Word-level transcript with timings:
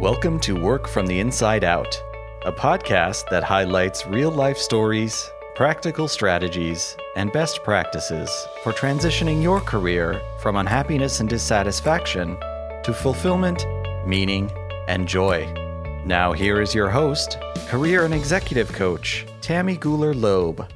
Welcome 0.00 0.40
to 0.40 0.58
Work 0.58 0.88
from 0.88 1.06
the 1.06 1.20
Inside 1.20 1.62
Out, 1.62 2.02
a 2.46 2.50
podcast 2.50 3.28
that 3.28 3.44
highlights 3.44 4.06
real 4.06 4.30
life 4.30 4.56
stories, 4.56 5.30
practical 5.54 6.08
strategies, 6.08 6.96
and 7.16 7.30
best 7.32 7.62
practices 7.64 8.30
for 8.62 8.72
transitioning 8.72 9.42
your 9.42 9.60
career 9.60 10.18
from 10.38 10.56
unhappiness 10.56 11.20
and 11.20 11.28
dissatisfaction 11.28 12.38
to 12.82 12.94
fulfillment, 12.94 13.66
meaning, 14.06 14.50
and 14.88 15.06
joy. 15.06 15.44
Now, 16.06 16.32
here 16.32 16.62
is 16.62 16.74
your 16.74 16.88
host, 16.88 17.36
career 17.68 18.06
and 18.06 18.14
executive 18.14 18.72
coach, 18.72 19.26
Tammy 19.42 19.76
Gooler 19.76 20.18
Loeb. 20.18 20.66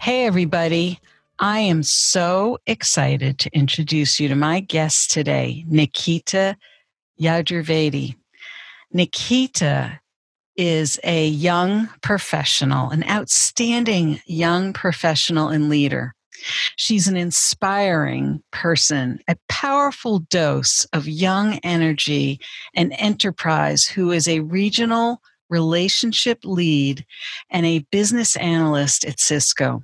Hey, 0.00 0.24
everybody. 0.24 0.98
I 1.38 1.58
am 1.58 1.82
so 1.82 2.56
excited 2.66 3.38
to 3.40 3.50
introduce 3.54 4.18
you 4.18 4.28
to 4.28 4.34
my 4.34 4.60
guest 4.60 5.10
today, 5.10 5.66
Nikita 5.68 6.56
Yajurvedi. 7.20 8.16
Nikita 8.92 10.00
is 10.56 10.98
a 11.04 11.28
young 11.28 11.88
professional, 12.02 12.90
an 12.90 13.04
outstanding 13.08 14.20
young 14.26 14.72
professional 14.72 15.48
and 15.48 15.68
leader. 15.68 16.14
She's 16.76 17.08
an 17.08 17.16
inspiring 17.16 18.42
person, 18.52 19.20
a 19.28 19.36
powerful 19.48 20.20
dose 20.20 20.84
of 20.92 21.08
young 21.08 21.58
energy 21.62 22.40
and 22.74 22.94
enterprise 22.98 23.86
who 23.86 24.10
is 24.10 24.28
a 24.28 24.40
regional 24.40 25.20
relationship 25.48 26.40
lead 26.44 27.04
and 27.50 27.64
a 27.64 27.86
business 27.90 28.36
analyst 28.36 29.04
at 29.04 29.20
Cisco. 29.20 29.82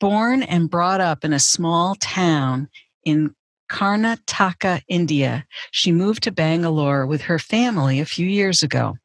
Born 0.00 0.42
and 0.42 0.70
brought 0.70 1.00
up 1.00 1.24
in 1.24 1.32
a 1.32 1.38
small 1.38 1.94
town 1.94 2.68
in 3.04 3.34
Karnataka, 3.72 4.82
India, 4.86 5.46
she 5.70 5.92
moved 5.92 6.22
to 6.24 6.30
Bangalore 6.30 7.06
with 7.06 7.22
her 7.22 7.38
family 7.38 8.00
a 8.00 8.04
few 8.04 8.26
years 8.26 8.62
ago. 8.62 8.98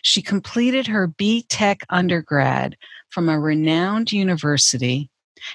She 0.00 0.22
completed 0.22 0.86
her 0.86 1.06
B 1.06 1.44
Tech 1.50 1.84
undergrad 1.90 2.76
from 3.10 3.28
a 3.28 3.38
renowned 3.38 4.10
university 4.10 5.10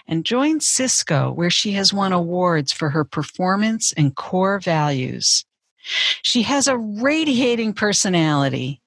and 0.07 0.23
joined 0.23 0.61
Cisco, 0.61 1.31
where 1.31 1.49
she 1.49 1.71
has 1.71 1.91
won 1.91 2.13
awards 2.13 2.71
for 2.71 2.91
her 2.91 3.03
performance 3.03 3.91
and 3.94 4.16
core 4.16 4.59
values. 4.59 5.44
She 6.22 6.44
has 6.44 6.67
a 6.67 6.77
radiating 6.77 7.73
personality 7.73 8.81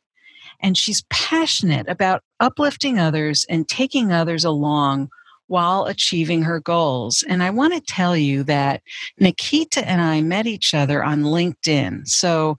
and 0.60 0.78
she's 0.78 1.02
passionate 1.10 1.88
about 1.88 2.22
uplifting 2.38 3.00
others 3.00 3.46
and 3.48 3.66
taking 3.66 4.12
others 4.12 4.44
along 4.44 5.08
while 5.50 5.86
achieving 5.86 6.42
her 6.42 6.60
goals. 6.60 7.24
And 7.28 7.42
I 7.42 7.50
want 7.50 7.74
to 7.74 7.80
tell 7.80 8.16
you 8.16 8.44
that 8.44 8.82
Nikita 9.18 9.86
and 9.86 10.00
I 10.00 10.20
met 10.20 10.46
each 10.46 10.74
other 10.74 11.02
on 11.02 11.22
LinkedIn. 11.22 12.06
So 12.06 12.56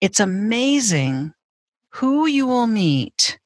it's 0.00 0.18
amazing 0.18 1.32
who 1.90 2.26
you 2.26 2.44
will 2.44 2.66
meet 2.66 3.38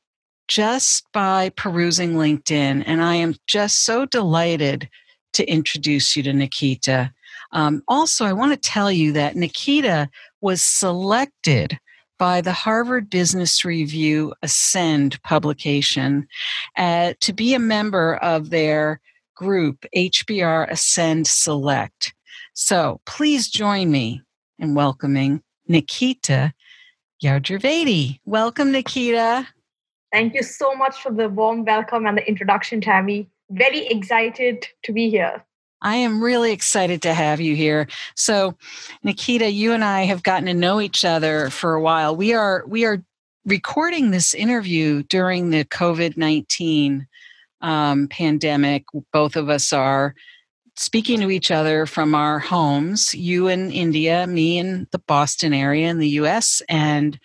just 0.49 1.05
by 1.13 1.51
perusing 1.51 2.15
LinkedIn. 2.15 2.83
And 2.87 3.03
I 3.03 3.17
am 3.17 3.35
just 3.47 3.85
so 3.85 4.07
delighted 4.07 4.89
to 5.35 5.45
introduce 5.45 6.17
you 6.17 6.23
to 6.23 6.33
Nikita. 6.33 7.13
Um, 7.53 7.83
also, 7.87 8.25
I 8.25 8.33
want 8.33 8.53
to 8.53 8.69
tell 8.71 8.91
you 8.91 9.13
that 9.13 9.37
Nikita 9.37 10.09
was 10.41 10.63
selected 10.63 11.79
by 12.21 12.43
the 12.43 12.53
Harvard 12.53 13.09
Business 13.09 13.65
Review 13.65 14.35
Ascend 14.43 15.21
publication 15.23 16.29
uh, 16.77 17.15
to 17.21 17.33
be 17.33 17.55
a 17.55 17.59
member 17.59 18.17
of 18.17 18.51
their 18.51 19.01
group, 19.35 19.87
HBR 19.97 20.71
Ascend 20.71 21.27
Select. 21.27 22.13
So 22.53 23.01
please 23.07 23.49
join 23.49 23.91
me 23.91 24.21
in 24.59 24.75
welcoming 24.75 25.43
Nikita 25.67 26.53
Yajurvedi. 27.25 28.21
Welcome, 28.27 28.71
Nikita. 28.71 29.49
Thank 30.13 30.35
you 30.35 30.43
so 30.43 30.75
much 30.75 31.01
for 31.01 31.11
the 31.11 31.31
warm 31.31 31.65
welcome 31.65 32.05
and 32.05 32.19
the 32.19 32.29
introduction, 32.29 32.83
Tammy. 32.83 33.31
Very 33.49 33.87
excited 33.87 34.67
to 34.83 34.93
be 34.93 35.09
here. 35.09 35.43
I 35.83 35.97
am 35.97 36.23
really 36.23 36.53
excited 36.53 37.03
to 37.03 37.15
have 37.15 37.41
you 37.41 37.57
here. 37.57 37.89
So, 38.15 38.57
Nikita, 39.03 39.51
you 39.51 39.73
and 39.73 39.85
I 39.85 40.03
have 40.03 40.23
gotten 40.23 40.47
to 40.47 40.55
know 40.55 40.81
each 40.81 41.05
other 41.05 41.51
for 41.51 41.75
a 41.75 41.81
while. 41.81 42.15
We 42.15 42.35
are 42.35 42.65
we 42.67 42.85
are 42.85 43.03
recording 43.47 44.11
this 44.11 44.35
interview 44.35 45.03
during 45.05 45.51
the 45.51 45.65
COVID 45.65 46.17
nineteen 46.17 47.07
um, 47.61 48.09
pandemic. 48.09 48.85
Both 49.13 49.37
of 49.37 49.49
us 49.49 49.73
are 49.73 50.15
speaking 50.77 51.21
to 51.21 51.31
each 51.31 51.51
other 51.51 51.87
from 51.87 52.15
our 52.15 52.39
homes. 52.39 53.15
You 53.15 53.49
in 53.49 53.71
India, 53.71 54.27
me 54.27 54.59
in 54.59 54.87
the 54.93 54.99
Boston 54.99 55.53
area 55.53 55.89
in 55.89 55.99
the 55.99 56.09
U.S., 56.09 56.63
and 56.69 57.19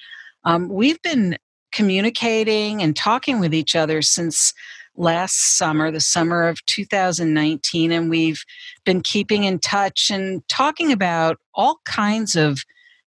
um, 0.43 0.69
we've 0.69 1.01
been 1.01 1.37
communicating 1.71 2.81
and 2.81 2.95
talking 2.95 3.39
with 3.39 3.53
each 3.53 3.75
other 3.75 4.01
since 4.01 4.53
last 4.97 5.57
summer, 5.57 5.91
the 5.91 6.01
summer 6.01 6.47
of 6.47 6.65
2019, 6.65 7.91
and 7.91 8.09
we've 8.09 8.43
been 8.85 9.01
keeping 9.01 9.43
in 9.43 9.59
touch 9.59 10.09
and 10.11 10.47
talking 10.47 10.91
about 10.91 11.37
all 11.53 11.79
kinds 11.85 12.35
of 12.35 12.59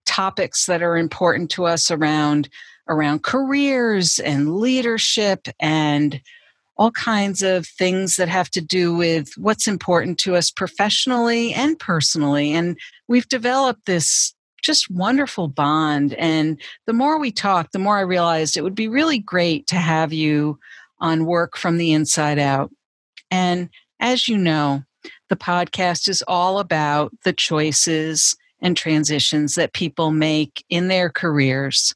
topics 0.04 0.66
that 0.66 0.82
are 0.82 0.96
important 0.96 1.50
to 1.50 1.64
us 1.66 1.90
around 1.90 2.48
around 2.88 3.24
careers 3.24 4.20
and 4.20 4.56
leadership 4.56 5.48
and 5.58 6.20
all 6.76 6.92
kinds 6.92 7.42
of 7.42 7.66
things 7.66 8.16
that 8.16 8.28
have 8.28 8.50
to 8.50 8.60
do 8.60 8.94
with 8.94 9.32
what's 9.36 9.66
important 9.66 10.18
to 10.18 10.36
us 10.36 10.50
professionally 10.50 11.52
and 11.52 11.78
personally. 11.78 12.52
And 12.52 12.78
we've 13.08 13.28
developed 13.28 13.86
this 13.86 14.34
just 14.62 14.90
wonderful 14.90 15.48
bond 15.48 16.12
and 16.14 16.60
the 16.86 16.92
more 16.92 17.20
we 17.20 17.30
talk 17.30 17.70
the 17.70 17.78
more 17.78 17.98
i 17.98 18.00
realized 18.00 18.56
it 18.56 18.62
would 18.62 18.74
be 18.74 18.88
really 18.88 19.18
great 19.18 19.64
to 19.68 19.76
have 19.76 20.12
you 20.12 20.58
on 20.98 21.26
work 21.26 21.56
from 21.56 21.76
the 21.76 21.92
inside 21.92 22.38
out. 22.38 22.70
And 23.30 23.68
as 24.00 24.28
you 24.28 24.36
know, 24.38 24.82
the 25.28 25.36
podcast 25.36 26.08
is 26.08 26.22
all 26.26 26.58
about 26.58 27.12
the 27.24 27.32
choices 27.32 28.36
and 28.60 28.76
transitions 28.76 29.54
that 29.54 29.72
people 29.72 30.10
make 30.10 30.64
in 30.70 30.88
their 30.88 31.10
careers. 31.10 31.94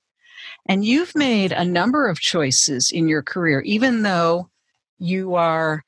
And 0.67 0.85
you've 0.85 1.15
made 1.15 1.53
a 1.53 1.65
number 1.65 2.09
of 2.09 2.21
choices 2.21 2.91
in 2.91 3.09
your 3.09 3.23
career, 3.23 3.61
even 3.63 4.03
though 4.03 4.51
you 4.99 5.35
are, 5.35 5.85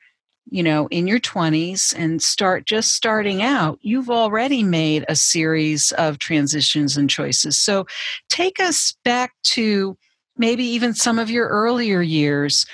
you 0.51 0.63
know, 0.63 0.89
in 0.89 1.07
your 1.07 1.21
20s 1.21 1.95
and 1.97 2.23
start 2.23 2.65
just 2.65 2.93
starting 2.93 3.43
out, 3.43 3.79
you've 3.83 4.11
already 4.11 4.63
made 4.63 5.05
a 5.09 5.17
series 5.17 5.93
of 5.93 6.19
transitions 6.19 6.97
and 6.97 7.11
choices. 7.11 7.59
So 7.59 7.87
take 8.29 8.59
us 8.59 8.97
back 9.05 9.35
to 9.45 9.97
maybe 10.37 10.65
even 10.65 10.95
some 10.95 11.19
of 11.19 11.31
your 11.31 11.49
earlier 11.49 12.01
years 12.01 12.65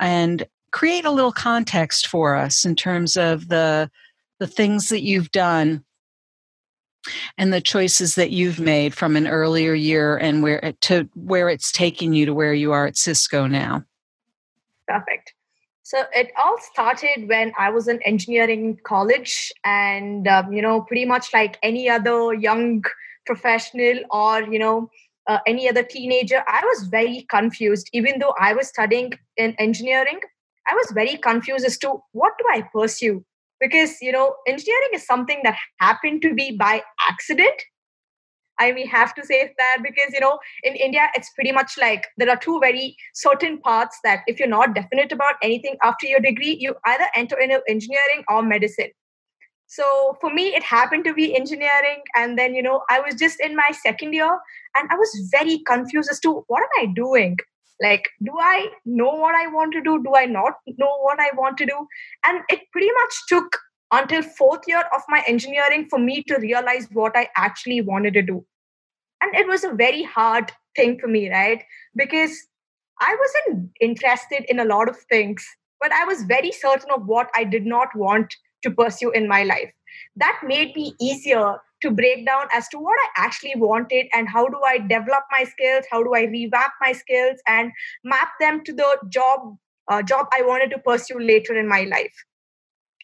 and 0.00 0.46
create 0.72 1.04
a 1.04 1.10
little 1.10 1.32
context 1.32 2.06
for 2.06 2.34
us 2.34 2.64
in 2.64 2.74
terms 2.76 3.16
of 3.16 3.48
the 3.48 3.90
the 4.38 4.46
things 4.46 4.90
that 4.90 5.02
you've 5.02 5.30
done 5.30 5.82
and 7.38 7.52
the 7.52 7.60
choices 7.60 8.14
that 8.16 8.30
you've 8.30 8.60
made 8.60 8.94
from 8.94 9.16
an 9.16 9.26
earlier 9.26 9.72
year 9.72 10.16
and 10.16 10.42
where 10.42 10.58
it, 10.58 10.80
to 10.82 11.08
where 11.14 11.48
it's 11.48 11.72
taking 11.72 12.12
you 12.12 12.26
to 12.26 12.34
where 12.34 12.52
you 12.52 12.72
are 12.72 12.86
at 12.86 12.96
Cisco 12.96 13.46
now. 13.46 13.84
Perfect. 14.86 15.32
So 15.82 16.02
it 16.14 16.32
all 16.36 16.56
started 16.72 17.28
when 17.28 17.52
I 17.56 17.70
was 17.70 17.86
in 17.86 18.02
engineering 18.02 18.78
college, 18.82 19.52
and 19.64 20.26
um, 20.26 20.52
you 20.52 20.60
know, 20.60 20.80
pretty 20.80 21.04
much 21.04 21.32
like 21.32 21.58
any 21.62 21.88
other 21.88 22.34
young 22.34 22.84
professional 23.24 24.00
or 24.10 24.42
you 24.42 24.58
know 24.58 24.90
uh, 25.26 25.38
any 25.46 25.68
other 25.68 25.82
teenager, 25.82 26.42
I 26.46 26.62
was 26.64 26.88
very 26.88 27.26
confused. 27.30 27.88
Even 27.92 28.18
though 28.18 28.34
I 28.40 28.54
was 28.54 28.68
studying 28.68 29.12
in 29.36 29.54
engineering, 29.58 30.20
I 30.68 30.74
was 30.74 30.90
very 30.92 31.16
confused 31.16 31.64
as 31.64 31.78
to 31.78 31.96
what 32.12 32.32
do 32.38 32.44
I 32.50 32.62
pursue? 32.72 33.24
Because, 33.60 34.00
you 34.02 34.12
know, 34.12 34.34
engineering 34.46 34.90
is 34.94 35.06
something 35.06 35.40
that 35.44 35.56
happened 35.80 36.22
to 36.22 36.34
be 36.34 36.52
by 36.52 36.82
accident. 37.08 37.62
I 38.58 38.72
may 38.72 38.86
have 38.86 39.14
to 39.14 39.24
say 39.24 39.52
that 39.58 39.78
because, 39.82 40.12
you 40.12 40.20
know, 40.20 40.38
in 40.62 40.74
India, 40.76 41.08
it's 41.14 41.30
pretty 41.34 41.52
much 41.52 41.72
like 41.78 42.06
there 42.16 42.30
are 42.30 42.36
two 42.36 42.58
very 42.60 42.96
certain 43.14 43.60
paths 43.62 43.98
that 44.02 44.20
if 44.26 44.38
you're 44.38 44.48
not 44.48 44.74
definite 44.74 45.12
about 45.12 45.34
anything 45.42 45.76
after 45.82 46.06
your 46.06 46.20
degree, 46.20 46.56
you 46.58 46.74
either 46.86 47.04
enter 47.14 47.38
into 47.38 47.60
engineering 47.68 48.24
or 48.28 48.42
medicine. 48.42 48.90
So 49.66 50.16
for 50.20 50.32
me, 50.32 50.54
it 50.54 50.62
happened 50.62 51.04
to 51.04 51.14
be 51.14 51.36
engineering. 51.36 52.02
And 52.14 52.38
then, 52.38 52.54
you 52.54 52.62
know, 52.62 52.82
I 52.88 53.00
was 53.00 53.14
just 53.14 53.40
in 53.40 53.56
my 53.56 53.70
second 53.82 54.12
year 54.12 54.38
and 54.76 54.88
I 54.90 54.94
was 54.94 55.28
very 55.30 55.58
confused 55.66 56.08
as 56.10 56.20
to 56.20 56.44
what 56.46 56.62
am 56.62 56.88
I 56.88 56.92
doing? 56.94 57.36
Like, 57.82 58.08
do 58.24 58.32
I 58.38 58.68
know 58.84 59.10
what 59.10 59.34
I 59.34 59.48
want 59.48 59.72
to 59.74 59.82
do? 59.82 60.02
Do 60.02 60.14
I 60.14 60.24
not 60.24 60.54
know 60.78 60.96
what 61.00 61.20
I 61.20 61.30
want 61.36 61.58
to 61.58 61.66
do? 61.66 61.86
And 62.26 62.40
it 62.48 62.60
pretty 62.72 62.90
much 62.90 63.14
took 63.28 63.58
until 63.92 64.22
fourth 64.22 64.62
year 64.66 64.82
of 64.94 65.02
my 65.08 65.22
engineering 65.26 65.86
for 65.90 65.98
me 65.98 66.22
to 66.24 66.38
realize 66.38 66.88
what 66.92 67.16
I 67.16 67.28
actually 67.36 67.80
wanted 67.80 68.14
to 68.14 68.22
do. 68.22 68.44
And 69.20 69.34
it 69.34 69.46
was 69.46 69.64
a 69.64 69.74
very 69.74 70.02
hard 70.02 70.52
thing 70.74 70.98
for 70.98 71.06
me, 71.06 71.30
right? 71.30 71.62
Because 71.94 72.36
I 73.00 73.16
wasn't 73.18 73.70
interested 73.80 74.44
in 74.48 74.58
a 74.58 74.64
lot 74.64 74.88
of 74.88 74.96
things, 75.10 75.44
but 75.80 75.92
I 75.92 76.04
was 76.04 76.22
very 76.22 76.52
certain 76.52 76.90
of 76.90 77.06
what 77.06 77.30
I 77.34 77.44
did 77.44 77.66
not 77.66 77.88
want 77.94 78.34
to 78.66 78.70
pursue 78.70 79.10
in 79.12 79.28
my 79.28 79.42
life. 79.44 79.72
That 80.16 80.40
made 80.44 80.74
me 80.74 80.94
easier 81.00 81.56
to 81.82 81.90
break 81.90 82.26
down 82.26 82.46
as 82.52 82.68
to 82.68 82.78
what 82.78 82.98
I 83.04 83.24
actually 83.24 83.54
wanted 83.56 84.06
and 84.12 84.28
how 84.28 84.46
do 84.46 84.60
I 84.66 84.78
develop 84.78 85.24
my 85.30 85.44
skills, 85.44 85.84
how 85.90 86.02
do 86.02 86.14
I 86.14 86.22
revamp 86.22 86.72
my 86.80 86.92
skills 86.92 87.38
and 87.46 87.70
map 88.04 88.28
them 88.40 88.62
to 88.64 88.72
the 88.72 88.98
job 89.08 89.56
uh, 89.88 90.02
job 90.02 90.26
I 90.32 90.42
wanted 90.42 90.70
to 90.70 90.78
pursue 90.78 91.20
later 91.20 91.58
in 91.58 91.68
my 91.68 91.82
life. 91.82 92.24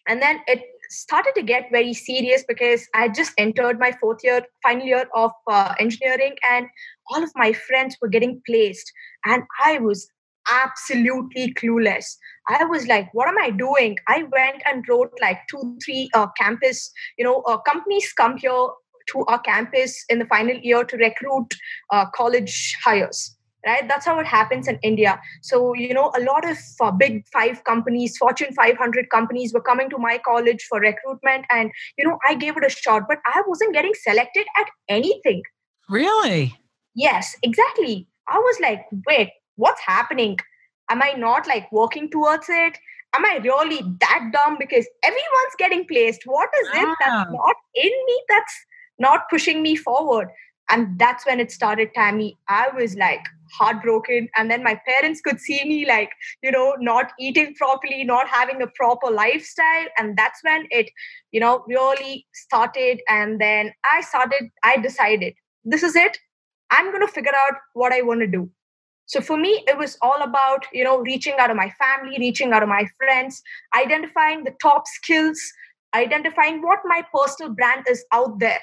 And 0.07 0.21
then 0.21 0.41
it 0.47 0.61
started 0.89 1.33
to 1.35 1.41
get 1.41 1.71
very 1.71 1.93
serious 1.93 2.43
because 2.45 2.87
I 2.93 3.07
just 3.07 3.31
entered 3.37 3.79
my 3.79 3.93
fourth 4.01 4.19
year, 4.23 4.45
final 4.61 4.85
year 4.85 5.07
of 5.15 5.31
uh, 5.49 5.73
engineering, 5.79 6.35
and 6.51 6.67
all 7.09 7.23
of 7.23 7.31
my 7.35 7.53
friends 7.53 7.97
were 8.01 8.09
getting 8.09 8.41
placed, 8.45 8.91
and 9.25 9.43
I 9.63 9.79
was 9.79 10.09
absolutely 10.51 11.53
clueless. 11.53 12.17
I 12.49 12.65
was 12.65 12.87
like, 12.87 13.13
what 13.13 13.27
am 13.27 13.37
I 13.37 13.49
doing? 13.51 13.97
I 14.07 14.23
went 14.23 14.61
and 14.69 14.83
wrote 14.87 15.13
like 15.21 15.39
two, 15.49 15.77
three 15.83 16.09
uh, 16.13 16.27
campus, 16.37 16.91
you 17.17 17.23
know, 17.23 17.41
uh, 17.41 17.57
companies 17.57 18.11
come 18.13 18.37
here 18.37 18.67
to 19.11 19.25
our 19.27 19.39
campus 19.39 20.03
in 20.09 20.19
the 20.19 20.25
final 20.25 20.55
year 20.57 20.83
to 20.83 20.97
recruit 20.97 21.47
uh, 21.91 22.05
college 22.11 22.75
hires 22.83 23.35
right? 23.65 23.87
That's 23.87 24.05
how 24.05 24.19
it 24.19 24.25
happens 24.25 24.67
in 24.67 24.77
india. 24.83 25.19
So 25.41 25.73
you 25.73 25.93
know 25.93 26.11
a 26.17 26.21
lot 26.21 26.49
of 26.49 26.57
uh, 26.81 26.91
big 26.91 27.25
five 27.31 27.63
companies 27.63 28.17
fortune 28.17 28.53
500 28.53 29.09
companies 29.09 29.53
were 29.53 29.61
coming 29.61 29.89
to 29.89 29.97
my 29.97 30.17
college 30.25 30.65
for 30.69 30.79
recruitment 30.79 31.45
and 31.51 31.71
you 31.97 32.07
know 32.07 32.17
i 32.27 32.35
gave 32.35 32.57
it 32.57 32.65
a 32.65 32.69
shot 32.69 33.03
but 33.07 33.19
i 33.25 33.41
wasn't 33.47 33.73
getting 33.73 33.93
selected 34.01 34.45
at 34.59 34.67
anything. 34.89 35.41
Really? 35.89 36.57
Yes 36.95 37.35
exactly. 37.43 38.07
I 38.27 38.37
was 38.37 38.59
like 38.59 38.85
wait 39.07 39.31
what's 39.55 39.81
happening 39.81 40.37
am 40.89 41.01
i 41.01 41.13
not 41.13 41.47
like 41.47 41.71
working 41.71 42.09
towards 42.09 42.47
it? 42.49 42.77
Am 43.15 43.25
i 43.25 43.39
really 43.43 43.81
that 43.99 44.29
dumb? 44.33 44.57
Because 44.59 44.87
everyone's 45.03 45.57
getting 45.57 45.85
placed. 45.87 46.21
What 46.25 46.49
is 46.61 46.67
it 46.69 46.97
that's 46.99 47.11
ah. 47.11 47.25
not 47.29 47.55
in 47.75 47.91
me 48.07 48.21
that's 48.29 48.55
not 48.99 49.29
pushing 49.29 49.61
me 49.61 49.75
forward? 49.75 50.29
And 50.69 50.97
that's 50.97 51.25
when 51.25 51.39
it 51.41 51.51
started 51.51 51.89
tammy 51.93 52.37
i 52.47 52.69
was 52.75 52.95
like 52.95 53.25
heartbroken. 53.53 54.29
And 54.35 54.49
then 54.49 54.63
my 54.63 54.79
parents 54.87 55.21
could 55.21 55.39
see 55.39 55.63
me 55.63 55.85
like 55.85 56.09
you 56.41 56.51
know 56.51 56.75
not 56.79 57.11
eating 57.19 57.53
properly 57.55 58.03
not 58.03 58.27
having 58.27 58.61
a 58.61 58.67
proper 58.67 59.11
lifestyle. 59.11 59.87
And 59.97 60.17
that's 60.17 60.43
when 60.43 60.67
it 60.71 60.89
you 61.31 61.39
know 61.39 61.63
really 61.67 62.25
started. 62.33 63.01
And 63.09 63.39
then 63.39 63.73
i 63.93 64.01
started 64.01 64.49
i 64.63 64.77
decided 64.77 65.33
this 65.63 65.83
is 65.83 65.95
it. 65.95 66.17
I'm 66.71 66.91
going 66.91 67.05
to 67.05 67.13
figure 67.13 67.35
out 67.45 67.55
what 67.73 67.93
i 67.93 68.01
want 68.01 68.21
to 68.21 68.27
do 68.27 68.49
so 69.05 69.21
for 69.21 69.37
me 69.37 69.63
it 69.67 69.77
was 69.77 69.97
all 70.01 70.21
about 70.21 70.65
you 70.71 70.83
know 70.83 70.99
reaching 70.99 71.35
out 71.39 71.49
of 71.49 71.57
my 71.57 71.69
family 71.71 72.17
reaching 72.19 72.53
out 72.53 72.63
of 72.63 72.69
my 72.69 72.85
friends 72.97 73.41
identifying 73.75 74.43
the 74.43 74.53
top 74.61 74.83
skills 74.87 75.41
identifying 75.93 76.61
what 76.61 76.79
my 76.85 77.03
personal 77.13 77.53
brand 77.53 77.85
is 77.89 78.03
out 78.11 78.39
there. 78.39 78.59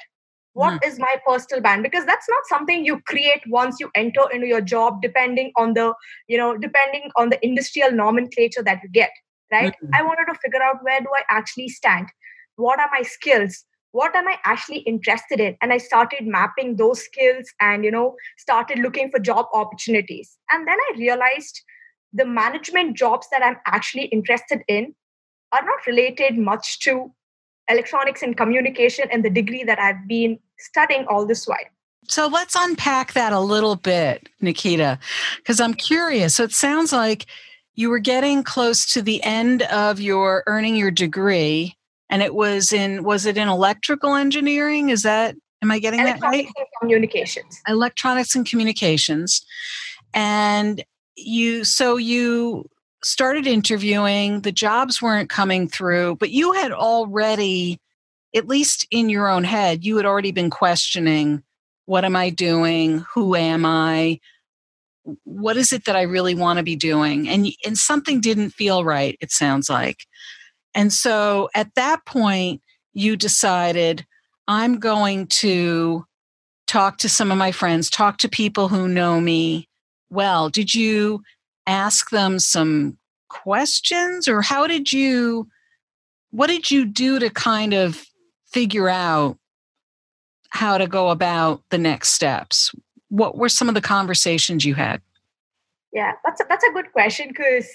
What 0.53 0.83
mm. 0.83 0.87
is 0.87 0.99
my 0.99 1.15
personal 1.27 1.63
brand? 1.63 1.83
Because 1.83 2.05
that's 2.05 2.29
not 2.29 2.43
something 2.49 2.85
you 2.85 3.01
create 3.07 3.41
once 3.47 3.77
you 3.79 3.91
enter 3.95 4.23
into 4.33 4.47
your 4.47 4.61
job 4.61 5.01
depending 5.01 5.53
on 5.57 5.75
the 5.75 5.95
you 6.27 6.37
know 6.37 6.57
depending 6.57 7.11
on 7.17 7.31
the 7.31 7.45
industrial 7.45 7.93
nomenclature 7.93 8.63
that 8.63 8.81
you 8.83 8.89
get 8.91 9.11
right? 9.53 9.73
Mm-hmm. 9.73 9.95
i 9.95 10.03
wanted 10.03 10.27
to 10.33 10.39
figure 10.39 10.63
out 10.63 10.77
where 10.83 11.01
do 11.01 11.09
i 11.15 11.23
actually 11.29 11.69
stand? 11.69 12.09
What 12.57 12.79
are 12.81 12.91
my 12.93 13.03
skills 13.03 13.65
what 13.93 14.15
am 14.15 14.29
i 14.29 14.37
actually 14.45 14.79
interested 14.79 15.41
in 15.41 15.57
and 15.61 15.73
i 15.73 15.79
started 15.79 16.27
mapping 16.27 16.77
those 16.77 17.03
skills 17.03 17.53
and 17.61 17.85
you 17.85 17.91
know 17.91 18.15
started 18.39 18.79
looking 18.79 19.11
for 19.11 19.19
job 19.19 19.47
opportunities 19.53 20.39
and 20.51 20.67
then 20.67 20.77
i 20.91 20.99
realized 20.99 21.63
the 22.13 22.25
management 22.25 22.97
jobs 22.97 23.27
that 23.31 23.43
i'm 23.43 23.57
actually 23.67 24.05
interested 24.07 24.61
in 24.69 24.95
are 25.53 25.65
not 25.65 25.87
related 25.87 26.39
much 26.39 26.79
to 26.81 27.13
electronics 27.71 28.23
and 28.23 28.37
communication 28.37 29.07
and 29.11 29.25
the 29.25 29.31
degree 29.31 29.65
that 29.65 29.79
I've 29.79 30.07
been 30.07 30.39
studying 30.59 31.07
all 31.07 31.25
this 31.25 31.47
while. 31.47 31.59
So 32.09 32.27
let's 32.27 32.57
unpack 32.59 33.13
that 33.13 33.33
a 33.33 33.41
little 33.41 33.77
bit, 33.77 34.29
Nikita, 34.41 34.99
because 35.37 35.61
I'm 35.61 35.75
curious. 35.75 36.35
So 36.35 36.45
it 36.45 36.53
sounds 36.53 36.93
like 36.93 37.27
you 37.75 37.89
were 37.89 37.99
getting 37.99 38.43
close 38.43 38.85
to 38.95 39.03
the 39.03 39.23
end 39.23 39.63
of 39.63 40.01
your 40.01 40.43
earning 40.47 40.77
your 40.77 40.91
degree 40.91 41.77
and 42.11 42.23
it 42.23 42.35
was 42.35 42.73
in 42.73 43.03
was 43.03 43.25
it 43.25 43.39
in 43.39 43.49
electrical 43.49 44.15
engineering 44.15 44.91
is 44.91 45.03
that 45.03 45.35
am 45.63 45.71
i 45.71 45.79
getting 45.79 46.05
that 46.05 46.21
right 46.21 46.47
and 46.57 46.67
communications 46.81 47.61
electronics 47.67 48.35
and 48.35 48.47
communications 48.47 49.45
and 50.13 50.85
you 51.17 51.65
so 51.65 51.97
you 51.97 52.69
started 53.03 53.47
interviewing, 53.47 54.41
the 54.41 54.53
jobs 54.53 55.01
weren't 55.01 55.31
coming 55.31 55.69
through, 55.69 56.17
but 56.17 56.31
you 56.31 56.53
had 56.53 56.73
already, 56.73 57.81
at 58.35 58.47
least 58.47 58.87
in 58.91 59.09
your 59.09 59.29
own 59.29 59.45
head, 59.45 59.85
you 59.85 59.97
had 59.97 60.07
already 60.07 60.33
been 60.33 60.51
questioning 60.51 61.43
what 61.87 62.05
am 62.05 62.15
I 62.15 62.31
doing? 62.31 63.05
Who 63.15 63.35
am 63.35 63.67
I? 63.67 64.21
What 65.25 65.57
is 65.57 65.73
it 65.73 65.87
that 65.87 65.97
I 65.97 66.03
really 66.03 66.37
want 66.37 66.59
to 66.59 66.63
be 66.63 66.77
doing? 66.77 67.29
And, 67.29 67.49
and 67.67 67.77
something 67.77 68.21
didn't 68.21 68.51
feel 68.51 68.85
right, 68.85 69.17
it 69.21 69.33
sounds 69.33 69.69
like. 69.69 70.07
And 70.75 70.93
so 70.93 71.49
at 71.55 71.75
that 71.75 72.05
point, 72.07 72.63
you 72.93 73.17
decided, 73.17 74.07
I'm 74.49 74.79
going 74.79 75.27
to 75.29 76.07
talk 76.67 76.99
to 76.99 77.09
some 77.09 77.33
of 77.33 77.39
my 77.39 77.53
friends, 77.53 77.91
talk 77.91 78.19
to 78.19 78.29
people 78.29 78.69
who 78.69 78.89
know 78.89 79.21
me 79.21 79.69
well. 80.11 80.49
Did 80.49 80.75
you 80.75 81.23
ask 81.67 82.11
them 82.11 82.39
some 82.39 82.99
questions 83.31 84.29
or 84.29 84.43
how 84.43 84.67
did 84.67 84.93
you 84.93 85.49
what 86.33 86.49
did 86.49 86.71
you 86.71 86.85
do 86.85 87.19
to 87.19 87.31
kind 87.31 87.73
of 87.73 88.05
figure 88.53 88.89
out 88.89 89.39
how 90.51 90.77
to 90.77 90.87
go 90.87 91.11
about 91.11 91.63
the 91.71 91.79
next 91.79 92.11
steps 92.11 92.73
what 93.09 93.39
were 93.39 93.49
some 93.49 93.69
of 93.69 93.75
the 93.75 93.81
conversations 93.81 94.65
you 94.65 94.75
had 94.75 95.01
yeah 95.93 96.13
that's 96.25 96.41
a, 96.41 96.45
that's 96.49 96.65
a 96.65 96.73
good 96.73 96.91
question 96.93 97.29
because 97.29 97.69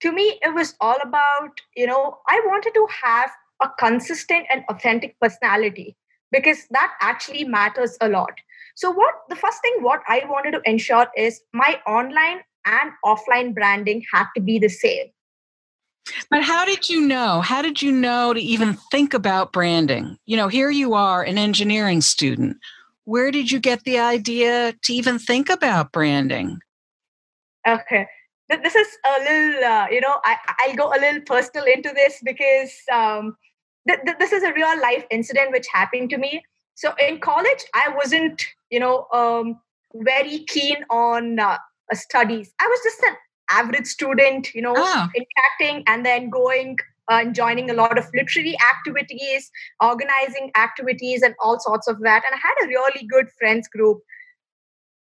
to 0.00 0.12
me 0.12 0.38
it 0.42 0.54
was 0.54 0.74
all 0.80 0.98
about 1.02 1.60
you 1.76 1.86
know 1.86 2.18
i 2.28 2.40
wanted 2.46 2.74
to 2.74 2.86
have 3.02 3.30
a 3.62 3.68
consistent 3.78 4.46
and 4.50 4.64
authentic 4.68 5.18
personality 5.20 5.96
because 6.32 6.66
that 6.70 6.92
actually 7.00 7.44
matters 7.44 7.96
a 8.00 8.08
lot 8.08 8.32
so 8.74 8.90
what 8.90 9.14
the 9.28 9.36
first 9.36 9.60
thing 9.62 9.74
what 9.80 10.00
i 10.08 10.22
wanted 10.28 10.52
to 10.52 10.62
ensure 10.64 11.06
is 11.16 11.40
my 11.52 11.78
online 11.86 12.40
and 12.66 12.92
offline 13.04 13.54
branding 13.54 14.04
had 14.12 14.26
to 14.36 14.40
be 14.40 14.58
the 14.58 14.68
same. 14.68 15.06
But 16.30 16.42
how 16.42 16.64
did 16.64 16.88
you 16.88 17.00
know? 17.00 17.40
How 17.40 17.62
did 17.62 17.82
you 17.82 17.92
know 17.92 18.34
to 18.34 18.40
even 18.40 18.76
think 18.90 19.14
about 19.14 19.52
branding? 19.52 20.16
You 20.26 20.36
know, 20.36 20.48
here 20.48 20.70
you 20.70 20.94
are, 20.94 21.22
an 21.22 21.38
engineering 21.38 22.00
student. 22.00 22.56
Where 23.04 23.30
did 23.30 23.50
you 23.50 23.60
get 23.60 23.84
the 23.84 23.98
idea 23.98 24.74
to 24.82 24.92
even 24.92 25.18
think 25.18 25.48
about 25.50 25.92
branding? 25.92 26.60
Okay. 27.66 28.06
This 28.50 28.74
is 28.74 28.88
a 29.06 29.22
little, 29.22 29.64
uh, 29.64 29.86
you 29.90 30.00
know, 30.00 30.20
I, 30.24 30.36
I'll 30.60 30.76
go 30.76 30.88
a 30.88 30.98
little 31.00 31.20
personal 31.22 31.64
into 31.66 31.90
this 31.94 32.20
because 32.24 32.72
um, 32.92 33.36
th- 33.88 34.00
th- 34.04 34.18
this 34.18 34.32
is 34.32 34.42
a 34.42 34.52
real 34.52 34.80
life 34.80 35.04
incident 35.10 35.52
which 35.52 35.66
happened 35.72 36.10
to 36.10 36.18
me. 36.18 36.42
So 36.74 36.92
in 36.98 37.20
college, 37.20 37.64
I 37.74 37.94
wasn't, 37.94 38.44
you 38.70 38.80
know, 38.80 39.06
um, 39.12 39.60
very 39.94 40.44
keen 40.48 40.84
on 40.90 41.38
uh, 41.38 41.58
studies. 41.92 42.52
I 42.60 42.66
was 42.66 42.80
just 42.82 43.02
an 43.02 43.16
average 43.50 43.86
student, 43.86 44.54
you 44.54 44.62
know, 44.62 44.74
oh. 44.76 45.08
interacting 45.14 45.84
and 45.86 46.04
then 46.04 46.30
going 46.30 46.76
uh, 47.10 47.20
and 47.22 47.34
joining 47.34 47.70
a 47.70 47.74
lot 47.74 47.98
of 47.98 48.06
literary 48.14 48.56
activities, 48.72 49.50
organizing 49.80 50.50
activities, 50.56 51.22
and 51.22 51.34
all 51.42 51.58
sorts 51.58 51.88
of 51.88 51.98
that. 52.00 52.22
And 52.24 52.34
I 52.34 52.38
had 52.38 52.64
a 52.64 52.68
really 52.68 53.06
good 53.06 53.26
friends 53.38 53.68
group. 53.68 54.00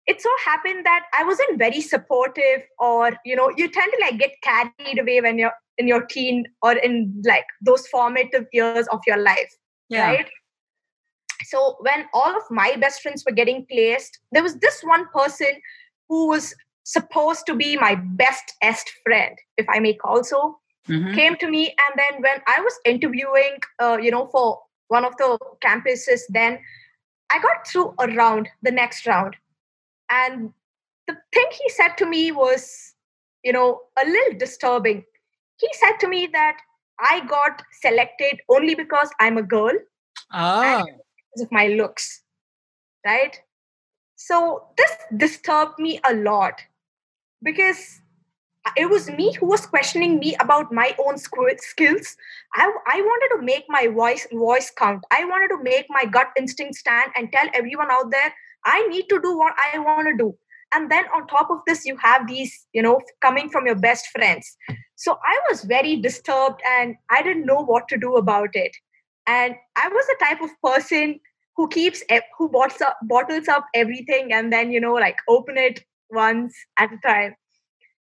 It 0.05 0.21
so 0.21 0.29
happened 0.45 0.85
that 0.85 1.05
I 1.17 1.23
wasn't 1.23 1.57
very 1.57 1.79
supportive, 1.79 2.63
or 2.79 3.11
you 3.25 3.35
know, 3.35 3.51
you 3.55 3.69
tend 3.69 3.91
to 3.91 4.05
like 4.05 4.19
get 4.19 4.31
carried 4.41 4.99
away 4.99 5.21
when 5.21 5.37
you're 5.37 5.53
in 5.77 5.87
your 5.87 6.05
teen 6.05 6.45
or 6.61 6.73
in 6.73 7.21
like 7.25 7.45
those 7.61 7.87
formative 7.87 8.45
years 8.51 8.87
of 8.89 8.99
your 9.07 9.17
life, 9.17 9.55
yeah. 9.89 10.05
right? 10.05 10.29
So 11.45 11.77
when 11.79 12.05
all 12.13 12.35
of 12.35 12.43
my 12.49 12.75
best 12.75 13.01
friends 13.01 13.23
were 13.25 13.33
getting 13.33 13.65
placed, 13.69 14.19
there 14.31 14.43
was 14.43 14.55
this 14.57 14.81
one 14.83 15.07
person 15.13 15.51
who 16.09 16.27
was 16.27 16.53
supposed 16.83 17.45
to 17.47 17.55
be 17.55 17.77
my 17.77 17.95
best 17.95 18.53
est 18.61 18.91
friend, 19.03 19.37
if 19.57 19.65
I 19.69 19.79
may 19.79 19.93
call 19.93 20.23
so, 20.23 20.59
mm-hmm. 20.87 21.13
came 21.13 21.35
to 21.37 21.49
me. 21.49 21.67
And 21.67 21.97
then 21.97 22.21
when 22.21 22.41
I 22.47 22.59
was 22.61 22.79
interviewing, 22.85 23.57
uh, 23.81 23.97
you 24.01 24.11
know, 24.11 24.27
for 24.27 24.59
one 24.89 25.05
of 25.05 25.15
the 25.17 25.37
campuses, 25.63 26.21
then 26.29 26.59
I 27.31 27.39
got 27.39 27.67
through 27.67 27.93
a 27.99 28.07
round, 28.07 28.49
the 28.61 28.71
next 28.71 29.07
round. 29.07 29.35
And 30.13 30.53
the 31.07 31.17
thing 31.33 31.45
he 31.51 31.69
said 31.69 31.97
to 31.97 32.05
me 32.05 32.31
was, 32.31 32.93
you 33.43 33.51
know, 33.51 33.81
a 33.97 34.05
little 34.05 34.37
disturbing. 34.37 35.03
He 35.59 35.69
said 35.73 35.97
to 36.01 36.07
me 36.07 36.27
that 36.33 36.57
I 36.99 37.21
got 37.25 37.63
selected 37.81 38.41
only 38.49 38.75
because 38.75 39.09
I'm 39.19 39.37
a 39.37 39.43
girl. 39.43 39.73
Oh. 40.31 40.83
because 40.85 41.45
of 41.45 41.51
my 41.51 41.67
looks. 41.67 42.21
Right? 43.05 43.39
So 44.15 44.67
this 44.77 44.91
disturbed 45.17 45.79
me 45.79 45.99
a 46.07 46.13
lot 46.13 46.61
because 47.43 47.99
it 48.77 48.89
was 48.89 49.09
me 49.09 49.33
who 49.33 49.47
was 49.47 49.65
questioning 49.65 50.19
me 50.19 50.35
about 50.39 50.71
my 50.71 50.95
own 51.05 51.17
skills 51.17 52.15
I, 52.55 52.71
I 52.87 53.01
wanted 53.01 53.35
to 53.35 53.41
make 53.41 53.65
my 53.67 53.87
voice 53.87 54.25
voice 54.31 54.71
count 54.71 55.03
i 55.11 55.25
wanted 55.25 55.49
to 55.49 55.61
make 55.61 55.85
my 55.89 56.05
gut 56.05 56.29
instinct 56.37 56.75
stand 56.75 57.11
and 57.17 57.29
tell 57.31 57.47
everyone 57.53 57.91
out 57.91 58.09
there 58.09 58.33
i 58.65 58.87
need 58.87 59.07
to 59.09 59.19
do 59.21 59.37
what 59.37 59.53
i 59.73 59.79
want 59.79 60.07
to 60.07 60.17
do. 60.17 60.35
And 60.75 60.89
then 60.89 61.05
on 61.15 61.27
top 61.27 61.51
of 61.51 61.59
this 61.67 61.85
you 61.85 61.97
have 61.97 62.27
these 62.27 62.65
you 62.73 62.81
know 62.81 62.99
coming 63.21 63.49
from 63.49 63.65
your 63.65 63.75
best 63.75 64.07
friends. 64.07 64.55
So 64.95 65.17
i 65.25 65.39
was 65.49 65.63
very 65.63 65.97
disturbed 65.97 66.61
and 66.77 66.95
i 67.09 67.21
didn't 67.21 67.45
know 67.45 67.61
what 67.63 67.87
to 67.89 67.97
do 67.97 68.15
about 68.15 68.49
it. 68.53 68.75
And 69.27 69.55
i 69.77 69.87
was 69.87 70.05
the 70.07 70.25
type 70.25 70.41
of 70.41 70.49
person 70.63 71.19
who 71.55 71.67
keeps 71.67 72.03
who 72.37 72.49
bottles 72.49 72.81
up, 72.81 72.97
bottles 73.03 73.47
up 73.47 73.65
everything 73.75 74.33
and 74.33 74.51
then 74.51 74.71
you 74.71 74.81
know 74.81 74.93
like 74.93 75.17
open 75.27 75.57
it 75.57 75.83
once 76.09 76.55
at 76.77 76.91
a 76.93 76.97
time. 77.05 77.35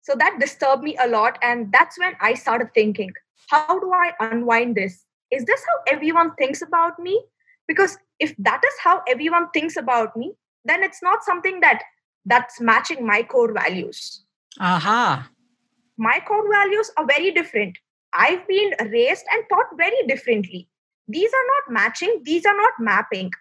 So 0.02 0.16
that 0.20 0.40
disturbed 0.40 0.84
me 0.84 0.98
a 1.02 1.08
lot 1.08 1.38
and 1.42 1.72
that's 1.72 2.00
when 2.00 2.16
i 2.22 2.34
started 2.34 2.74
thinking 2.74 3.14
how 3.50 3.80
do 3.80 3.92
i 3.94 4.12
unwind 4.20 4.76
this? 4.76 5.04
Is 5.32 5.46
this 5.46 5.62
how 5.68 5.94
everyone 5.96 6.34
thinks 6.36 6.62
about 6.62 7.00
me? 7.00 7.22
Because 7.68 7.98
if 8.20 8.34
that 8.38 8.62
is 8.66 8.74
how 8.84 9.02
everyone 9.08 9.50
thinks 9.52 9.76
about 9.76 10.16
me 10.16 10.34
then 10.66 10.84
it's 10.84 11.02
not 11.02 11.24
something 11.24 11.60
that 11.62 11.84
that's 12.26 12.60
matching 12.60 13.06
my 13.06 13.24
core 13.24 13.54
values. 13.54 14.24
Aha. 14.60 14.76
Uh-huh. 14.78 15.30
my 15.98 16.20
core 16.28 16.50
values 16.52 16.92
are 16.98 17.06
very 17.06 17.32
different. 17.32 17.78
I've 18.14 18.48
been 18.48 18.72
raised 18.92 19.26
and 19.32 19.44
taught 19.50 19.78
very 19.78 20.02
differently. 20.08 20.68
These 21.08 21.32
are 21.34 21.48
not 21.54 21.74
matching 21.82 22.22
these 22.24 22.46
are 22.46 22.58
not 22.58 22.74
mapping. 22.80 23.32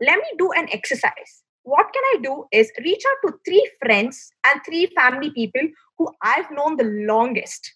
Let 0.00 0.18
me 0.18 0.30
do 0.38 0.52
an 0.52 0.68
exercise. 0.72 1.42
What 1.62 1.92
can 1.92 2.04
i 2.14 2.18
do 2.22 2.44
is 2.52 2.70
reach 2.84 3.02
out 3.10 3.20
to 3.24 3.38
three 3.44 3.68
friends 3.84 4.30
and 4.48 4.60
three 4.64 4.86
family 4.98 5.30
people 5.30 5.66
who 5.98 6.08
i've 6.22 6.50
known 6.58 6.76
the 6.76 6.90
longest 7.12 7.72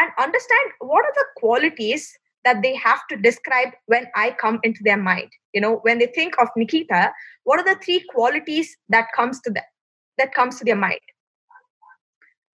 and 0.00 0.10
understand 0.18 0.76
what 0.78 1.04
are 1.04 1.16
the 1.16 1.26
qualities 1.36 2.16
that 2.44 2.62
they 2.62 2.74
have 2.76 3.00
to 3.10 3.16
describe 3.16 3.70
when 3.86 4.06
i 4.14 4.30
come 4.40 4.60
into 4.62 4.80
their 4.82 4.96
mind. 4.96 5.30
You 5.52 5.60
know 5.60 5.76
when 5.82 5.98
they 5.98 6.06
think 6.06 6.38
of 6.40 6.48
nikita 6.56 7.12
what 7.44 7.60
are 7.60 7.64
the 7.74 7.80
three 7.82 8.04
qualities 8.14 8.76
that 8.88 9.06
comes 9.14 9.40
to 9.40 9.50
them 9.50 9.64
that 10.18 10.34
comes 10.34 10.58
to 10.58 10.64
their 10.64 10.76
mind? 10.76 11.00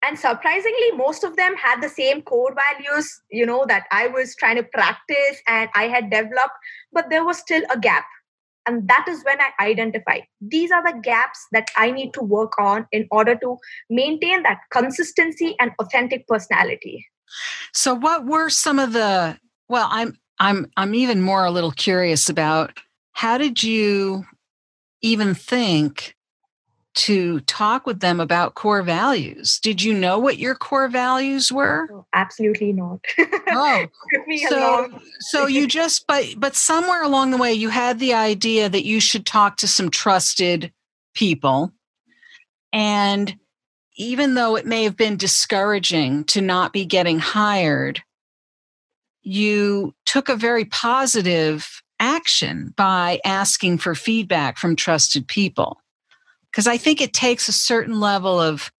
And 0.07 0.19
surprisingly 0.19 0.91
most 0.97 1.25
of 1.25 1.37
them 1.37 1.57
had 1.57 1.81
the 1.83 1.89
same 1.89 2.23
core 2.23 2.55
values 2.55 3.21
you 3.31 3.47
know 3.47 3.65
that 3.67 3.85
i 3.91 4.07
was 4.07 4.37
trying 4.37 4.57
to 4.57 4.63
practice 4.63 5.41
and 5.49 5.69
i 5.75 5.85
had 5.85 6.11
developed 6.11 6.59
but 6.93 7.11
there 7.11 7.25
was 7.25 7.39
still 7.39 7.63
a 7.71 7.79
gap. 7.79 8.05
And 8.67 8.89
that 8.89 9.07
is 9.09 9.23
when 9.25 9.41
i 9.41 9.51
identified 9.61 10.23
these 10.41 10.71
are 10.71 10.83
the 10.83 10.99
gaps 11.03 11.47
that 11.53 11.69
i 11.77 11.91
need 11.91 12.15
to 12.15 12.23
work 12.23 12.53
on 12.59 12.87
in 12.93 13.07
order 13.11 13.35
to 13.37 13.57
maintain 13.91 14.43
that 14.43 14.61
consistency 14.71 15.55
and 15.61 15.73
authentic 15.79 16.27
personality. 16.27 17.07
So 17.73 17.95
what 17.95 18.25
were 18.27 18.49
some 18.51 18.79
of 18.79 18.93
the 18.93 19.39
well 19.69 19.89
i'm 19.91 20.17
i'm 20.39 20.71
i'm 20.77 20.95
even 20.95 21.21
more 21.21 21.45
a 21.45 21.51
little 21.51 21.73
curious 21.73 22.29
about 22.29 22.79
how 23.13 23.39
did 23.39 23.63
you 23.63 24.25
even 25.03 25.35
think 25.35 26.15
to 26.95 27.41
talk 27.41 27.87
with 27.87 28.01
them 28.01 28.21
about 28.21 28.55
core 28.55 28.83
values. 28.83 29.59
Did 29.59 29.83
you 29.83 29.93
know 29.93 30.19
what 30.19 30.39
your 30.39 30.55
core 30.55 30.89
values 30.89 31.51
were? 31.51 31.89
Oh, 31.93 32.07
absolutely 32.13 32.73
not. 32.73 33.01
oh, 33.51 33.87
so, 34.49 35.01
so 35.21 35.47
you 35.47 35.67
just 35.67 36.07
but 36.07 36.25
but 36.37 36.55
somewhere 36.55 37.03
along 37.03 37.33
the 37.33 37.37
way 37.37 37.53
you 37.53 37.69
had 37.69 37.99
the 37.99 38.15
idea 38.15 38.69
that 38.69 38.85
you 38.85 39.01
should 39.01 39.27
talk 39.27 39.57
to 39.59 39.69
some 39.69 39.91
trusted 39.91 40.73
people, 41.15 41.73
and 42.73 43.37
even 43.97 44.35
though 44.35 44.57
it 44.57 44.67
may 44.67 44.85
have 44.85 44.97
been 44.97 45.17
discouraging 45.17 46.25
to 46.25 46.41
not 46.41 46.73
be 46.73 46.85
getting 46.85 47.19
hired, 47.19 48.03
you 49.25 49.95
took 50.05 50.29
a 50.29 50.37
very 50.37 50.65
positive 50.65 51.83
action 52.01 52.75
by 52.77 53.21
asking 53.25 53.79
for 53.79 53.95
feedback 53.95 54.59
from 54.59 54.77
trusted 54.77 55.27
people 55.27 55.81
because 56.51 56.67
I 56.67 56.77
think 56.77 57.01
it 57.01 57.13
takes 57.13 57.49
a 57.49 57.53
certain 57.53 57.99
level 57.99 58.41
of 58.41 58.71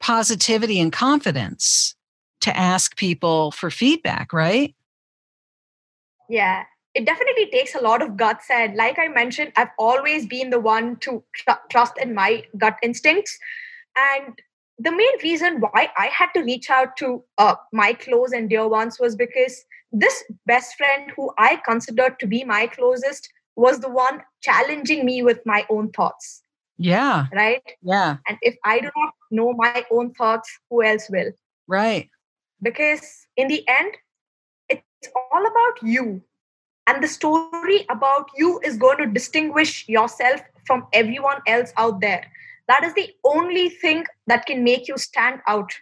positivity 0.00 0.80
and 0.80 0.92
confidence 0.92 1.94
to 2.40 2.56
ask 2.56 2.96
people 2.96 3.50
for 3.50 3.70
feedback, 3.70 4.32
right? 4.32 4.74
Yeah, 6.28 6.64
it 6.94 7.04
definitely 7.04 7.50
takes 7.50 7.74
a 7.74 7.80
lot 7.80 8.00
of 8.00 8.16
guts. 8.16 8.46
And 8.50 8.74
like 8.74 8.98
I 8.98 9.08
mentioned, 9.08 9.52
I've 9.56 9.70
always 9.78 10.26
been 10.26 10.50
the 10.50 10.60
one 10.60 10.96
to 11.00 11.22
tr- 11.34 11.60
trust 11.70 11.94
in 12.00 12.14
my 12.14 12.44
gut 12.56 12.76
instincts. 12.82 13.38
And 13.96 14.40
the 14.78 14.92
main 14.92 15.18
reason 15.22 15.60
why 15.60 15.90
I 15.96 16.06
had 16.06 16.28
to 16.34 16.42
reach 16.42 16.70
out 16.70 16.96
to 16.98 17.22
uh, 17.38 17.56
my 17.72 17.92
close 17.94 18.32
and 18.32 18.48
dear 18.48 18.68
ones 18.68 18.98
was 19.00 19.16
because 19.16 19.64
this 19.90 20.24
best 20.46 20.76
friend 20.76 21.10
who 21.16 21.32
I 21.38 21.56
considered 21.64 22.18
to 22.20 22.26
be 22.26 22.44
my 22.44 22.66
closest 22.68 23.28
was 23.56 23.80
the 23.80 23.90
one 23.90 24.22
challenging 24.40 25.04
me 25.04 25.22
with 25.22 25.40
my 25.44 25.66
own 25.68 25.90
thoughts. 25.90 26.42
Yeah. 26.78 27.26
Right? 27.32 27.62
Yeah. 27.82 28.18
And 28.28 28.38
if 28.40 28.54
I 28.64 28.78
do 28.78 28.90
not 28.96 29.14
know 29.32 29.52
my 29.54 29.84
own 29.90 30.12
thoughts, 30.14 30.48
who 30.70 30.84
else 30.84 31.10
will? 31.10 31.32
Right. 31.66 32.08
Because 32.62 33.26
in 33.36 33.48
the 33.48 33.66
end, 33.68 33.96
it's 34.68 35.08
all 35.32 35.44
about 35.44 35.82
you. 35.82 36.22
And 36.86 37.02
the 37.02 37.08
story 37.08 37.84
about 37.90 38.28
you 38.36 38.60
is 38.64 38.76
going 38.76 38.98
to 38.98 39.06
distinguish 39.06 39.88
yourself 39.88 40.40
from 40.64 40.86
everyone 40.92 41.40
else 41.46 41.72
out 41.76 42.00
there. 42.00 42.24
That 42.68 42.84
is 42.84 42.94
the 42.94 43.12
only 43.24 43.70
thing 43.70 44.04
that 44.26 44.46
can 44.46 44.62
make 44.62 44.88
you 44.88 44.98
stand 44.98 45.40
out. 45.46 45.72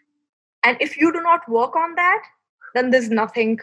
And 0.65 0.77
if 0.81 0.97
you 0.97 1.13
do 1.13 1.21
not 1.21 1.49
work 1.49 1.77
on 1.77 1.95
that, 1.97 2.23
then 2.75 2.91
there's 2.91 3.11
nothing 3.11 3.59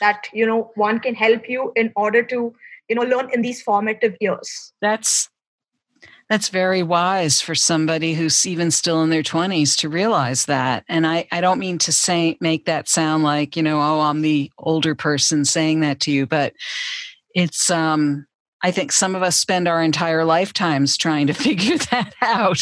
that 0.00 0.26
you 0.32 0.46
know 0.46 0.70
one 0.74 1.00
can 1.00 1.14
help 1.14 1.48
you 1.48 1.72
in 1.76 1.92
order 1.96 2.22
to 2.22 2.54
you 2.88 2.96
know 2.96 3.02
learn 3.02 3.30
in 3.32 3.42
these 3.42 3.60
formative 3.62 4.16
years 4.20 4.72
that's 4.80 5.28
that's 6.28 6.48
very 6.48 6.82
wise 6.82 7.40
for 7.40 7.54
somebody 7.54 8.14
who's 8.14 8.46
even 8.46 8.70
still 8.70 9.02
in 9.02 9.10
their 9.10 9.22
20s 9.22 9.76
to 9.76 9.88
realize 9.90 10.46
that. 10.46 10.82
And 10.88 11.06
I, 11.06 11.26
I 11.30 11.42
don't 11.42 11.58
mean 11.58 11.76
to 11.78 11.92
say 11.92 12.38
make 12.40 12.64
that 12.64 12.88
sound 12.88 13.22
like, 13.22 13.54
you 13.54 13.62
know, 13.62 13.78
oh, 13.78 14.00
I'm 14.00 14.22
the 14.22 14.50
older 14.56 14.94
person 14.94 15.44
saying 15.44 15.80
that 15.80 16.00
to 16.00 16.10
you, 16.10 16.26
but 16.26 16.54
it's 17.34 17.70
um 17.70 18.26
I 18.62 18.70
think 18.70 18.92
some 18.92 19.14
of 19.14 19.22
us 19.22 19.36
spend 19.36 19.66
our 19.66 19.82
entire 19.82 20.24
lifetimes 20.24 20.96
trying 20.96 21.26
to 21.26 21.34
figure 21.34 21.78
that 21.90 22.14
out. 22.20 22.60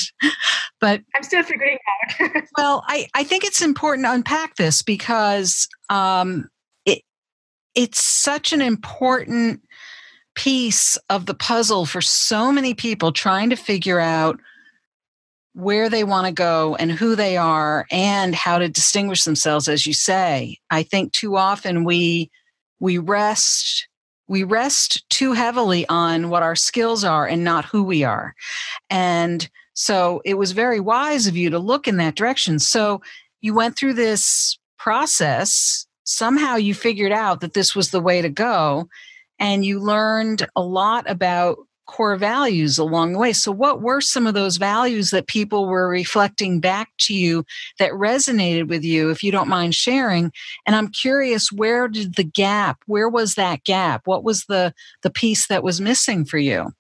But 0.80 1.02
I'm 1.14 1.22
still 1.22 1.42
figuring 1.42 1.78
out. 2.20 2.42
well, 2.56 2.84
I, 2.86 3.06
I 3.14 3.24
think 3.24 3.44
it's 3.44 3.62
important 3.62 4.06
to 4.06 4.12
unpack 4.12 4.56
this 4.56 4.82
because 4.82 5.68
um, 5.88 6.48
it 6.86 7.02
it's 7.74 8.02
such 8.02 8.52
an 8.52 8.62
important 8.62 9.62
piece 10.34 10.96
of 11.08 11.26
the 11.26 11.34
puzzle 11.34 11.84
for 11.84 12.00
so 12.00 12.52
many 12.52 12.72
people 12.72 13.12
trying 13.12 13.50
to 13.50 13.56
figure 13.56 14.00
out 14.00 14.38
where 15.52 15.90
they 15.90 16.04
want 16.04 16.26
to 16.26 16.32
go 16.32 16.76
and 16.76 16.92
who 16.92 17.16
they 17.16 17.36
are 17.36 17.84
and 17.90 18.34
how 18.34 18.56
to 18.58 18.68
distinguish 18.68 19.24
themselves 19.24 19.68
as 19.68 19.84
you 19.84 19.92
say 19.92 20.56
i 20.70 20.84
think 20.84 21.12
too 21.12 21.36
often 21.36 21.82
we 21.82 22.30
we 22.78 22.96
rest 22.96 23.88
we 24.30 24.44
rest 24.44 25.04
too 25.10 25.32
heavily 25.32 25.84
on 25.88 26.30
what 26.30 26.44
our 26.44 26.54
skills 26.54 27.02
are 27.02 27.26
and 27.26 27.42
not 27.42 27.64
who 27.64 27.82
we 27.82 28.04
are. 28.04 28.32
And 28.88 29.50
so 29.74 30.22
it 30.24 30.34
was 30.34 30.52
very 30.52 30.78
wise 30.78 31.26
of 31.26 31.36
you 31.36 31.50
to 31.50 31.58
look 31.58 31.88
in 31.88 31.96
that 31.96 32.14
direction. 32.14 32.60
So 32.60 33.02
you 33.40 33.54
went 33.54 33.76
through 33.76 33.94
this 33.94 34.56
process. 34.78 35.84
Somehow 36.04 36.54
you 36.54 36.74
figured 36.74 37.10
out 37.10 37.40
that 37.40 37.54
this 37.54 37.74
was 37.74 37.90
the 37.90 38.00
way 38.00 38.22
to 38.22 38.28
go 38.28 38.88
and 39.40 39.66
you 39.66 39.80
learned 39.80 40.46
a 40.54 40.62
lot 40.62 41.10
about 41.10 41.58
core 41.90 42.16
values 42.16 42.78
along 42.78 43.12
the 43.12 43.18
way. 43.18 43.32
So, 43.32 43.50
what 43.50 43.82
were 43.82 44.00
some 44.00 44.26
of 44.26 44.34
those 44.34 44.58
values 44.58 45.10
that 45.10 45.26
people 45.26 45.66
were 45.66 45.88
reflecting 45.88 46.60
back 46.60 46.88
to 47.00 47.14
you 47.14 47.44
that 47.80 47.90
resonated 47.92 48.68
with 48.68 48.84
you, 48.84 49.10
if 49.10 49.24
you 49.24 49.32
don't 49.32 49.48
mind 49.48 49.74
sharing? 49.74 50.30
And 50.66 50.76
I'm 50.76 50.88
curious, 50.88 51.50
where 51.50 51.88
did 51.88 52.14
the 52.14 52.24
gap, 52.24 52.78
where 52.86 53.08
was 53.08 53.34
that 53.34 53.64
gap? 53.64 54.02
What 54.04 54.22
was 54.22 54.44
the, 54.44 54.72
the 55.02 55.10
piece 55.10 55.48
that 55.48 55.64
was 55.64 55.80
missing 55.80 56.24
for 56.24 56.38
you? 56.38 56.70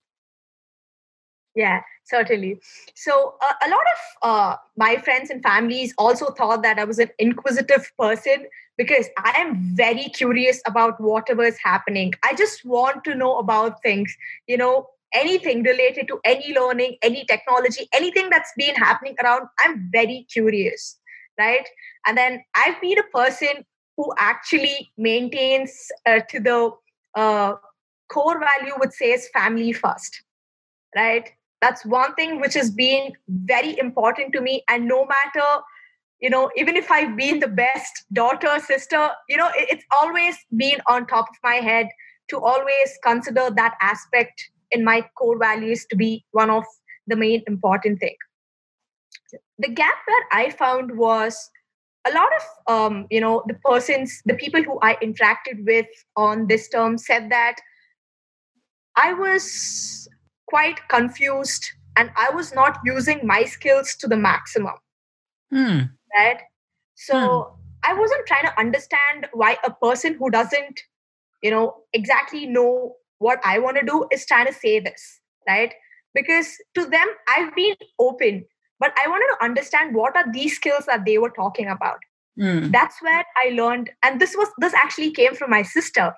Yeah, 1.56 1.80
certainly. 2.04 2.60
So, 2.94 3.34
uh, 3.42 3.52
a 3.66 3.68
lot 3.68 3.86
of 3.94 4.28
uh, 4.30 4.56
my 4.76 4.96
friends 4.98 5.28
and 5.28 5.42
families 5.42 5.92
also 5.98 6.30
thought 6.30 6.62
that 6.62 6.78
I 6.78 6.84
was 6.84 7.00
an 7.00 7.10
inquisitive 7.18 7.90
person 7.98 8.46
because 8.78 9.08
I 9.18 9.34
am 9.36 9.56
very 9.74 10.04
curious 10.04 10.62
about 10.66 11.00
whatever 11.00 11.42
is 11.42 11.58
happening. 11.62 12.14
I 12.22 12.34
just 12.34 12.64
want 12.64 13.02
to 13.04 13.14
know 13.16 13.38
about 13.38 13.82
things, 13.82 14.16
you 14.46 14.56
know, 14.56 14.86
anything 15.14 15.62
related 15.62 16.08
to 16.08 16.20
any 16.24 16.54
learning, 16.54 16.96
any 17.02 17.24
technology, 17.24 17.88
anything 17.92 18.30
that's 18.30 18.52
been 18.56 18.74
happening 18.74 19.14
around. 19.22 19.48
I'm 19.60 19.88
very 19.92 20.26
curious, 20.32 20.98
right? 21.38 21.66
And 22.06 22.16
then 22.16 22.42
I've 22.54 22.80
been 22.80 22.98
a 22.98 23.16
person 23.16 23.64
who 23.96 24.12
actually 24.18 24.90
maintains 24.96 25.88
uh, 26.06 26.20
to 26.30 26.40
the 26.40 26.70
uh, 27.14 27.54
core 28.10 28.40
value, 28.40 28.74
which 28.78 28.92
says 28.92 29.28
family 29.32 29.72
first, 29.72 30.22
right? 30.96 31.30
That's 31.60 31.84
one 31.84 32.14
thing 32.14 32.40
which 32.40 32.54
has 32.54 32.70
been 32.70 33.12
very 33.28 33.78
important 33.78 34.32
to 34.32 34.40
me. 34.40 34.64
And 34.68 34.88
no 34.88 35.06
matter 35.06 35.62
you 36.20 36.28
know 36.28 36.50
even 36.54 36.76
if 36.76 36.90
i've 36.90 37.16
been 37.16 37.40
the 37.40 37.48
best 37.48 38.04
daughter 38.12 38.58
sister 38.60 39.08
you 39.28 39.36
know 39.36 39.50
it's 39.54 39.84
always 40.00 40.36
been 40.56 40.78
on 40.86 41.06
top 41.06 41.26
of 41.30 41.36
my 41.42 41.54
head 41.54 41.88
to 42.28 42.38
always 42.38 42.98
consider 43.02 43.50
that 43.50 43.74
aspect 43.80 44.50
in 44.70 44.84
my 44.84 45.08
core 45.18 45.38
values 45.38 45.86
to 45.90 45.96
be 45.96 46.24
one 46.32 46.50
of 46.50 46.64
the 47.06 47.16
main 47.16 47.42
important 47.46 48.00
thing. 48.00 48.16
The 49.58 49.68
gap 49.68 49.98
that 50.06 50.24
i 50.32 50.50
found 50.50 50.96
was 50.96 51.50
a 52.06 52.12
lot 52.12 52.28
of 52.38 52.72
um, 52.74 53.06
you 53.10 53.20
know 53.20 53.42
the 53.46 53.54
persons 53.54 54.22
the 54.24 54.34
people 54.34 54.62
who 54.62 54.78
i 54.82 54.96
interacted 54.96 55.64
with 55.66 55.86
on 56.16 56.46
this 56.46 56.68
term 56.68 56.96
said 56.98 57.30
that 57.30 57.56
i 58.96 59.12
was 59.12 60.08
quite 60.46 60.80
confused 60.88 61.64
and 61.96 62.10
i 62.16 62.30
was 62.30 62.54
not 62.54 62.78
using 62.84 63.26
my 63.26 63.44
skills 63.44 63.94
to 63.96 64.08
the 64.08 64.16
maximum. 64.16 64.74
Hmm. 65.50 65.80
right? 66.16 66.40
So 66.94 67.56
i 67.82 67.94
wasn't 67.94 68.26
trying 68.26 68.44
to 68.44 68.58
understand 68.58 69.26
why 69.32 69.56
a 69.64 69.70
person 69.70 70.14
who 70.18 70.30
doesn't 70.30 70.80
you 71.42 71.50
know 71.50 71.76
exactly 71.92 72.46
know 72.46 72.96
what 73.20 73.40
i 73.44 73.58
want 73.58 73.76
to 73.78 73.86
do 73.86 74.06
is 74.10 74.26
trying 74.26 74.46
to 74.46 74.52
say 74.52 74.78
this 74.80 75.20
right? 75.48 75.72
Because 76.14 76.48
to 76.74 76.86
them 76.86 77.08
i've 77.34 77.54
been 77.54 77.76
open 77.98 78.44
but 78.80 78.92
i 79.02 79.08
wanted 79.08 79.28
to 79.32 79.44
understand 79.44 79.94
what 79.94 80.16
are 80.16 80.32
these 80.32 80.56
skills 80.56 80.86
that 80.86 81.04
they 81.04 81.18
were 81.18 81.34
talking 81.42 81.68
about. 81.68 82.08
Hmm. 82.40 82.70
that's 82.74 82.98
where 83.04 83.24
i 83.42 83.48
learned 83.54 83.90
and 84.04 84.20
this 84.20 84.34
was 84.40 84.50
this 84.64 84.74
actually 84.82 85.10
came 85.20 85.34
from 85.34 85.50
my 85.50 85.62
sister. 85.62 86.12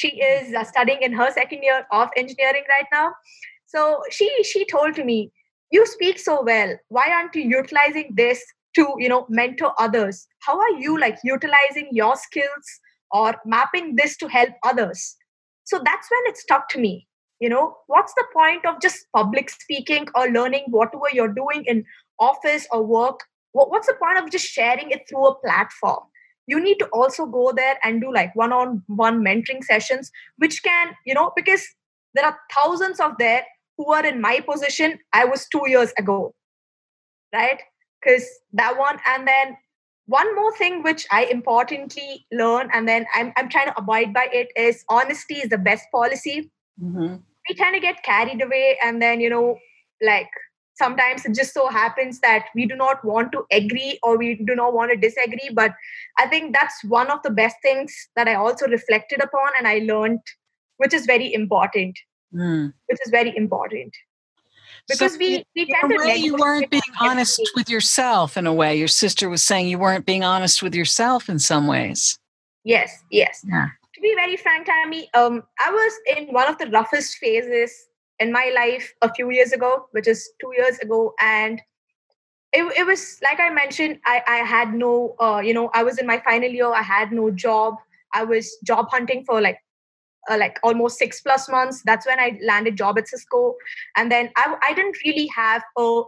She 0.00 0.08
is 0.08 0.54
uh, 0.54 0.64
studying 0.64 1.02
in 1.02 1.12
her 1.12 1.30
second 1.30 1.62
year 1.62 1.86
of 1.92 2.08
engineering 2.16 2.64
right 2.68 2.86
now. 2.92 3.12
So 3.66 4.02
she 4.10 4.28
she 4.50 4.64
told 4.72 4.98
me 5.10 5.30
you 5.70 5.86
speak 5.86 6.18
so 6.18 6.42
well. 6.42 6.76
Why 6.88 7.10
aren't 7.10 7.34
you 7.34 7.42
utilizing 7.42 8.12
this 8.14 8.44
to 8.76 8.86
you 8.98 9.08
know 9.08 9.26
mentor 9.40 9.72
others? 9.86 10.26
How 10.48 10.58
are 10.58 10.74
you 10.86 10.98
like 10.98 11.18
utilizing 11.24 11.88
your 11.92 12.16
skills 12.16 12.72
or 13.10 13.34
mapping 13.44 13.96
this 13.96 14.16
to 14.18 14.28
help 14.28 14.50
others 14.62 15.16
so 15.72 15.80
that's 15.84 16.10
when 16.10 16.20
it 16.32 16.36
stuck 16.36 16.68
to 16.70 16.78
me. 16.78 17.08
You 17.40 17.48
know 17.48 17.76
what's 17.88 18.14
the 18.14 18.24
point 18.32 18.66
of 18.66 18.80
just 18.80 19.06
public 19.16 19.50
speaking 19.50 20.06
or 20.14 20.28
learning 20.28 20.66
whatever 20.68 21.10
you're 21.12 21.34
doing 21.38 21.64
in 21.66 21.84
office 22.20 22.66
or 22.70 22.84
work? 22.84 23.20
What's 23.52 23.88
the 23.88 23.94
point 24.02 24.18
of 24.18 24.30
just 24.30 24.46
sharing 24.46 24.90
it 24.90 25.02
through 25.08 25.26
a 25.26 25.40
platform? 25.40 26.04
You 26.46 26.60
need 26.60 26.78
to 26.78 26.86
also 26.92 27.26
go 27.26 27.52
there 27.52 27.78
and 27.84 28.00
do 28.00 28.12
like 28.12 28.36
one 28.36 28.52
on 28.52 28.82
one 28.86 29.24
mentoring 29.24 29.64
sessions 29.64 30.10
which 30.38 30.62
can 30.62 30.94
you 31.06 31.14
know 31.14 31.32
because 31.36 31.66
there 32.14 32.24
are 32.24 32.38
thousands 32.54 33.00
of 33.00 33.18
there 33.18 33.44
who 33.78 33.92
are 33.92 34.04
in 34.06 34.20
my 34.20 34.40
position 34.40 34.98
i 35.12 35.24
was 35.24 35.46
2 35.48 35.62
years 35.74 35.92
ago 35.98 36.34
right? 37.34 37.60
Because 38.00 38.24
that 38.52 38.78
one 38.78 38.98
and 39.06 39.26
then 39.26 39.56
one 40.06 40.34
more 40.34 40.56
thing 40.56 40.82
which 40.82 41.06
i 41.10 41.24
importantly 41.26 42.26
learn 42.32 42.68
and 42.72 42.88
then 42.88 43.06
I'm, 43.14 43.32
I'm 43.36 43.48
trying 43.48 43.66
to 43.66 43.78
abide 43.78 44.12
by 44.12 44.28
it 44.32 44.48
is 44.56 44.84
honesty 44.88 45.36
is 45.36 45.50
the 45.50 45.58
best 45.58 45.86
policy 45.92 46.50
Mhm. 46.82 47.22
we 47.48 47.54
tend 47.54 47.74
to 47.74 47.80
get 47.80 48.02
carried 48.02 48.42
away 48.42 48.78
and 48.82 49.00
then 49.00 49.20
you 49.20 49.30
know 49.30 49.58
like 50.02 50.28
sometimes 50.74 51.24
it 51.24 51.34
just 51.34 51.54
so 51.54 51.68
happens 51.68 52.18
that 52.20 52.46
we 52.54 52.66
do 52.66 52.74
not 52.74 53.04
want 53.04 53.30
to 53.32 53.44
agree 53.52 53.98
or 54.02 54.16
we 54.18 54.36
do 54.46 54.54
not 54.54 54.72
want 54.74 54.90
to 54.90 54.96
disagree 54.96 55.50
but 55.52 55.72
i 56.18 56.26
think 56.26 56.52
that's 56.52 56.82
one 56.84 57.10
of 57.10 57.22
the 57.22 57.30
best 57.30 57.56
things 57.62 57.94
that 58.16 58.26
i 58.28 58.34
also 58.34 58.66
reflected 58.66 59.22
upon 59.22 59.48
and 59.58 59.68
i 59.68 59.78
learned 59.80 60.20
which 60.78 60.94
is 60.94 61.06
very 61.06 61.32
important 61.32 61.98
Hmm. 62.32 62.68
which 62.88 62.98
is 63.04 63.10
very 63.10 63.36
important 63.36 63.94
because 64.88 65.12
So 65.12 65.18
we 65.18 65.44
we 65.54 65.62
in 65.62 65.68
tend 65.68 65.92
a 65.92 65.96
to 65.98 66.04
way, 66.06 66.16
you 66.16 66.34
weren't 66.36 66.70
being 66.70 66.82
honest 67.00 67.40
with 67.54 67.68
yourself 67.70 68.36
in 68.36 68.46
a 68.46 68.52
way. 68.54 68.76
Your 68.76 68.88
sister 68.88 69.28
was 69.28 69.42
saying 69.44 69.68
you 69.68 69.78
weren't 69.78 70.06
being 70.06 70.24
honest 70.24 70.62
with 70.62 70.74
yourself 70.74 71.28
in 71.28 71.38
some 71.38 71.66
ways. 71.66 72.18
yes 72.64 72.90
yes 73.10 73.44
Yeah. 73.48 73.68
to 73.94 74.00
be 74.00 74.12
very 74.14 74.36
frank 74.36 74.66
tammy 74.66 75.02
um 75.14 75.42
i 75.66 75.68
was 75.78 75.92
in 76.16 76.28
one 76.32 76.48
of 76.48 76.56
the 76.58 76.68
roughest 76.76 77.16
phases 77.22 77.70
in 78.20 78.30
my 78.30 78.52
life 78.54 78.86
a 79.02 79.12
few 79.16 79.30
years 79.36 79.50
ago 79.52 79.70
which 79.90 80.06
is 80.06 80.20
two 80.40 80.52
years 80.56 80.78
ago 80.78 81.12
and 81.20 81.60
it, 82.52 82.62
it 82.80 82.86
was 82.86 83.18
like 83.26 83.40
i 83.40 83.50
mentioned 83.50 83.98
i 84.06 84.22
i 84.28 84.38
had 84.54 84.74
no 84.74 85.16
uh, 85.24 85.40
you 85.48 85.54
know 85.58 85.70
i 85.74 85.82
was 85.82 85.98
in 85.98 86.06
my 86.06 86.18
final 86.28 86.48
year 86.58 86.70
i 86.72 86.82
had 86.82 87.10
no 87.10 87.30
job 87.46 87.74
i 88.14 88.22
was 88.22 88.56
job 88.72 88.86
hunting 88.94 89.24
for 89.24 89.40
like 89.40 89.58
uh, 90.30 90.36
like 90.38 90.58
almost 90.62 90.98
six 90.98 91.20
plus 91.20 91.48
months 91.48 91.82
that's 91.84 92.06
when 92.06 92.18
i 92.18 92.38
landed 92.44 92.76
job 92.76 92.98
at 92.98 93.08
cisco. 93.08 93.54
And 93.96 94.10
then 94.10 94.30
i, 94.36 94.54
I 94.62 94.74
didn't 94.74 94.96
really 95.04 95.28
have 95.34 95.62
a 95.78 96.02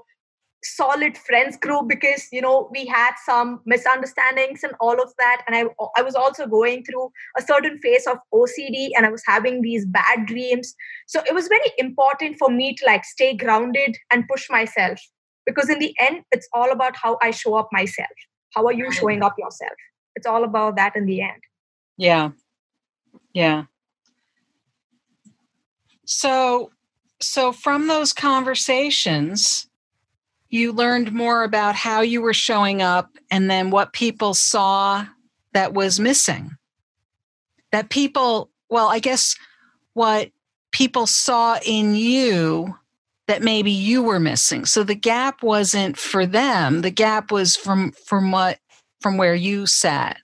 solid 0.65 1.17
friends 1.19 1.59
group 1.59 1.89
because 1.89 2.27
you 2.33 2.41
know 2.41 2.71
we 2.73 2.87
had 2.87 3.13
some 3.25 3.61
misunderstandings 3.67 4.65
and 4.65 4.73
all 4.81 5.01
of 5.01 5.13
that. 5.19 5.43
And 5.47 5.57
i 5.57 5.65
i 5.97 6.03
was 6.03 6.15
also 6.15 6.47
going 6.47 6.85
through 6.85 7.11
a 7.39 7.43
certain 7.43 7.79
phase 7.79 8.07
of 8.07 8.19
ocd 8.33 8.89
and 8.97 9.07
i 9.07 9.11
was 9.11 9.23
having 9.27 9.63
these 9.63 9.87
bad 9.87 10.27
dreams. 10.27 10.75
So 11.07 11.23
it 11.29 11.35
was 11.35 11.49
very 11.49 11.73
important 11.79 12.37
for 12.39 12.51
me 12.51 12.75
to 12.75 12.87
like 12.87 13.05
stay 13.05 13.37
grounded 13.37 13.97
and 14.11 14.29
push 14.29 14.49
myself 14.51 14.99
because 15.47 15.69
in 15.69 15.79
the 15.79 15.95
end 16.01 16.23
it's 16.33 16.49
all 16.53 16.73
about 16.73 16.97
how 16.97 17.19
i 17.23 17.31
show 17.31 17.55
up 17.55 17.69
myself. 17.73 18.17
How 18.55 18.67
are 18.67 18.73
you 18.73 18.91
showing 18.93 19.23
up 19.23 19.35
yourself? 19.39 19.73
It's 20.17 20.27
all 20.27 20.45
about 20.45 20.77
that 20.77 20.95
in 20.95 21.07
the 21.07 21.21
end. 21.21 21.43
Yeah. 21.97 22.31
Yeah. 23.33 23.65
So 26.05 26.71
so 27.21 27.53
from 27.53 27.87
those 27.87 28.13
conversations 28.13 29.67
you 30.55 30.71
learned 30.71 31.13
more 31.13 31.43
about 31.43 31.75
how 31.75 32.01
you 32.01 32.23
were 32.23 32.33
showing 32.33 32.81
up 32.81 33.11
and 33.29 33.51
then 33.51 33.71
what 33.71 33.93
people 33.93 34.35
saw 34.35 35.05
that 35.53 35.75
was 35.75 35.99
missing. 35.99 36.53
That 37.73 37.91
people, 37.91 38.51
well, 38.71 38.87
I 38.87 39.01
guess 39.01 39.35
what 39.95 40.31
people 40.71 41.09
saw 41.09 41.59
in 41.67 41.97
you 41.97 42.77
that 43.27 43.43
maybe 43.43 43.73
you 43.73 44.01
were 44.05 44.21
missing. 44.21 44.65
So 44.65 44.85
the 44.85 44.95
gap 44.95 45.43
wasn't 45.43 45.99
for 45.99 46.25
them. 46.25 46.83
The 46.83 46.91
gap 46.91 47.33
was 47.33 47.57
from 47.57 47.91
from 48.07 48.31
what 48.31 48.61
from 49.01 49.17
where 49.17 49.35
you 49.35 49.67
sat. 49.67 50.19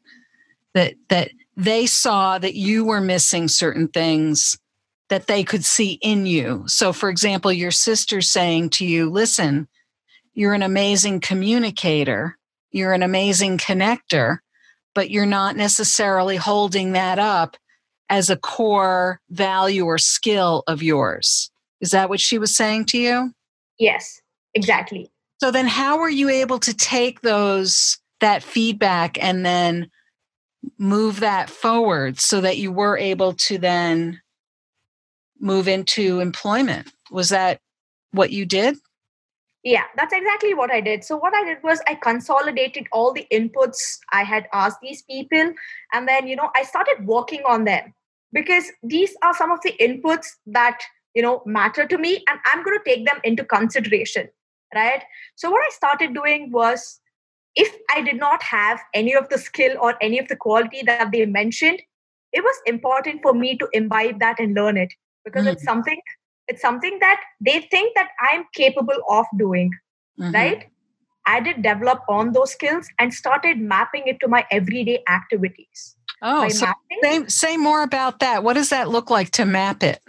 That 0.75 0.95
that 1.09 1.33
they 1.57 1.87
saw 1.87 2.39
that 2.39 2.55
you 2.55 2.85
were 2.85 3.01
missing 3.01 3.49
certain 3.49 3.89
things 3.89 4.57
that 5.11 5.27
they 5.27 5.45
could 5.45 5.65
see 5.65 5.99
in 6.01 6.25
you. 6.25 6.65
So, 6.67 6.93
for 6.93 7.11
example, 7.11 7.53
your 7.53 7.71
sister 7.71 8.21
saying 8.21 8.71
to 8.71 8.87
you, 8.87 9.11
listen, 9.11 9.69
you're 10.33 10.55
an 10.55 10.63
amazing 10.63 11.21
communicator, 11.21 12.39
you're 12.71 12.93
an 12.95 13.03
amazing 13.03 13.59
connector, 13.59 14.39
but 14.95 15.11
you're 15.11 15.27
not 15.27 15.57
necessarily 15.57 16.37
holding 16.37 16.93
that 16.93 17.19
up 17.19 17.57
as 18.09 18.31
a 18.31 18.37
core 18.37 19.21
value 19.31 19.85
or 19.85 19.99
skill 19.99 20.63
of 20.67 20.83
yours. 20.83 21.51
Is 21.81 21.91
that 21.91 22.09
what 22.09 22.21
she 22.21 22.39
was 22.39 22.57
saying 22.57 22.87
to 22.87 22.99
you? 22.99 23.35
yes 23.81 24.21
exactly 24.55 25.11
So 25.41 25.51
then 25.51 25.67
how 25.67 25.99
were 25.99 26.09
you 26.09 26.29
able 26.29 26.61
to 26.61 26.75
take 26.75 27.23
those 27.23 27.99
that 28.21 28.43
feedback 28.43 29.23
and 29.23 29.45
then 29.45 29.91
move 30.79 31.21
that 31.21 31.49
forward 31.49 32.21
so 32.21 32.43
that 32.43 32.59
you 32.59 32.71
were 32.71 32.99
able 32.99 33.33
to 33.33 33.59
then 33.59 34.20
move 35.41 35.67
into 35.69 36.21
employment? 36.21 36.93
Was 37.11 37.31
that 37.31 37.59
what 38.13 38.31
you 38.31 38.47
did? 38.47 38.77
Yeah, 39.63 39.85
that's 39.97 40.15
exactly 40.15 40.55
what 40.55 40.71
I 40.71 40.81
did. 40.81 41.05
So, 41.05 41.17
what 41.17 41.35
I 41.35 41.45
did 41.45 41.63
was 41.63 41.81
I 41.87 41.95
consolidated 41.95 42.87
all 42.93 43.13
the 43.13 43.27
inputs 43.31 43.99
I 44.11 44.23
had 44.23 44.49
asked 44.55 44.79
these 44.83 45.03
people, 45.03 45.53
and 45.93 46.09
then, 46.09 46.27
you 46.27 46.37
know, 46.37 46.51
I 46.57 46.63
started 46.63 47.07
working 47.07 47.43
on 47.47 47.65
them 47.65 47.93
because 48.33 48.73
these 48.83 49.15
are 49.23 49.35
some 49.35 49.51
of 49.51 49.61
the 49.63 49.75
inputs 49.79 50.29
that, 50.47 50.81
you 51.15 51.21
know, 51.21 51.43
matter 51.45 51.87
to 51.87 51.99
me, 51.99 52.25
and 52.31 52.41
I'm 52.47 52.65
going 52.65 52.79
to 52.79 52.85
take 52.85 53.07
them 53.07 53.21
into 53.23 53.45
consideration, 53.45 54.29
right? 54.75 55.03
So, 55.37 55.51
what 55.51 55.61
I 55.61 55.71
started 55.75 56.15
doing 56.15 56.51
was 56.51 56.99
if 57.55 57.75
I 57.95 58.01
did 58.01 58.17
not 58.17 58.43
have 58.43 58.81
any 58.95 59.15
of 59.15 59.29
the 59.29 59.37
skill 59.37 59.77
or 59.79 59.95
any 60.01 60.19
of 60.19 60.29
the 60.29 60.37
quality 60.37 60.83
that 60.87 61.13
they 61.13 61.27
mentioned, 61.27 61.83
it 62.33 62.43
was 62.43 62.57
important 62.65 63.21
for 63.21 63.35
me 63.35 63.59
to 63.59 63.69
imbibe 63.75 64.21
that 64.21 64.39
and 64.39 64.55
learn 64.55 64.79
it 64.79 64.95
because 65.25 65.47
it's 65.47 65.65
something 65.65 66.01
it's 66.49 66.63
something 66.63 66.99
that 67.01 67.21
they 67.41 67.61
think 67.71 67.95
that 67.95 68.09
i'm 68.21 68.45
capable 68.55 69.01
of 69.09 69.27
doing 69.39 69.71
Mhm. 70.19 70.35
right 70.35 70.67
i 71.27 71.39
did 71.41 71.63
develop 71.63 72.03
on 72.09 72.33
those 72.33 72.53
skills 72.53 72.89
and 72.99 73.15
started 73.15 73.59
mapping 73.59 74.07
it 74.07 74.21
to 74.21 74.29
my 74.29 74.45
everyday 74.51 75.03
activities 75.09 75.97
Oh, 76.23 76.49
so 76.49 76.67
mapping 76.67 76.99
say, 77.03 77.29
say 77.29 77.57
more 77.57 77.83
about 77.83 78.19
that. 78.19 78.45
What 78.45 78.53
does 78.53 78.69
that 78.69 78.91
look 78.91 79.09
like 79.09 79.31
to 79.33 79.47
map 79.47 79.83
it? 79.83 80.03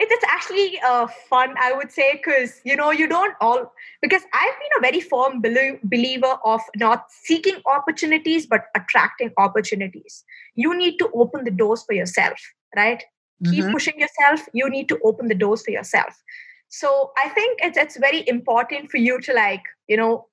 it, 0.00 0.08
it's 0.10 0.24
actually 0.24 0.80
uh, 0.80 1.06
fun 1.28 1.54
i 1.60 1.72
would 1.72 1.92
say 1.92 2.12
because 2.14 2.60
you 2.64 2.74
know 2.74 2.90
you 2.90 3.06
don't 3.06 3.34
all 3.40 3.72
because 4.02 4.22
i've 4.32 4.58
been 4.62 4.78
a 4.78 4.80
very 4.80 5.00
firm 5.00 5.40
believer 5.84 6.38
of 6.44 6.60
not 6.76 7.04
seeking 7.10 7.60
opportunities 7.66 8.46
but 8.46 8.64
attracting 8.74 9.30
opportunities 9.36 10.24
you 10.54 10.76
need 10.76 10.96
to 10.98 11.10
open 11.14 11.44
the 11.44 11.50
doors 11.50 11.84
for 11.84 11.92
yourself 11.92 12.38
right 12.76 13.04
keep 13.44 13.64
Mhm. 13.66 13.72
pushing 13.72 13.98
yourself 13.98 14.48
you 14.52 14.68
need 14.70 14.88
to 14.88 14.98
open 15.04 15.28
the 15.28 15.34
doors 15.34 15.62
for 15.62 15.70
yourself. 15.70 16.22
So 16.68 17.12
i 17.22 17.28
think 17.28 17.58
it's, 17.62 17.76
it's 17.78 17.96
very 17.98 18.24
important 18.28 18.90
for 18.90 18.98
you 18.98 19.20
to 19.20 19.32
like 19.34 19.62
you 19.88 19.96
know 19.96 20.26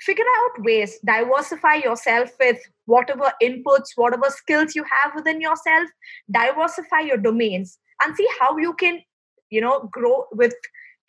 figure 0.00 0.30
out 0.38 0.62
ways 0.64 0.98
diversify 1.04 1.74
yourself 1.74 2.30
with 2.40 2.58
whatever 2.86 3.32
inputs 3.42 3.92
whatever 3.96 4.30
skills 4.30 4.74
you 4.74 4.84
have 4.92 5.14
within 5.14 5.40
yourself 5.40 5.88
diversify 6.30 7.00
your 7.00 7.16
domains 7.16 7.78
and 8.02 8.16
see 8.16 8.26
how 8.40 8.56
you 8.58 8.72
can 8.74 9.00
you 9.50 9.60
know 9.60 9.88
grow 9.92 10.26
with 10.32 10.54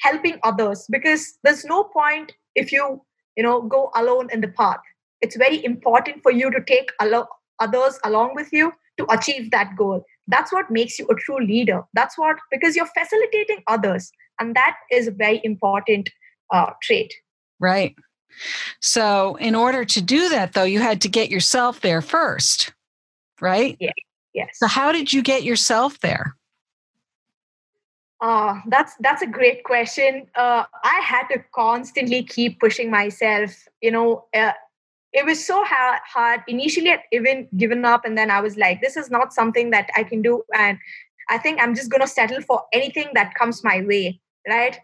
helping 0.02 0.40
others. 0.44 0.86
Because 0.90 1.38
there's 1.44 1.66
no 1.66 1.84
point 1.86 2.34
if 2.56 2.72
you 2.72 3.02
you 3.36 3.44
know 3.44 3.62
go 3.62 3.92
alone 3.96 4.30
in 4.32 4.42
the 4.42 4.48
path. 4.50 4.80
It's 5.22 5.36
very 5.38 5.64
important 5.66 6.22
for 6.24 6.32
you 6.32 6.52
to 6.52 6.62
take 6.64 6.90
alo- 7.02 7.28
others 7.60 8.00
along 8.04 8.36
with 8.36 8.52
you 8.52 8.74
to 8.98 9.06
achieve 9.12 9.52
that 9.52 9.76
goal. 9.76 10.04
That's 10.28 10.52
what 10.52 10.72
makes 10.72 10.98
you 10.98 11.08
a 11.08 11.16
true 11.16 11.44
leader. 11.44 11.84
That's 11.94 12.18
what 12.18 12.38
because 12.52 12.76
you're 12.76 12.90
facilitating 12.98 13.64
others 13.68 14.12
and 14.40 14.56
that 14.56 14.76
is 14.92 15.08
a 15.08 15.12
very 15.12 15.42
important 15.44 16.10
uh, 16.52 16.72
trait. 16.82 17.14
Right. 17.60 17.96
So 18.82 19.36
in 19.36 19.56
order 19.56 19.86
to 19.86 20.02
do 20.02 20.30
that 20.30 20.54
though 20.54 20.64
you 20.64 20.80
had 20.80 21.02
to 21.02 21.10
get 21.10 21.30
yourself 21.30 21.82
there 21.82 22.02
first 22.02 22.74
right? 23.42 23.78
Yeah. 23.80 23.92
Yes. 24.34 24.50
So 24.56 24.68
how 24.68 24.92
did 24.92 25.14
you 25.14 25.22
get 25.22 25.44
yourself 25.44 26.00
there? 26.02 26.36
Uh, 28.22 28.60
that's 28.68 28.94
that's 29.02 29.22
a 29.22 29.28
great 29.28 29.64
question. 29.64 30.28
Uh, 30.36 30.64
I 30.84 31.02
had 31.04 31.28
to 31.28 31.44
constantly 31.54 32.24
keep 32.24 32.60
pushing 32.60 32.90
myself. 32.90 33.52
You 33.82 33.92
know, 33.92 34.26
uh, 34.34 34.54
it 35.16 35.26
was 35.26 35.46
so 35.46 35.64
hard, 35.64 36.00
hard. 36.14 36.42
Initially, 36.48 36.92
I'd 36.92 37.04
even 37.12 37.48
given 37.58 37.86
up, 37.86 38.04
and 38.06 38.18
then 38.18 38.30
I 38.30 38.42
was 38.42 38.58
like, 38.58 38.82
"This 38.82 38.98
is 38.98 39.10
not 39.10 39.34
something 39.34 39.72
that 39.72 39.90
I 39.96 40.04
can 40.04 40.22
do," 40.22 40.44
and 40.54 40.78
I 41.30 41.38
think 41.38 41.62
I'm 41.62 41.74
just 41.74 41.90
gonna 41.90 42.08
settle 42.08 42.42
for 42.42 42.64
anything 42.74 43.08
that 43.14 43.34
comes 43.36 43.64
my 43.64 43.82
way, 43.82 44.20
right? 44.48 44.78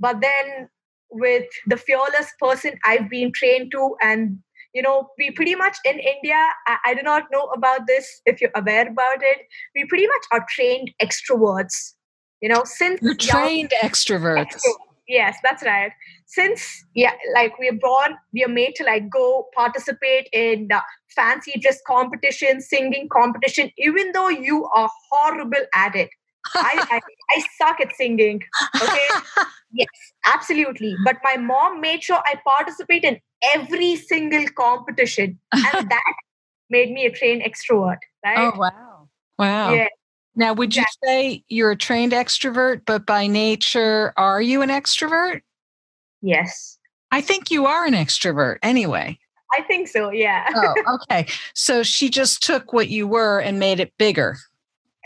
But 0.00 0.20
then, 0.20 0.68
with 1.10 1.46
the 1.66 1.76
fearless 1.76 2.32
person 2.40 2.78
I've 2.84 3.08
been 3.08 3.32
trained 3.32 3.70
to, 3.72 3.96
and 4.02 4.38
you 4.74 4.82
know, 4.82 5.10
we 5.18 5.30
pretty 5.30 5.54
much 5.54 5.76
in 5.84 5.98
India, 5.98 6.40
I, 6.66 6.76
I 6.86 6.94
do 6.94 7.02
not 7.02 7.30
know 7.32 7.44
about 7.58 7.86
this 7.86 8.20
if 8.26 8.40
you're 8.40 8.56
aware 8.56 8.88
about 8.88 9.22
it. 9.22 9.38
We 9.76 9.86
pretty 9.86 10.06
much 10.06 10.24
are 10.32 10.44
trained 10.56 10.90
extroverts 11.02 11.94
you 12.40 12.48
know 12.48 12.62
since 12.64 13.00
you're 13.02 13.14
trained 13.14 13.72
young, 13.72 13.90
extroverts 13.90 14.62
yes 15.08 15.36
that's 15.42 15.62
right. 15.64 15.92
Since 16.26 16.84
yeah 16.94 17.12
like 17.34 17.58
we're 17.58 17.78
born 17.78 18.16
we 18.32 18.44
are 18.44 18.48
made 18.48 18.74
to 18.76 18.84
like 18.84 19.08
go 19.10 19.46
participate 19.54 20.28
in 20.32 20.68
uh, 20.72 20.80
fancy 21.14 21.58
dress 21.60 21.80
competition 21.86 22.60
singing 22.60 23.08
competition 23.12 23.70
even 23.78 24.12
though 24.12 24.28
you 24.28 24.68
are 24.74 24.90
horrible 25.10 25.64
at 25.74 25.94
it. 25.96 26.10
I, 26.60 26.82
I, 26.90 27.00
I 27.36 27.42
suck 27.58 27.80
at 27.80 27.94
singing 27.96 28.40
okay? 28.82 29.08
Yes 29.70 29.88
absolutely. 30.26 30.96
But 31.04 31.16
my 31.22 31.36
mom 31.36 31.80
made 31.82 32.02
sure 32.02 32.20
i 32.24 32.34
participate 32.46 33.04
in 33.04 33.18
every 33.54 33.96
single 33.96 34.46
competition 34.56 35.38
and 35.52 35.90
that 35.90 36.14
made 36.70 36.90
me 36.90 37.04
a 37.06 37.10
trained 37.10 37.42
extrovert 37.42 37.98
right? 38.24 38.50
Oh 38.54 38.58
wow. 38.58 39.08
Wow. 39.38 39.74
Yeah 39.74 39.88
now, 40.38 40.52
would 40.52 40.76
you 40.76 40.84
say 41.02 41.42
you're 41.48 41.72
a 41.72 41.76
trained 41.76 42.12
extrovert, 42.12 42.82
but 42.86 43.04
by 43.04 43.26
nature, 43.26 44.14
are 44.16 44.40
you 44.40 44.62
an 44.62 44.68
extrovert? 44.68 45.42
Yes. 46.22 46.78
I 47.10 47.20
think 47.20 47.50
you 47.50 47.66
are 47.66 47.84
an 47.84 47.94
extrovert 47.94 48.58
anyway. 48.62 49.18
I 49.58 49.62
think 49.62 49.88
so, 49.88 50.12
yeah. 50.12 50.48
oh, 50.54 50.98
okay. 51.10 51.26
So 51.54 51.82
she 51.82 52.08
just 52.08 52.40
took 52.40 52.72
what 52.72 52.88
you 52.88 53.08
were 53.08 53.40
and 53.40 53.58
made 53.58 53.80
it 53.80 53.92
bigger. 53.98 54.36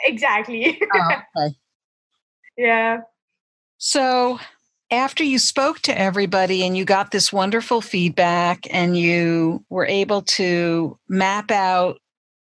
Exactly. 0.05 0.79
oh, 0.95 1.11
okay. 1.39 1.55
Yeah. 2.59 2.99
So 3.79 4.39
after 4.91 5.25
you 5.25 5.39
spoke 5.39 5.81
to 5.81 5.99
everybody 5.99 6.63
and 6.63 6.77
you 6.77 6.85
got 6.85 7.11
this 7.11 7.33
wonderful 7.33 7.81
feedback 7.81 8.67
and 8.71 8.99
you 8.99 9.65
were 9.71 9.87
able 9.87 10.21
to 10.23 10.99
map 11.09 11.51
out 11.51 12.03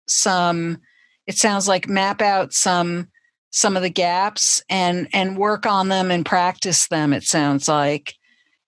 some 0.07 0.81
it 1.27 1.37
sounds 1.37 1.69
like 1.69 1.89
map 1.89 2.23
out 2.23 2.53
some 2.53 3.09
some 3.51 3.77
of 3.77 3.83
the 3.83 3.91
gaps 3.91 4.63
and 4.69 5.09
and 5.13 5.39
work 5.39 5.67
on 5.67 5.89
them 5.89 6.11
and 6.11 6.27
practice 6.27 6.89
them 6.89 7.13
it 7.13 7.25
sounds 7.25 7.69
like. 7.69 8.15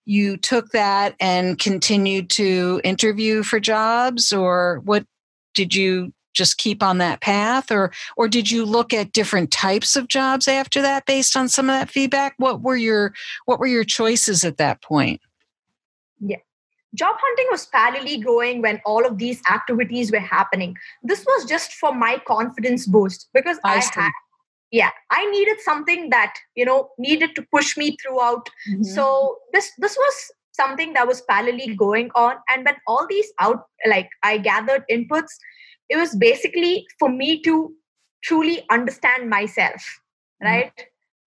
You 0.05 0.37
took 0.37 0.71
that 0.71 1.15
and 1.19 1.59
continued 1.59 2.31
to 2.31 2.81
interview 2.83 3.43
for 3.43 3.59
jobs 3.59 4.33
or 4.33 4.81
what 4.83 5.05
did 5.53 5.75
you 5.75 6.11
just 6.33 6.57
keep 6.57 6.81
on 6.81 6.99
that 6.99 7.21
path 7.21 7.71
or 7.71 7.91
or 8.17 8.27
did 8.27 8.49
you 8.49 8.65
look 8.65 8.93
at 8.93 9.11
different 9.11 9.51
types 9.51 9.95
of 9.95 10.07
jobs 10.07 10.47
after 10.47 10.81
that 10.81 11.05
based 11.05 11.35
on 11.37 11.49
some 11.49 11.69
of 11.69 11.75
that 11.75 11.91
feedback? 11.91 12.33
What 12.37 12.61
were 12.61 12.77
your 12.77 13.13
what 13.45 13.59
were 13.59 13.67
your 13.67 13.83
choices 13.83 14.43
at 14.43 14.57
that 14.57 14.81
point 14.81 15.21
job 16.95 17.15
hunting 17.19 17.47
was 17.51 17.67
parallelly 17.67 18.21
growing 18.23 18.61
when 18.61 18.81
all 18.85 19.05
of 19.05 19.17
these 19.17 19.41
activities 19.51 20.11
were 20.11 20.19
happening 20.19 20.75
this 21.03 21.25
was 21.25 21.45
just 21.45 21.73
for 21.73 21.93
my 21.93 22.17
confidence 22.27 22.85
boost 22.87 23.29
because 23.33 23.57
i, 23.63 23.75
I 23.75 24.01
had 24.01 24.11
yeah 24.71 24.89
i 25.11 25.25
needed 25.29 25.59
something 25.61 26.09
that 26.09 26.33
you 26.55 26.65
know 26.65 26.89
needed 26.97 27.35
to 27.35 27.45
push 27.53 27.77
me 27.77 27.95
throughout 28.01 28.49
mm-hmm. 28.69 28.83
so 28.83 29.37
this 29.53 29.71
this 29.77 29.95
was 29.97 30.31
something 30.53 30.93
that 30.93 31.07
was 31.07 31.21
parallelly 31.29 31.75
going 31.77 32.09
on 32.15 32.35
and 32.49 32.65
when 32.65 32.75
all 32.87 33.05
these 33.09 33.31
out 33.39 33.63
like 33.87 34.09
i 34.23 34.37
gathered 34.37 34.83
inputs 34.91 35.37
it 35.89 35.95
was 35.95 36.15
basically 36.15 36.85
for 36.97 37.09
me 37.09 37.41
to 37.41 37.73
truly 38.23 38.63
understand 38.69 39.29
myself 39.29 39.81
mm-hmm. 40.43 40.47
right 40.47 40.73
mm-hmm. 40.77 40.83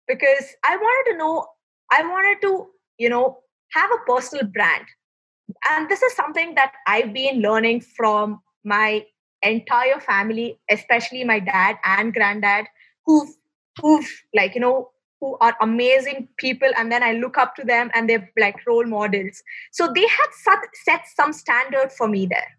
because 0.08 0.54
i 0.64 0.76
wanted 0.76 1.12
to 1.12 1.18
know 1.18 1.46
i 1.92 2.02
wanted 2.02 2.40
to 2.40 2.66
you 2.98 3.08
know 3.08 3.38
have 3.72 3.90
a 3.90 4.10
personal 4.10 4.46
brand 4.46 4.84
and 5.70 5.88
this 5.88 6.02
is 6.02 6.14
something 6.14 6.54
that 6.54 6.72
I've 6.86 7.12
been 7.12 7.40
learning 7.40 7.80
from 7.80 8.40
my 8.64 9.04
entire 9.42 10.00
family, 10.00 10.58
especially 10.70 11.24
my 11.24 11.40
dad 11.40 11.76
and 11.84 12.12
granddad, 12.12 12.66
who've 13.06 13.30
who've 13.80 14.08
like 14.34 14.54
you 14.54 14.60
know 14.60 14.90
who 15.20 15.36
are 15.40 15.54
amazing 15.60 16.28
people. 16.38 16.70
And 16.76 16.90
then 16.90 17.02
i 17.02 17.12
look 17.12 17.36
up 17.36 17.54
to 17.56 17.64
them 17.64 17.90
and 17.94 18.08
they're 18.08 18.30
like 18.38 18.66
role 18.66 18.86
models. 18.86 19.42
So 19.70 19.92
they 19.92 20.06
had 20.06 20.28
set, 20.44 20.58
set 20.84 21.02
some 21.14 21.32
standard 21.32 21.92
for 21.92 22.08
me 22.08 22.26
there 22.26 22.56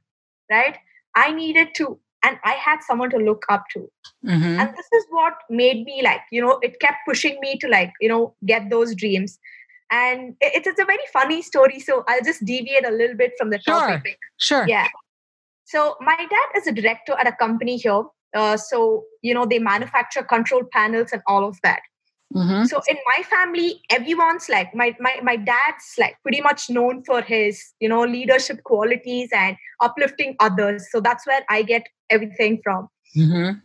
right? 0.51 0.77
I 1.15 1.31
needed 1.31 1.69
to 1.75 1.99
and 2.23 2.37
i 2.45 2.51
had 2.51 2.79
someone 2.87 3.09
to 3.09 3.17
look 3.17 3.45
up 3.49 3.63
to. 3.73 3.79
Mm-hmm. 4.25 4.59
and 4.59 4.69
this 4.69 4.85
is 4.93 5.05
what 5.09 5.33
made 5.49 5.83
me 5.83 6.01
like 6.03 6.21
you 6.31 6.41
know 6.41 6.59
it 6.61 6.79
kept 6.79 6.97
pushing 7.07 7.39
me 7.41 7.57
to 7.57 7.67
like 7.67 7.91
you 7.99 8.07
know 8.07 8.35
get 8.45 8.69
those 8.69 8.93
dreams 8.93 9.39
and 9.91 10.35
it, 10.39 10.65
it's 10.65 10.79
a 10.79 10.85
very 10.85 11.05
funny 11.13 11.41
story 11.41 11.79
so 11.79 12.03
i'll 12.07 12.23
just 12.23 12.43
deviate 12.45 12.85
a 12.85 12.91
little 12.91 13.15
bit 13.15 13.33
from 13.37 13.49
the 13.49 13.59
sure. 13.59 13.87
topic 13.87 14.17
sure 14.37 14.65
yeah 14.67 14.87
so 15.65 15.95
my 16.01 16.15
dad 16.15 16.57
is 16.57 16.67
a 16.67 16.71
director 16.71 17.13
at 17.13 17.27
a 17.27 17.31
company 17.33 17.77
here 17.77 18.03
uh, 18.33 18.55
so 18.57 19.03
you 19.21 19.33
know 19.33 19.45
they 19.45 19.59
manufacture 19.59 20.23
control 20.23 20.63
panels 20.71 21.09
and 21.11 21.21
all 21.27 21.45
of 21.45 21.57
that 21.63 21.81
mm-hmm. 22.33 22.63
so 22.63 22.81
in 22.89 22.97
my 23.05 23.23
family 23.23 23.81
everyone's 23.89 24.47
like 24.47 24.73
my, 24.73 24.95
my 24.99 25.15
my 25.21 25.35
dad's 25.35 25.95
like 25.97 26.15
pretty 26.23 26.41
much 26.41 26.69
known 26.69 27.03
for 27.03 27.21
his 27.21 27.61
you 27.79 27.89
know 27.89 28.03
leadership 28.03 28.63
qualities 28.63 29.29
and 29.33 29.57
uplifting 29.81 30.35
others 30.39 30.87
so 30.91 31.01
that's 31.01 31.27
where 31.27 31.41
i 31.49 31.61
get 31.61 31.83
everything 32.09 32.59
from 32.63 32.87
mm-hmm. 33.17 33.57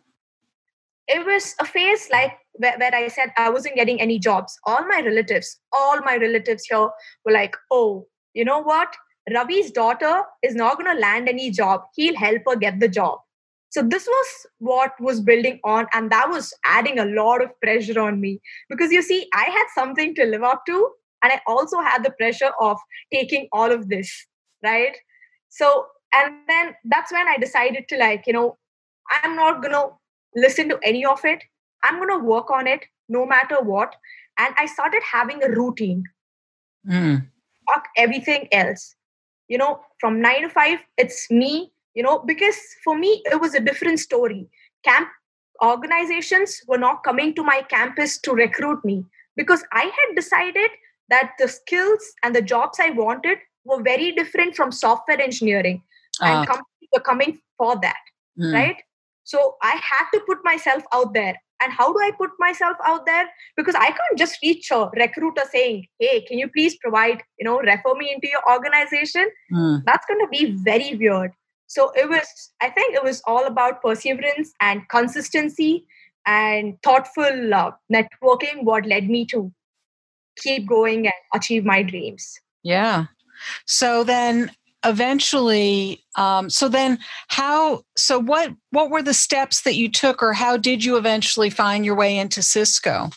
it 1.07 1.25
was 1.25 1.55
a 1.61 1.65
phase 1.65 2.09
like 2.11 2.33
where, 2.59 2.77
where 2.79 2.95
I 2.95 3.09
said 3.09 3.33
I 3.37 3.51
wasn't 3.51 3.77
getting 3.77 4.01
any 4.01 4.19
jobs, 4.19 4.59
all 4.64 4.87
my 4.87 5.01
relatives, 5.05 5.59
all 5.73 6.01
my 6.03 6.16
relatives 6.16 6.64
here 6.69 6.88
were 7.25 7.33
like, 7.33 7.57
oh, 7.71 8.07
you 8.35 8.45
know 8.45 8.61
what? 8.61 8.95
Ravi's 9.33 9.71
daughter 9.71 10.23
is 10.42 10.55
not 10.55 10.79
going 10.79 10.95
to 10.95 11.01
land 11.01 11.29
any 11.29 11.51
job. 11.51 11.83
He'll 11.97 12.16
help 12.16 12.42
her 12.49 12.57
get 12.57 12.79
the 12.79 12.88
job. 12.88 13.19
So 13.71 13.83
this 13.83 14.07
was 14.07 14.27
what 14.59 14.92
was 15.01 15.21
building 15.21 15.61
on, 15.64 15.87
and 15.92 16.11
that 16.11 16.31
was 16.31 16.55
adding 16.64 16.99
a 16.99 17.05
lot 17.05 17.42
of 17.42 17.51
pressure 17.61 18.01
on 18.01 18.21
me 18.21 18.40
because 18.71 18.92
you 18.92 19.03
see, 19.03 19.29
I 19.35 19.45
had 19.45 19.66
something 19.75 20.14
to 20.14 20.25
live 20.25 20.42
up 20.42 20.64
to, 20.66 20.90
and 21.23 21.33
I 21.33 21.40
also 21.47 21.81
had 21.81 22.05
the 22.05 22.12
pressure 22.12 22.53
of 22.61 22.79
taking 23.12 23.49
all 23.53 23.73
of 23.73 23.88
this, 23.88 24.27
right? 24.62 24.97
So, 25.49 25.87
and 26.14 26.37
then 26.49 26.75
that's 26.85 27.12
when 27.12 27.29
I 27.29 27.37
decided 27.37 27.88
to 27.88 27.99
like, 27.99 28.25
you 28.27 28.33
know, 28.33 28.57
I'm 29.11 29.37
not 29.37 29.62
gonna 29.62 29.88
listen 30.35 30.69
to 30.71 30.79
any 30.83 31.05
of 31.05 31.25
it. 31.25 31.42
I'm 31.83 31.97
going 31.97 32.19
to 32.19 32.25
work 32.25 32.51
on 32.51 32.67
it 32.67 32.85
no 33.09 33.27
matter 33.27 33.61
what. 33.61 33.95
And 34.39 34.55
I 34.59 34.67
started 34.67 35.03
having 35.11 35.43
a 35.43 35.49
routine. 35.49 36.05
Mm. 36.89 37.27
Fuck 37.73 37.85
everything 37.97 38.49
else. 38.53 38.95
You 39.49 39.59
know, 39.59 39.81
from 40.01 40.21
nine 40.21 40.43
to 40.43 40.49
five, 40.49 40.79
it's 40.99 41.31
me, 41.31 41.73
you 41.95 42.03
know, 42.03 42.19
because 42.19 42.57
for 42.85 42.99
me, 42.99 43.23
it 43.27 43.41
was 43.41 43.55
a 43.55 43.61
different 43.61 44.01
story. 44.01 44.49
Camp 44.85 45.09
organizations 45.62 46.61
were 46.69 46.79
not 46.79 47.03
coming 47.03 47.35
to 47.35 47.43
my 47.43 47.62
campus 47.62 48.19
to 48.19 48.33
recruit 48.33 48.85
me 48.85 49.05
because 49.37 49.65
I 49.73 49.85
had 49.85 50.17
decided 50.17 50.71
that 51.09 51.33
the 51.39 51.49
skills 51.49 52.03
and 52.23 52.35
the 52.35 52.43
jobs 52.43 52.79
I 52.81 52.91
wanted 52.91 53.39
were 53.65 53.83
very 53.83 54.12
different 54.12 54.57
from 54.57 54.73
software 54.73 55.21
engineering. 55.21 55.83
Uh. 56.21 56.27
And 56.27 56.39
ah. 56.39 56.45
companies 56.47 56.89
were 56.93 57.01
coming 57.01 57.39
for 57.57 57.79
that, 57.81 58.03
mm. 58.39 58.53
right? 58.53 58.77
So 59.25 59.57
I 59.62 59.81
had 59.83 60.05
to 60.15 60.21
put 60.27 60.39
myself 60.45 60.83
out 60.93 61.12
there. 61.12 61.37
And 61.62 61.73
how 61.73 61.92
do 61.92 61.99
i 62.01 62.11
put 62.19 62.31
myself 62.38 62.77
out 62.85 63.07
there? 63.07 63.27
Because 63.57 63.75
i 63.75 63.87
can't 63.87 64.19
just 64.19 64.38
reach 64.42 64.71
a 64.71 64.88
recruiter 64.95 65.42
saying 65.51 65.87
hey 65.99 66.21
can 66.23 66.38
you 66.38 66.49
please 66.49 66.77
provide 66.77 67.23
you 67.38 67.45
know 67.45 67.59
refer 67.59 67.95
me 67.95 68.12
into 68.12 68.29
your 68.29 68.42
organization? 68.51 69.29
Mm. 69.53 69.83
that's 69.85 70.07
going 70.07 70.21
to 70.21 70.29
be 70.31 70.57
very 70.62 70.95
weird. 70.95 71.33
So 71.69 71.90
it 71.97 72.09
was 72.09 72.53
i 72.62 72.71
think 72.71 72.95
it 72.95 73.03
was 73.03 73.23
all 73.27 73.45
about 73.47 73.83
perseverance 73.83 74.53
and 74.61 74.88
consistency 74.88 75.85
and 76.27 76.77
thoughtful 76.83 77.55
uh, 77.55 77.71
networking 77.92 78.64
what 78.64 78.85
led 78.85 79.09
me 79.09 79.25
to 79.27 79.53
keep 80.37 80.69
going 80.69 81.07
and 81.07 81.14
achieve 81.35 81.64
my 81.64 81.83
dreams. 81.83 82.40
Yeah. 82.62 83.07
So 83.66 84.05
then 84.05 84.51
eventually 84.87 86.03
um, 86.16 86.49
so 86.49 86.68
then 86.68 86.99
how 87.29 87.83
so 87.96 88.18
what 88.18 88.53
what 88.70 88.90
were 88.90 89.03
the 89.03 89.14
steps 89.14 89.62
that 89.62 89.75
you 89.75 89.90
took 89.90 90.22
or 90.22 90.33
how 90.33 90.57
did 90.57 90.85
you 90.85 90.96
eventually 90.96 91.51
find 91.51 91.85
your 91.85 91.96
way 91.96 92.16
into 92.16 92.42
cisco? 92.42 93.11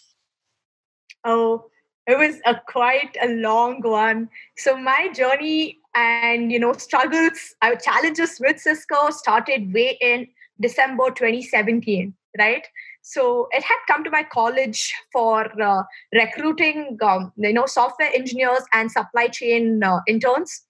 Oh 1.24 1.66
it 2.10 2.18
was 2.18 2.38
a 2.46 2.60
quite 2.68 3.16
a 3.22 3.28
long 3.28 3.82
one. 3.84 4.30
So 4.58 4.76
my 4.76 5.10
journey 5.14 5.78
and 5.96 6.52
you 6.52 6.60
know 6.60 6.74
struggles 6.74 7.56
our 7.62 7.74
uh, 7.74 7.76
challenges 7.76 8.40
with 8.40 8.60
cisco 8.60 9.10
started 9.10 9.74
way 9.74 9.98
in 10.02 10.28
december 10.62 11.10
2017 11.10 12.14
right? 12.38 12.68
So 13.02 13.48
it 13.52 13.64
had 13.64 13.78
come 13.88 14.04
to 14.04 14.12
my 14.12 14.22
college 14.22 14.94
for 15.12 15.46
uh, 15.60 15.84
recruiting 16.14 16.98
um, 17.02 17.32
you 17.38 17.54
know 17.54 17.66
software 17.66 18.12
engineers 18.14 18.64
and 18.74 18.92
supply 18.92 19.28
chain 19.28 19.84
uh, 19.84 20.00
interns 20.08 20.62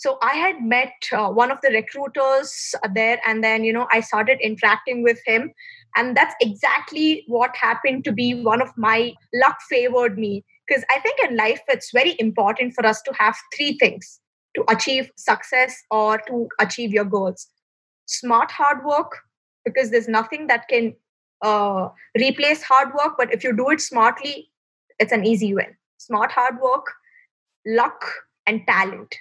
so 0.00 0.16
i 0.22 0.34
had 0.34 0.62
met 0.62 1.08
uh, 1.12 1.28
one 1.28 1.50
of 1.54 1.58
the 1.62 1.70
recruiters 1.72 2.74
there 2.94 3.18
and 3.26 3.44
then 3.44 3.64
you 3.64 3.72
know 3.76 3.86
i 3.92 4.00
started 4.00 4.38
interacting 4.40 5.02
with 5.02 5.20
him. 5.26 5.52
And 5.96 6.16
that's 6.16 6.36
exactly 6.40 7.24
what 7.26 7.56
happened 7.60 8.04
to 8.04 8.12
be 8.12 8.26
one 8.44 8.62
of 8.62 8.68
my 8.76 9.12
luck 9.34 9.56
favored 9.68 10.18
me. 10.24 10.44
Because 10.66 10.84
i 10.94 10.98
think 11.00 11.20
in 11.24 11.36
life 11.36 11.60
it's 11.76 11.90
very 11.98 12.14
important 12.24 12.74
for 12.74 12.86
us 12.90 13.02
to 13.08 13.14
have 13.18 13.36
three 13.54 13.76
things 13.80 14.10
to 14.56 14.64
achieve 14.74 15.10
success 15.16 15.76
or 15.90 16.18
to 16.28 16.48
achieve 16.66 16.94
your 16.98 17.04
goals. 17.04 17.48
Smart 18.06 18.50
hard 18.50 18.84
work 18.84 19.18
because 19.64 19.90
there's 19.90 20.08
nothing 20.08 20.46
that 20.46 20.68
can 20.68 20.94
uh, 21.42 21.88
replace 22.26 22.62
hard 22.62 22.94
work 23.00 23.18
but 23.18 23.34
if 23.34 23.44
you 23.44 23.56
do 23.56 23.70
it 23.70 23.80
smartly 23.80 24.36
it's 24.98 25.12
an 25.18 25.26
easy 25.32 25.54
win. 25.54 25.74
Smart 25.98 26.32
hard 26.32 26.62
work 26.68 26.94
luck 27.80 28.12
and 28.46 28.66
talent 28.66 29.20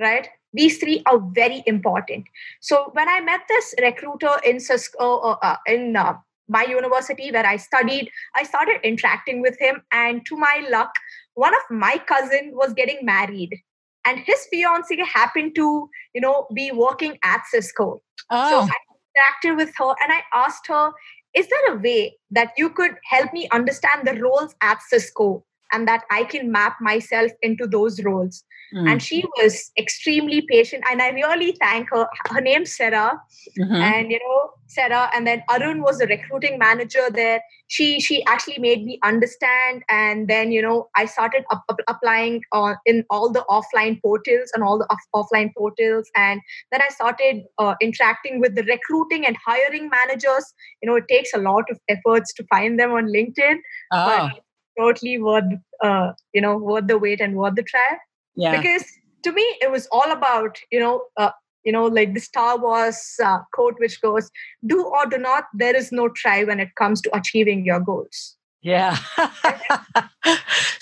right? 0.00 0.28
These 0.52 0.78
three 0.78 1.02
are 1.06 1.18
very 1.18 1.62
important. 1.66 2.24
So 2.60 2.90
when 2.94 3.08
I 3.08 3.20
met 3.20 3.42
this 3.48 3.74
recruiter 3.80 4.34
in 4.44 4.58
Cisco, 4.58 5.18
uh, 5.18 5.36
uh, 5.42 5.56
in 5.66 5.94
uh, 5.94 6.14
my 6.48 6.64
university 6.64 7.30
where 7.30 7.46
I 7.46 7.56
studied, 7.56 8.10
I 8.34 8.42
started 8.42 8.80
interacting 8.82 9.40
with 9.40 9.56
him, 9.60 9.82
and 9.92 10.26
to 10.26 10.36
my 10.36 10.66
luck, 10.68 10.92
one 11.34 11.54
of 11.54 11.62
my 11.70 11.98
cousin 12.08 12.52
was 12.54 12.72
getting 12.72 13.04
married, 13.04 13.56
and 14.04 14.18
his 14.18 14.46
fiance 14.50 14.96
happened 15.14 15.54
to, 15.54 15.88
you 16.14 16.20
know, 16.20 16.48
be 16.52 16.72
working 16.72 17.18
at 17.22 17.42
Cisco. 17.46 18.02
Oh. 18.30 18.66
So 18.66 18.72
I 18.72 18.78
interacted 19.14 19.56
with 19.56 19.72
her, 19.76 19.94
and 20.02 20.12
I 20.12 20.22
asked 20.34 20.66
her, 20.66 20.92
"Is 21.34 21.46
there 21.46 21.74
a 21.74 21.78
way 21.78 22.16
that 22.32 22.52
you 22.58 22.70
could 22.70 22.96
help 23.04 23.32
me 23.32 23.48
understand 23.52 24.08
the 24.08 24.20
roles 24.20 24.56
at 24.60 24.82
Cisco?" 24.82 25.44
And 25.72 25.86
that 25.88 26.04
I 26.10 26.24
can 26.24 26.50
map 26.50 26.76
myself 26.80 27.30
into 27.42 27.66
those 27.66 28.02
roles. 28.02 28.44
Mm. 28.74 28.88
And 28.88 29.02
she 29.02 29.24
was 29.36 29.72
extremely 29.78 30.42
patient. 30.42 30.84
And 30.88 31.02
I 31.02 31.08
really 31.10 31.56
thank 31.60 31.90
her. 31.90 32.06
Her 32.28 32.40
name's 32.40 32.76
Sarah. 32.76 33.20
Mm-hmm. 33.58 33.74
And, 33.74 34.10
you 34.12 34.18
know, 34.20 34.50
Sarah. 34.68 35.10
And 35.12 35.26
then 35.26 35.42
Arun 35.50 35.82
was 35.82 35.98
the 35.98 36.06
recruiting 36.06 36.56
manager 36.56 37.10
there. 37.12 37.40
She 37.66 38.00
she 38.00 38.24
actually 38.26 38.58
made 38.58 38.84
me 38.84 39.00
understand. 39.02 39.82
And 39.88 40.28
then, 40.28 40.52
you 40.52 40.62
know, 40.62 40.88
I 40.96 41.06
started 41.06 41.44
up, 41.50 41.64
up, 41.68 41.78
applying 41.88 42.42
uh, 42.52 42.74
in 42.86 43.04
all 43.10 43.30
the 43.30 43.44
offline 43.50 44.00
portals 44.00 44.50
and 44.54 44.62
all 44.62 44.78
the 44.78 44.86
off- 44.86 45.08
offline 45.24 45.50
portals. 45.58 46.08
And 46.16 46.40
then 46.70 46.80
I 46.80 46.88
started 46.90 47.42
uh, 47.58 47.74
interacting 47.80 48.38
with 48.40 48.54
the 48.54 48.62
recruiting 48.62 49.26
and 49.26 49.36
hiring 49.44 49.88
managers. 49.88 50.54
You 50.80 50.88
know, 50.88 50.94
it 50.94 51.08
takes 51.08 51.34
a 51.34 51.38
lot 51.38 51.64
of 51.70 51.78
efforts 51.88 52.32
to 52.34 52.44
find 52.44 52.78
them 52.78 52.92
on 52.92 53.06
LinkedIn. 53.06 53.56
Oh. 53.92 54.06
But 54.06 54.42
totally 54.80 55.18
worth 55.18 55.44
uh, 55.82 56.12
you 56.32 56.40
know 56.40 56.56
worth 56.56 56.86
the 56.86 56.98
wait 56.98 57.20
and 57.20 57.36
worth 57.36 57.54
the 57.54 57.62
try. 57.74 57.86
Yeah. 58.34 58.56
Because 58.56 58.84
to 59.24 59.32
me 59.32 59.46
it 59.60 59.70
was 59.70 59.86
all 59.92 60.10
about 60.10 60.58
you 60.72 60.80
know 60.80 61.02
uh, 61.16 61.30
you 61.64 61.72
know 61.72 61.86
like 61.86 62.14
the 62.14 62.20
star 62.26 62.58
wars 62.58 63.00
uh, 63.24 63.38
quote 63.52 63.78
which 63.78 64.00
goes 64.02 64.30
do 64.66 64.82
or 64.84 65.06
do 65.06 65.18
not 65.18 65.44
there 65.54 65.76
is 65.76 65.92
no 65.92 66.08
try 66.08 66.44
when 66.44 66.60
it 66.60 66.74
comes 66.76 67.00
to 67.02 67.16
achieving 67.16 67.64
your 67.64 67.80
goals. 67.80 68.36
Yeah. 68.62 68.98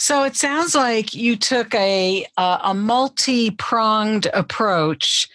So 0.09 0.23
it 0.23 0.37
sounds 0.37 0.75
like 0.75 1.13
you 1.13 1.37
took 1.37 1.75
a 1.75 2.25
uh, 2.39 2.59
a 2.63 2.73
multi-pronged 2.73 4.27
approach 4.33 5.29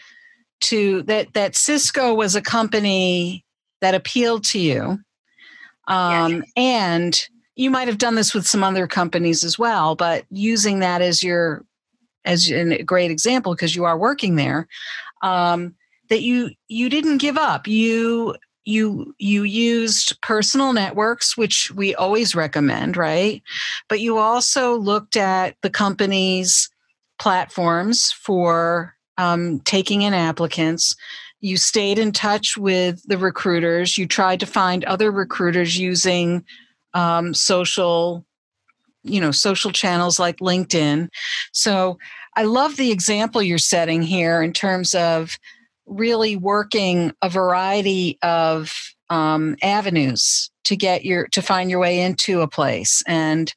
to 0.62 1.04
that 1.04 1.34
that 1.34 1.56
cisco 1.56 2.14
was 2.14 2.36
a 2.36 2.42
company 2.42 3.46
that 3.82 3.94
appealed 3.94 4.46
to 4.46 4.60
you 4.60 5.00
um, 5.88 6.32
yes. 6.32 6.52
and 6.56 7.28
you 7.56 7.70
might 7.70 7.88
have 7.88 7.98
done 7.98 8.16
this 8.16 8.34
with 8.34 8.48
some 8.48 8.64
other 8.64 8.88
companies 8.88 9.44
as 9.44 9.60
well, 9.60 9.96
but 9.96 10.26
using 10.30 10.80
that 10.80 11.02
as 11.02 11.22
your 11.22 11.66
as 12.26 12.50
a 12.50 12.82
great 12.84 13.12
example 13.12 13.54
because 13.54 13.76
you 13.76 13.84
are 13.84 13.98
working 13.98 14.36
there, 14.36 14.68
um, 15.22 15.76
that 16.10 16.22
you 16.22 16.52
you 16.68 16.90
didn't 16.90 17.18
give 17.18 17.38
up. 17.38 17.68
You 17.68 18.36
you 18.66 19.14
you 19.20 19.44
used 19.44 20.20
personal 20.22 20.74
networks, 20.74 21.38
which 21.38 21.72
we 21.72 21.94
always 21.96 22.36
recommend, 22.36 22.98
right? 22.98 23.42
But 23.90 24.00
you 24.00 24.18
also 24.18 24.76
looked 24.78 25.16
at 25.16 25.56
the 25.62 25.70
company's 25.70 26.70
platforms 27.20 28.12
for 28.12 28.96
um, 29.18 29.60
taking 29.62 30.02
in 30.02 30.14
applicants. 30.14 30.96
You 31.42 31.58
stayed 31.58 32.00
in 32.00 32.14
touch 32.14 32.58
with 32.58 33.04
the 33.08 33.18
recruiters. 33.18 33.98
You 33.98 34.08
tried 34.08 34.40
to 34.40 34.46
find 34.46 34.84
other 34.86 35.12
recruiters 35.12 35.78
using 35.78 36.46
um, 36.94 37.34
social 37.34 38.26
you 39.04 39.20
know 39.20 39.32
social 39.32 39.72
channels 39.72 40.20
like 40.20 40.38
linkedin. 40.38 41.10
So 41.52 41.98
i 42.36 42.44
love 42.44 42.78
the 42.78 42.92
example 42.92 43.42
you're 43.44 43.58
setting 43.58 44.02
here 44.02 44.42
in 44.42 44.54
terms 44.54 44.94
of 44.94 45.38
really 45.86 46.36
working 46.36 47.12
a 47.22 47.30
variety 47.30 48.18
of 48.22 48.72
um, 49.10 49.56
avenues 49.62 50.50
to 50.64 50.76
get 50.76 51.04
your 51.04 51.28
to 51.28 51.42
find 51.42 51.70
your 51.70 51.80
way 51.80 52.00
into 52.00 52.42
a 52.42 52.48
place. 52.48 53.04
And 53.08 53.54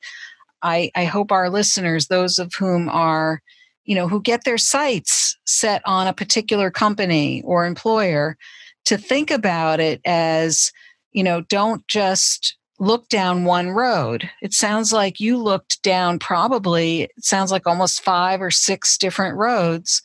i 0.62 0.90
i 0.94 1.04
hope 1.04 1.30
our 1.30 1.50
listeners 1.50 2.08
those 2.08 2.38
of 2.38 2.52
whom 2.54 2.88
are 2.88 3.42
you 3.84 3.94
know 3.94 4.08
who 4.08 4.20
get 4.20 4.44
their 4.44 4.58
sights 4.58 5.36
set 5.46 5.80
on 5.84 6.06
a 6.06 6.12
particular 6.12 6.70
company 6.70 7.42
or 7.44 7.66
employer 7.66 8.36
to 8.84 8.96
think 8.96 9.30
about 9.30 9.80
it 9.80 10.00
as 10.04 10.72
you 11.12 11.22
know 11.22 11.42
don't 11.42 11.86
just 11.88 12.55
look 12.78 13.08
down 13.08 13.44
one 13.44 13.70
road. 13.70 14.28
It 14.42 14.52
sounds 14.52 14.92
like 14.92 15.20
you 15.20 15.38
looked 15.38 15.82
down 15.82 16.18
probably, 16.18 17.02
it 17.02 17.24
sounds 17.24 17.50
like 17.50 17.66
almost 17.66 18.02
five 18.02 18.42
or 18.42 18.50
six 18.50 18.98
different 18.98 19.36
roads, 19.36 20.02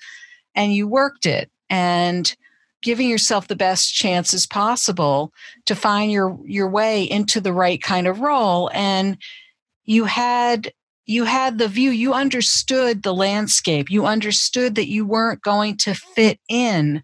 and 0.55 0.73
you 0.73 0.87
worked 0.87 1.25
it 1.25 1.49
and 1.69 2.35
giving 2.81 3.09
yourself 3.09 3.47
the 3.47 3.55
best 3.55 3.93
chances 3.93 4.47
possible 4.47 5.31
to 5.65 5.75
find 5.75 6.11
your 6.11 6.37
your 6.45 6.69
way 6.69 7.03
into 7.03 7.39
the 7.39 7.53
right 7.53 7.81
kind 7.81 8.07
of 8.07 8.21
role 8.21 8.69
and 8.73 9.17
you 9.85 10.05
had 10.05 10.71
you 11.05 11.23
had 11.25 11.57
the 11.57 11.67
view 11.67 11.91
you 11.91 12.13
understood 12.13 13.03
the 13.03 13.13
landscape 13.13 13.89
you 13.91 14.05
understood 14.05 14.75
that 14.75 14.89
you 14.89 15.05
weren't 15.05 15.41
going 15.41 15.77
to 15.77 15.93
fit 15.93 16.39
in 16.49 17.03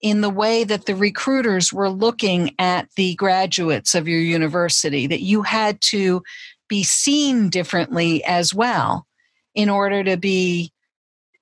in 0.00 0.20
the 0.20 0.30
way 0.30 0.64
that 0.64 0.86
the 0.86 0.94
recruiters 0.94 1.72
were 1.72 1.90
looking 1.90 2.54
at 2.58 2.88
the 2.96 3.14
graduates 3.16 3.94
of 3.94 4.06
your 4.06 4.20
university, 4.20 5.06
that 5.06 5.22
you 5.22 5.42
had 5.42 5.80
to 5.80 6.22
be 6.68 6.82
seen 6.82 7.48
differently 7.48 8.22
as 8.24 8.54
well 8.54 9.06
in 9.54 9.68
order 9.68 10.04
to 10.04 10.16
be 10.16 10.72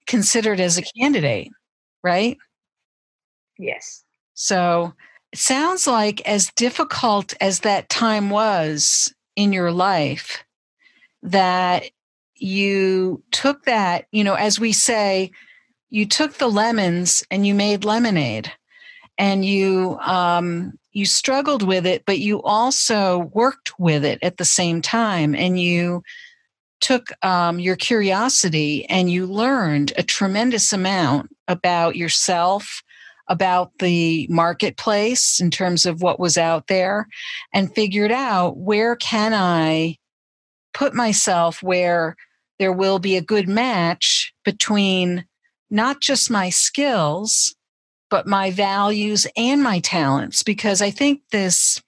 considered 0.07 0.61
as 0.61 0.79
a 0.79 0.83
candidate, 0.99 1.51
right? 2.03 2.39
Yes. 3.59 4.05
So 4.35 4.95
it 5.33 5.39
sounds 5.39 5.87
like 5.87 6.21
as 6.27 6.51
difficult 6.57 7.35
as 7.41 7.61
that 7.61 7.89
time 7.89 8.31
was 8.31 9.13
in 9.35 9.53
your 9.53 9.73
life, 9.73 10.45
that 11.23 11.91
you 12.37 13.23
took 13.33 13.65
that, 13.65 14.07
you 14.13 14.23
know, 14.23 14.35
as 14.35 14.61
we 14.61 14.73
say, 14.73 15.31
you 15.91 16.07
took 16.07 16.35
the 16.35 16.49
lemons 16.49 17.25
and 17.31 17.47
you 17.47 17.55
made 17.55 17.85
lemonade 17.85 18.53
and 19.19 19.45
you 19.45 19.99
um, 20.01 20.79
you 20.93 21.07
struggled 21.07 21.63
with 21.63 21.87
it 21.87 22.05
but 22.07 22.19
you 22.19 22.43
also 22.43 23.31
worked 23.33 23.79
with 23.79 24.05
it 24.05 24.19
at 24.23 24.37
the 24.37 24.45
same 24.45 24.83
time 24.83 25.35
and 25.35 25.61
you 25.61 26.03
took 26.81 27.11
um, 27.25 27.59
your 27.59 27.77
curiosity 27.77 28.85
and 28.87 29.11
you 29.11 29.27
learned 29.27 29.93
a 29.97 30.03
tremendous 30.03 30.73
amount 30.73 31.35
about 31.49 31.97
yourself 31.97 32.83
about 33.29 33.73
the 33.81 34.27
marketplace 34.31 35.41
in 35.41 35.51
terms 35.51 35.85
of 35.85 36.01
what 36.01 36.21
was 36.21 36.39
out 36.39 36.69
there 36.69 37.09
and 37.53 37.75
figured 37.75 38.13
out 38.13 38.57
where 38.57 38.95
can 38.95 39.35
I 39.35 39.97
put 40.75 40.95
myself 40.95 41.63
where 41.63 42.17
there 42.59 42.73
will 42.73 42.99
be 42.99 43.17
a 43.17 43.23
good 43.23 43.49
match 43.49 44.33
between 44.45 45.25
not 45.71 46.01
just 46.01 46.31
my 46.31 46.51
skills, 46.51 47.55
but 48.11 48.27
my 48.27 48.51
values 48.51 49.27
and 49.37 49.63
my 49.63 49.81
talents. 49.81 50.43
Because 50.43 50.81
I 50.81 50.91
think 50.91 51.23
this, 51.33 51.83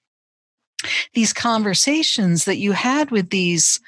these 1.15 1.33
conversations 1.33 2.45
that 2.45 2.59
you 2.59 2.73
had 2.73 3.11
with 3.11 3.31
these 3.31 3.81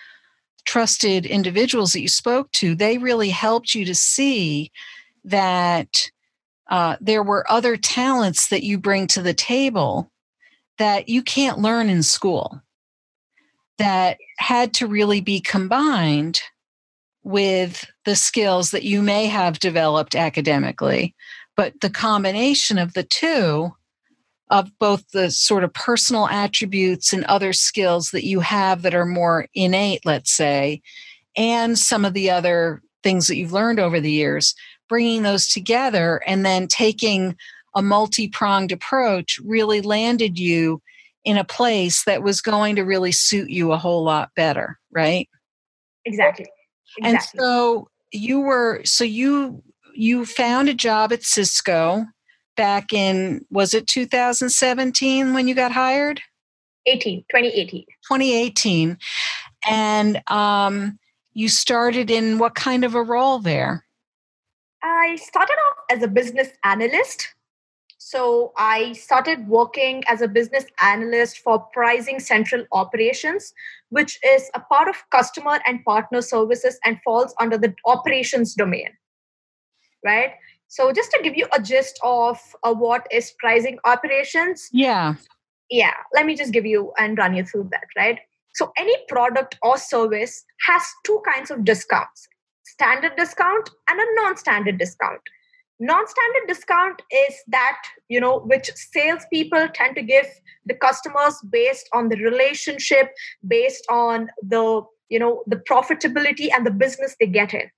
trusted 0.64 1.26
individuals 1.26 1.92
that 1.92 2.02
you 2.02 2.08
spoke 2.08 2.50
to, 2.52 2.74
they 2.74 2.98
really 2.98 3.30
helped 3.30 3.74
you 3.74 3.84
to 3.84 3.94
see 3.94 4.70
that 5.24 6.10
uh, 6.70 6.96
there 7.00 7.22
were 7.22 7.50
other 7.50 7.76
talents 7.76 8.48
that 8.48 8.62
you 8.62 8.78
bring 8.78 9.06
to 9.08 9.22
the 9.22 9.34
table 9.34 10.10
that 10.78 11.08
you 11.08 11.22
can't 11.22 11.58
learn 11.58 11.90
in 11.90 12.02
school 12.02 12.62
that 13.78 14.18
had 14.38 14.72
to 14.74 14.86
really 14.86 15.20
be 15.20 15.40
combined 15.40 16.40
with 17.22 17.84
the 18.04 18.16
skills 18.16 18.70
that 18.70 18.82
you 18.82 19.02
may 19.02 19.26
have 19.26 19.58
developed 19.58 20.14
academically. 20.14 21.14
But 21.56 21.80
the 21.80 21.90
combination 21.90 22.78
of 22.78 22.94
the 22.94 23.02
two, 23.02 23.72
of 24.50 24.70
both 24.78 25.08
the 25.10 25.30
sort 25.30 25.62
of 25.62 25.72
personal 25.72 26.26
attributes 26.26 27.12
and 27.12 27.24
other 27.24 27.52
skills 27.52 28.10
that 28.10 28.24
you 28.24 28.40
have 28.40 28.82
that 28.82 28.94
are 28.94 29.06
more 29.06 29.46
innate, 29.54 30.04
let's 30.04 30.32
say, 30.32 30.82
and 31.36 31.78
some 31.78 32.04
of 32.04 32.14
the 32.14 32.30
other 32.30 32.82
things 33.02 33.28
that 33.28 33.36
you've 33.36 33.52
learned 33.52 33.78
over 33.78 34.00
the 34.00 34.10
years, 34.10 34.54
bringing 34.88 35.22
those 35.22 35.48
together 35.48 36.20
and 36.26 36.44
then 36.44 36.66
taking 36.66 37.36
a 37.74 37.82
multi 37.82 38.28
pronged 38.28 38.72
approach 38.72 39.38
really 39.44 39.80
landed 39.80 40.38
you 40.38 40.82
in 41.24 41.36
a 41.36 41.44
place 41.44 42.04
that 42.04 42.22
was 42.22 42.40
going 42.40 42.76
to 42.76 42.82
really 42.82 43.12
suit 43.12 43.50
you 43.50 43.72
a 43.72 43.78
whole 43.78 44.02
lot 44.02 44.30
better, 44.34 44.78
right? 44.90 45.28
Exactly. 46.04 46.46
Exactly. 46.98 47.10
And 47.10 47.22
so 47.22 47.88
you 48.12 48.40
were 48.40 48.82
so 48.84 49.04
you 49.04 49.62
you 49.94 50.24
found 50.24 50.68
a 50.68 50.74
job 50.74 51.12
at 51.12 51.22
Cisco 51.22 52.06
back 52.56 52.92
in 52.92 53.44
was 53.50 53.74
it 53.74 53.86
2017 53.86 55.32
when 55.32 55.48
you 55.48 55.54
got 55.54 55.72
hired? 55.72 56.20
18, 56.86 57.20
2018. 57.30 57.84
2018. 58.08 58.98
And 59.68 60.22
um 60.30 60.98
you 61.32 61.48
started 61.48 62.10
in 62.10 62.38
what 62.38 62.54
kind 62.54 62.84
of 62.84 62.94
a 62.94 63.02
role 63.02 63.38
there? 63.38 63.84
I 64.82 65.16
started 65.16 65.52
off 65.52 65.76
as 65.90 66.02
a 66.02 66.08
business 66.08 66.48
analyst 66.64 67.34
so 68.10 68.52
I 68.56 68.92
started 68.94 69.46
working 69.46 70.02
as 70.08 70.20
a 70.20 70.26
business 70.26 70.64
analyst 70.82 71.38
for 71.38 71.60
pricing 71.72 72.18
central 72.18 72.64
operations, 72.72 73.54
which 73.90 74.18
is 74.26 74.50
a 74.52 74.58
part 74.58 74.88
of 74.88 74.96
customer 75.10 75.60
and 75.64 75.84
partner 75.84 76.20
services 76.20 76.76
and 76.84 76.98
falls 77.04 77.32
under 77.38 77.56
the 77.56 77.72
operations 77.86 78.54
domain. 78.54 78.88
Right. 80.04 80.32
So 80.66 80.90
just 80.92 81.12
to 81.12 81.20
give 81.22 81.36
you 81.36 81.46
a 81.56 81.62
gist 81.62 82.00
of 82.02 82.40
uh, 82.64 82.74
what 82.74 83.06
is 83.12 83.32
pricing 83.38 83.78
operations. 83.84 84.68
Yeah. 84.72 85.14
Yeah. 85.70 85.94
Let 86.12 86.26
me 86.26 86.34
just 86.34 86.52
give 86.52 86.66
you 86.66 86.92
and 86.98 87.16
run 87.16 87.36
you 87.36 87.44
through 87.44 87.68
that. 87.70 87.86
Right. 87.96 88.18
So 88.56 88.72
any 88.76 88.96
product 89.06 89.56
or 89.62 89.78
service 89.78 90.44
has 90.66 90.82
two 91.06 91.22
kinds 91.32 91.52
of 91.52 91.64
discounts 91.64 92.26
standard 92.64 93.14
discount 93.16 93.70
and 93.88 94.00
a 94.00 94.04
non 94.16 94.36
standard 94.36 94.78
discount 94.78 95.20
non-standard 95.80 96.46
discount 96.46 97.02
is 97.10 97.34
that 97.48 97.82
you 98.08 98.20
know 98.20 98.40
which 98.40 98.70
salespeople 98.74 99.68
tend 99.74 99.96
to 99.96 100.02
give 100.02 100.26
the 100.66 100.74
customers 100.74 101.34
based 101.50 101.88
on 101.94 102.10
the 102.10 102.16
relationship 102.16 103.10
based 103.48 103.84
on 103.90 104.28
the 104.42 104.82
you 105.08 105.18
know 105.18 105.42
the 105.46 105.56
profitability 105.70 106.50
and 106.54 106.66
the 106.66 106.70
business 106.70 107.16
they 107.18 107.26
get 107.26 107.54
in. 107.54 107.68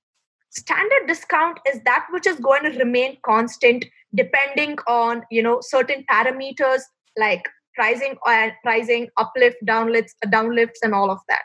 Standard 0.51 1.07
discount 1.07 1.59
is 1.73 1.81
that 1.85 2.07
which 2.11 2.27
is 2.27 2.38
going 2.41 2.65
to 2.65 2.79
remain 2.79 3.17
constant 3.25 3.85
depending 4.15 4.77
on 4.87 5.23
you 5.31 5.43
know 5.43 5.61
certain 5.62 6.05
parameters 6.11 6.83
like 7.17 7.49
pricing 7.75 8.17
and 8.27 8.53
pricing 8.62 9.09
uplift 9.17 9.57
downlifts 9.67 10.12
uh, 10.25 10.29
downlifts 10.29 10.83
and 10.83 10.95
all 10.95 11.11
of 11.11 11.21
that 11.29 11.43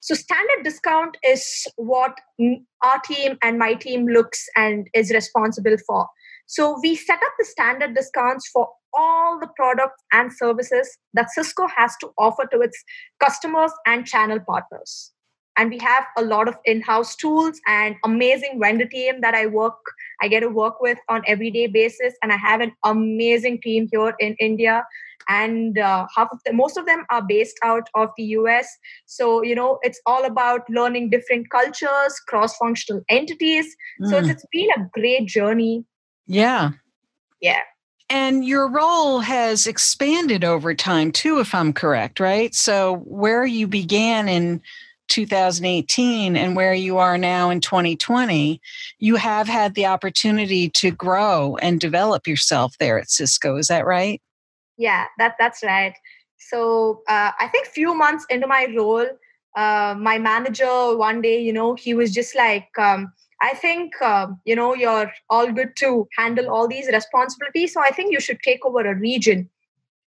so 0.00 0.14
standard 0.14 0.64
discount 0.64 1.16
is 1.22 1.66
what 1.76 2.18
our 2.82 3.00
team 3.04 3.36
and 3.42 3.58
my 3.58 3.74
team 3.74 4.06
looks 4.06 4.46
and 4.56 4.88
is 4.94 5.10
responsible 5.10 5.76
for. 5.86 6.08
So 6.46 6.78
we 6.82 6.96
set 6.96 7.18
up 7.22 7.32
the 7.38 7.44
standard 7.44 7.94
discounts 7.94 8.48
for 8.48 8.68
all 8.92 9.38
the 9.38 9.48
products 9.56 10.02
and 10.12 10.32
services 10.32 10.96
that 11.14 11.30
Cisco 11.30 11.68
has 11.68 11.94
to 12.00 12.10
offer 12.18 12.46
to 12.50 12.60
its 12.60 12.82
customers 13.22 13.72
and 13.86 14.06
channel 14.06 14.40
partners. 14.40 15.12
And 15.60 15.68
we 15.68 15.76
have 15.80 16.06
a 16.16 16.22
lot 16.22 16.48
of 16.48 16.56
in-house 16.64 17.14
tools 17.16 17.60
and 17.66 17.94
amazing 18.02 18.58
vendor 18.58 18.86
team 18.86 19.20
that 19.20 19.34
I 19.34 19.44
work, 19.44 19.76
I 20.22 20.28
get 20.28 20.40
to 20.40 20.48
work 20.48 20.80
with 20.80 20.96
on 21.10 21.22
everyday 21.26 21.66
basis. 21.66 22.14
And 22.22 22.32
I 22.32 22.38
have 22.38 22.62
an 22.62 22.72
amazing 22.82 23.60
team 23.60 23.86
here 23.92 24.14
in 24.20 24.36
India. 24.40 24.86
And 25.28 25.76
uh, 25.76 26.06
half 26.16 26.28
of 26.32 26.42
them 26.46 26.56
most 26.56 26.78
of 26.78 26.86
them 26.86 27.04
are 27.10 27.20
based 27.20 27.58
out 27.62 27.90
of 27.94 28.08
the 28.16 28.24
us 28.24 28.66
so 29.04 29.42
you 29.42 29.54
know 29.54 29.78
it's 29.82 30.00
all 30.06 30.24
about 30.24 30.62
learning 30.70 31.10
different 31.10 31.50
cultures 31.50 32.18
cross 32.26 32.56
functional 32.56 33.02
entities. 33.10 33.66
Mm. 34.00 34.10
so 34.10 34.16
it's, 34.16 34.28
it's 34.28 34.46
been 34.50 34.70
a 34.78 34.88
great 34.94 35.28
journey. 35.28 35.84
Yeah. 36.26 36.70
Yeah. 37.42 37.60
And 38.08 38.46
your 38.46 38.68
role 38.68 39.20
has 39.20 39.66
expanded 39.66 40.42
over 40.42 40.74
time 40.74 41.12
too 41.12 41.38
if 41.38 41.54
i'm 41.54 41.74
correct 41.74 42.18
right? 42.18 42.54
So 42.54 42.96
where 43.04 43.44
you 43.44 43.68
began 43.68 44.26
in 44.26 44.62
2018 45.10 46.36
and 46.36 46.56
where 46.56 46.72
you 46.72 46.96
are 46.96 47.18
now 47.18 47.50
in 47.50 47.60
2020 47.60 48.60
you 48.98 49.16
have 49.16 49.48
had 49.48 49.74
the 49.74 49.84
opportunity 49.84 50.68
to 50.70 50.90
grow 50.90 51.56
and 51.60 51.80
develop 51.80 52.26
yourself 52.26 52.76
there 52.78 52.98
at 52.98 53.10
cisco 53.10 53.56
is 53.56 53.66
that 53.66 53.84
right 53.84 54.22
yeah, 54.80 55.04
that 55.18 55.34
that's 55.38 55.62
right. 55.62 55.92
So 56.38 57.02
uh, 57.06 57.32
I 57.38 57.48
think 57.48 57.66
few 57.66 57.94
months 57.94 58.24
into 58.30 58.46
my 58.46 58.66
role, 58.74 59.06
uh, 59.54 59.94
my 59.98 60.18
manager 60.18 60.96
one 60.96 61.20
day, 61.20 61.38
you 61.38 61.52
know, 61.52 61.74
he 61.74 61.92
was 61.92 62.14
just 62.14 62.34
like, 62.34 62.70
um, 62.78 63.12
I 63.42 63.52
think 63.54 63.92
uh, 64.00 64.28
you 64.46 64.56
know 64.56 64.74
you're 64.74 65.12
all 65.28 65.52
good 65.52 65.76
to 65.80 66.08
handle 66.16 66.48
all 66.48 66.66
these 66.66 66.88
responsibilities. 66.88 67.74
So 67.74 67.82
I 67.82 67.90
think 67.90 68.10
you 68.10 68.20
should 68.20 68.40
take 68.42 68.64
over 68.64 68.80
a 68.80 68.98
region. 68.98 69.50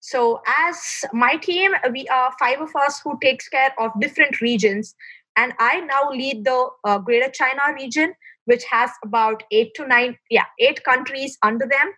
So 0.03 0.43
as 0.49 1.05
my 1.13 1.37
team, 1.37 1.71
we 1.93 2.09
are 2.09 2.33
five 2.37 2.61
of 2.61 2.75
us 2.75 3.01
who 3.05 3.17
takes 3.23 3.49
care 3.49 3.73
of 3.79 3.93
different 4.01 4.41
regions, 4.41 4.97
and 5.37 5.55
I 5.61 5.79
now 5.81 6.11
lead 6.11 6.45
the 6.45 6.71
uh, 6.85 6.99
Greater 6.99 7.31
China 7.31 7.63
region, 7.73 8.13
which 8.47 8.65
has 8.65 8.91
about 9.05 9.45
eight 9.53 9.75
to 9.77 9.87
nine, 9.87 10.19
yeah, 10.29 10.47
eight 10.59 10.83
countries 10.83 11.39
under 11.43 11.67
them. 11.67 11.93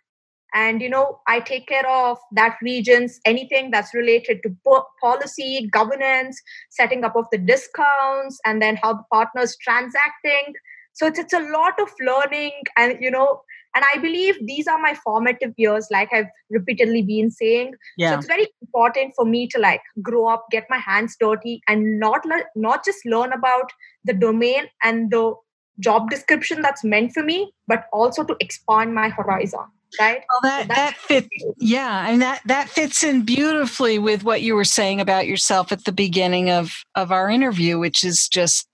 And 0.57 0.81
you 0.81 0.89
know 0.89 1.21
i 1.27 1.41
take 1.41 1.67
care 1.67 1.89
of 1.89 2.19
that 2.33 2.59
region's 2.63 3.19
anything 3.25 3.73
that's 3.73 3.93
related 3.93 4.41
to 4.45 4.55
po- 4.65 4.87
policy 5.03 5.69
governance 5.73 6.41
setting 6.71 7.03
up 7.03 7.17
of 7.17 7.25
the 7.33 7.39
discounts 7.39 8.39
and 8.47 8.63
then 8.63 8.77
how 8.83 8.93
the 8.93 9.03
partners 9.13 9.57
transacting. 9.61 10.53
So 10.93 11.07
it's, 11.07 11.19
it's 11.19 11.33
a 11.33 11.41
lot 11.41 11.81
of 11.81 11.89
learning 12.01 12.53
and 12.77 12.99
you 13.01 13.11
know 13.11 13.41
and 13.75 13.85
i 13.93 13.99
believe 13.99 14.37
these 14.47 14.67
are 14.67 14.79
my 14.79 14.95
formative 15.05 15.53
years 15.57 15.89
like 15.91 16.13
i've 16.13 16.27
repeatedly 16.51 17.03
been 17.03 17.31
saying. 17.31 17.75
Yeah. 17.97 18.11
so 18.11 18.19
it's 18.19 18.27
very 18.27 18.47
important 18.63 19.13
for 19.17 19.25
me 19.25 19.47
to 19.49 19.59
like 19.59 19.83
grow 20.03 20.27
up 20.27 20.47
get 20.51 20.67
my 20.71 20.79
hands 20.79 21.17
dirty 21.19 21.63
and 21.69 21.99
not 21.99 22.25
le- 22.25 22.51
not 22.55 22.85
just 22.85 23.05
learn 23.05 23.33
about 23.33 23.73
the 24.05 24.13
domain 24.13 24.65
and 24.83 25.11
the 25.11 25.35
job 25.81 26.11
description 26.11 26.63
that's 26.63 26.85
meant 26.85 27.13
for 27.13 27.23
me 27.23 27.53
but 27.67 27.87
also 27.93 28.25
to 28.25 28.37
expand 28.41 28.95
my 28.95 29.09
horizon 29.09 29.67
right? 30.01 30.23
Well 30.29 30.41
that 30.51 30.63
so 30.63 30.75
that 30.75 30.97
fits 30.97 31.29
yeah 31.59 32.09
and 32.09 32.23
that 32.23 32.43
that 32.47 32.69
fits 32.69 33.05
in 33.05 33.25
beautifully 33.25 33.99
with 33.99 34.25
what 34.25 34.43
you 34.43 34.55
were 34.55 34.65
saying 34.65 35.01
about 35.01 35.27
yourself 35.27 35.73
at 35.73 35.85
the 35.85 35.93
beginning 35.93 36.51
of 36.51 36.73
of 36.95 37.13
our 37.13 37.31
interview 37.31 37.79
which 37.79 38.05
is 38.05 38.29
just 38.29 38.69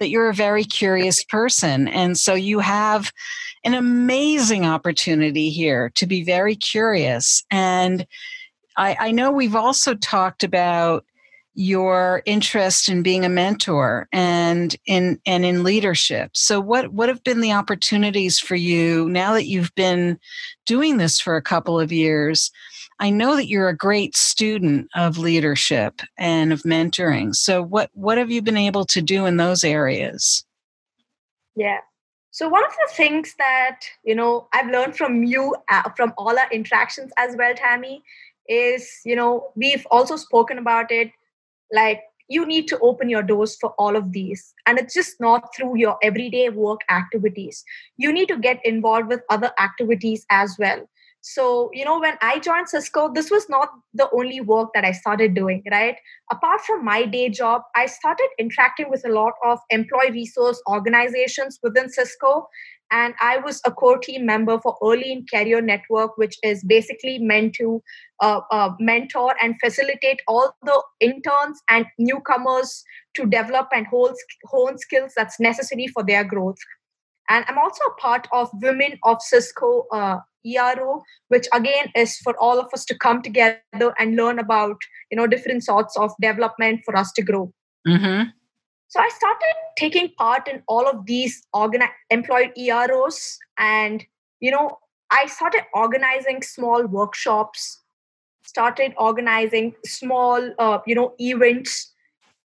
that 0.00 0.08
you're 0.08 0.28
a 0.28 0.34
very 0.34 0.64
curious 0.64 1.22
person 1.24 1.86
and 1.88 2.18
so 2.18 2.34
you 2.34 2.58
have 2.58 3.12
an 3.64 3.74
amazing 3.74 4.66
opportunity 4.66 5.50
here 5.50 5.90
to 5.94 6.06
be 6.06 6.24
very 6.24 6.56
curious 6.56 7.44
and 7.50 8.06
I, 8.76 8.96
I 8.98 9.10
know 9.12 9.30
we've 9.30 9.56
also 9.56 9.94
talked 9.94 10.42
about 10.42 11.04
your 11.54 12.22
interest 12.24 12.88
in 12.88 13.02
being 13.02 13.24
a 13.24 13.28
mentor 13.28 14.08
and 14.12 14.74
in 14.86 15.20
and 15.26 15.44
in 15.44 15.64
leadership. 15.64 16.30
So 16.34 16.60
what 16.60 16.92
what 16.92 17.08
have 17.08 17.22
been 17.24 17.40
the 17.40 17.52
opportunities 17.52 18.38
for 18.38 18.54
you 18.54 19.08
now 19.10 19.34
that 19.34 19.46
you've 19.46 19.74
been 19.74 20.18
doing 20.64 20.96
this 20.96 21.20
for 21.20 21.36
a 21.36 21.42
couple 21.42 21.78
of 21.78 21.92
years? 21.92 22.50
I 23.00 23.08
know 23.08 23.34
that 23.34 23.48
you're 23.48 23.70
a 23.70 23.76
great 23.76 24.14
student 24.14 24.88
of 24.94 25.16
leadership 25.16 26.02
and 26.18 26.52
of 26.52 26.62
mentoring. 26.62 27.34
So 27.34 27.62
what 27.62 27.90
what 27.94 28.18
have 28.18 28.30
you 28.30 28.42
been 28.42 28.58
able 28.58 28.84
to 28.86 29.00
do 29.00 29.24
in 29.24 29.38
those 29.38 29.64
areas? 29.64 30.44
Yeah. 31.56 31.78
So 32.30 32.48
one 32.48 32.62
of 32.62 32.72
the 32.72 32.94
things 32.94 33.34
that 33.38 33.80
you 34.04 34.14
know 34.14 34.48
I've 34.52 34.70
learned 34.70 34.96
from 34.96 35.24
you 35.24 35.56
uh, 35.70 35.88
from 35.96 36.12
all 36.18 36.38
our 36.38 36.50
interactions 36.52 37.10
as 37.16 37.34
well, 37.36 37.54
Tammy, 37.54 38.02
is 38.48 39.00
you 39.06 39.16
know 39.16 39.50
we've 39.56 39.86
also 39.90 40.16
spoken 40.16 40.58
about 40.58 40.92
it. 40.92 41.10
Like 41.72 42.02
you 42.28 42.44
need 42.44 42.68
to 42.68 42.78
open 42.80 43.08
your 43.08 43.22
doors 43.22 43.56
for 43.56 43.70
all 43.78 43.96
of 43.96 44.12
these, 44.12 44.52
and 44.66 44.78
it's 44.78 44.92
just 44.92 45.18
not 45.20 45.54
through 45.56 45.78
your 45.78 45.96
everyday 46.02 46.50
work 46.50 46.80
activities. 46.90 47.64
You 47.96 48.12
need 48.12 48.28
to 48.28 48.36
get 48.36 48.60
involved 48.62 49.08
with 49.08 49.22
other 49.30 49.52
activities 49.58 50.26
as 50.30 50.56
well. 50.58 50.86
So, 51.22 51.70
you 51.74 51.84
know, 51.84 52.00
when 52.00 52.16
I 52.22 52.38
joined 52.38 52.68
Cisco, 52.68 53.12
this 53.12 53.30
was 53.30 53.48
not 53.50 53.68
the 53.92 54.08
only 54.12 54.40
work 54.40 54.70
that 54.74 54.84
I 54.84 54.92
started 54.92 55.34
doing, 55.34 55.62
right? 55.70 55.96
Apart 56.32 56.62
from 56.62 56.84
my 56.84 57.04
day 57.04 57.28
job, 57.28 57.62
I 57.76 57.86
started 57.86 58.28
interacting 58.38 58.88
with 58.90 59.04
a 59.06 59.12
lot 59.12 59.34
of 59.44 59.58
employee 59.68 60.12
resource 60.12 60.62
organizations 60.66 61.58
within 61.62 61.90
Cisco. 61.90 62.48
And 62.90 63.14
I 63.20 63.36
was 63.36 63.60
a 63.66 63.70
core 63.70 63.98
team 63.98 64.24
member 64.26 64.58
for 64.60 64.76
Early 64.82 65.12
in 65.12 65.26
Career 65.32 65.60
Network, 65.60 66.16
which 66.16 66.36
is 66.42 66.64
basically 66.64 67.18
meant 67.18 67.54
to 67.56 67.82
uh, 68.20 68.40
uh, 68.50 68.70
mentor 68.80 69.36
and 69.42 69.54
facilitate 69.62 70.20
all 70.26 70.54
the 70.62 70.82
interns 71.00 71.60
and 71.68 71.86
newcomers 71.98 72.82
to 73.16 73.26
develop 73.26 73.68
and 73.72 73.86
hold, 73.86 74.16
hone 74.46 74.78
skills 74.78 75.12
that's 75.16 75.38
necessary 75.38 75.86
for 75.86 76.02
their 76.02 76.24
growth. 76.24 76.58
And 77.28 77.44
I'm 77.46 77.58
also 77.58 77.84
a 77.84 78.00
part 78.00 78.26
of 78.32 78.50
Women 78.54 78.98
of 79.04 79.22
Cisco 79.22 79.84
uh, 79.92 80.18
ERO, 80.44 81.02
which 81.28 81.46
again 81.52 81.90
is 81.94 82.16
for 82.18 82.34
all 82.38 82.58
of 82.58 82.68
us 82.72 82.84
to 82.86 82.98
come 82.98 83.22
together 83.22 83.94
and 83.98 84.16
learn 84.16 84.38
about 84.38 84.76
you 85.10 85.16
know 85.16 85.26
different 85.26 85.64
sorts 85.64 85.96
of 85.96 86.12
development 86.20 86.80
for 86.84 86.96
us 86.96 87.12
to 87.12 87.22
grow. 87.22 87.52
Mm-hmm. 87.86 88.30
So 88.88 89.00
I 89.00 89.08
started 89.16 89.54
taking 89.78 90.10
part 90.18 90.48
in 90.48 90.62
all 90.66 90.88
of 90.88 91.06
these 91.06 91.46
organi- 91.54 91.96
employed 92.10 92.52
EROs, 92.56 93.38
and 93.58 94.04
you 94.40 94.50
know 94.50 94.78
I 95.10 95.26
started 95.26 95.62
organizing 95.74 96.42
small 96.42 96.86
workshops, 96.86 97.80
started 98.44 98.94
organizing 98.96 99.74
small 99.84 100.52
uh, 100.58 100.78
you 100.86 100.94
know 100.94 101.14
events, 101.18 101.92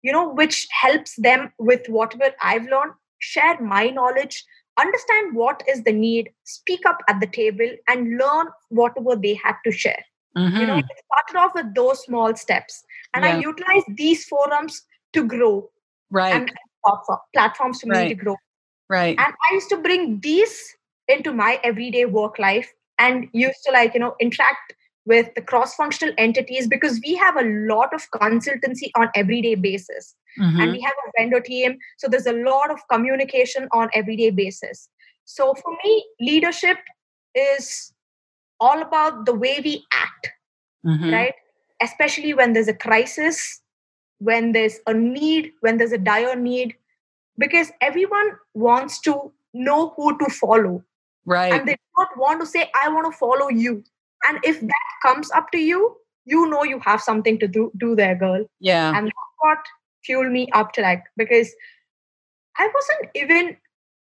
you 0.03 0.12
know 0.12 0.28
which 0.28 0.66
helps 0.70 1.14
them 1.16 1.53
with 1.59 1.86
whatever 1.88 2.34
I've 2.40 2.64
learned, 2.64 2.95
share 3.20 3.61
my 3.61 3.88
knowledge 3.88 4.45
understand 4.79 5.35
what 5.35 5.62
is 5.68 5.83
the 5.83 5.93
need, 5.93 6.31
speak 6.45 6.87
up 6.87 6.99
at 7.09 7.20
the 7.20 7.27
table, 7.27 7.68
and 7.89 8.18
learn 8.18 8.47
whatever 8.68 9.16
they 9.16 9.35
had 9.35 9.55
to 9.64 9.73
share. 9.73 10.03
Mm-hmm. 10.37 10.57
You 10.57 10.66
know, 10.66 10.75
mm-hmm. 10.75 10.89
it 10.91 11.05
started 11.12 11.45
off 11.45 11.55
with 11.55 11.75
those 11.75 12.03
small 12.05 12.35
steps, 12.37 12.85
and 13.14 13.25
yeah. 13.25 13.37
I 13.37 13.41
utilized 13.41 13.97
these 13.97 14.25
forums 14.25 14.83
to 15.12 15.25
grow. 15.25 15.70
Right. 16.11 16.35
And 16.35 16.53
platforms 17.35 17.79
to 17.81 17.89
right. 17.89 18.09
me 18.09 18.09
to 18.11 18.14
grow. 18.14 18.37
Right. 18.89 19.16
And 19.18 19.35
I 19.51 19.55
used 19.55 19.68
to 19.70 19.77
bring 19.77 20.20
these 20.20 20.75
into 21.09 21.33
my 21.33 21.61
everyday 21.62 22.05
work 22.05 22.39
life 22.39 22.73
and 22.99 23.29
used 23.33 23.59
to 23.66 23.73
like, 23.73 23.95
you 23.95 24.01
know, 24.01 24.14
interact 24.20 24.75
with 25.05 25.28
the 25.34 25.42
cross-functional 25.42 26.14
entities 26.16 26.68
because 26.68 27.00
we 27.05 27.16
have 27.16 27.36
a 27.36 27.44
lot 27.68 27.92
of 27.92 28.09
consultancy 28.11 28.90
on 28.96 29.09
everyday 29.14 29.55
basis. 29.55 30.14
Mm-hmm. 30.40 30.61
and 30.61 30.72
we 30.72 30.80
have 30.80 30.94
a 31.07 31.11
vendor 31.18 31.40
team 31.40 31.76
so 31.98 32.09
there's 32.09 32.24
a 32.24 32.32
lot 32.32 32.70
of 32.70 32.78
communication 32.90 33.68
on 33.70 33.90
everyday 33.92 34.30
basis. 34.30 34.88
So 35.26 35.53
for 35.53 35.76
me 35.84 36.07
leadership 36.20 36.78
is 37.34 37.92
all 38.59 38.80
about 38.80 39.26
the 39.26 39.34
way 39.34 39.61
we 39.62 39.84
act 39.92 40.30
mm-hmm. 40.86 41.12
right? 41.12 41.34
Especially 41.80 42.34
when 42.34 42.53
there's 42.53 42.68
a 42.68 42.74
crisis 42.74 43.61
when 44.18 44.53
there's 44.53 44.78
a 44.86 44.94
need 44.94 45.50
when 45.61 45.78
there's 45.78 45.92
a 45.92 45.98
dire 45.98 46.36
need 46.36 46.74
because 47.38 47.72
everyone 47.80 48.32
wants 48.55 49.00
to 49.00 49.32
know 49.53 49.92
who 49.96 50.16
to 50.18 50.26
follow. 50.30 50.84
Right. 51.26 51.53
And 51.53 51.68
they 51.68 51.76
don't 51.96 52.16
want 52.16 52.40
to 52.40 52.46
say 52.46 52.70
i 52.82 52.88
want 52.88 53.12
to 53.12 53.16
follow 53.16 53.48
you 53.48 53.84
and 54.29 54.39
if 54.43 54.61
that 54.61 54.89
comes 55.05 55.31
up 55.33 55.51
to 55.51 55.59
you 55.59 55.97
you 56.25 56.49
know 56.49 56.62
you 56.62 56.79
have 56.81 57.01
something 57.01 57.39
to 57.39 57.49
do 57.49 57.70
do 57.79 57.95
there 57.97 58.14
girl. 58.14 58.45
Yeah. 58.61 58.97
And 58.97 59.07
that's 59.07 59.37
what 59.41 59.59
fueled 60.05 60.33
me 60.33 60.49
up 60.53 60.73
to 60.73 60.83
like 60.83 61.05
because 61.16 61.55
i 62.59 62.68
wasn't 62.75 63.11
even 63.14 63.57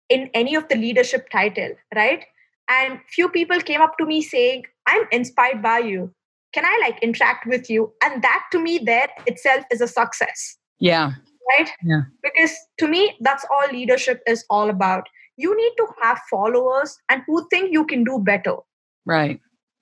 in 0.10 0.30
any 0.34 0.54
of 0.56 0.68
the 0.70 0.76
leadership 0.76 1.30
title 1.30 1.74
right? 1.96 2.26
And 2.70 3.00
few 3.10 3.30
people 3.30 3.60
came 3.62 3.82
up 3.82 3.98
to 3.98 4.06
me 4.06 4.22
saying 4.22 4.64
i'm 4.88 5.04
inspired 5.12 5.62
by 5.62 5.80
you. 5.80 6.14
Can 6.54 6.66
i 6.66 6.80
like 6.82 7.02
interact 7.02 7.46
with 7.46 7.70
you? 7.70 7.94
And 8.04 8.24
that 8.24 8.46
to 8.52 8.60
me 8.60 8.80
there 8.80 9.10
itself 9.26 9.66
is 9.72 9.82
a 9.82 9.88
success. 9.88 10.58
Yeah. 10.80 11.12
Right? 11.50 11.70
Yeah. 11.84 12.02
Because 12.24 12.56
to 12.80 12.88
me 12.88 13.16
that's 13.22 13.46
all 13.52 13.72
leadership 13.72 14.22
is 14.28 14.44
all 14.50 14.70
about. 14.70 15.08
You 15.40 15.56
need 15.56 15.74
to 15.78 15.88
have 16.02 16.20
followers 16.32 16.98
and 17.10 17.22
who 17.28 17.48
think 17.50 17.72
you 17.72 17.86
can 17.86 18.04
do 18.04 18.20
better. 18.20 18.56
Right 19.06 19.40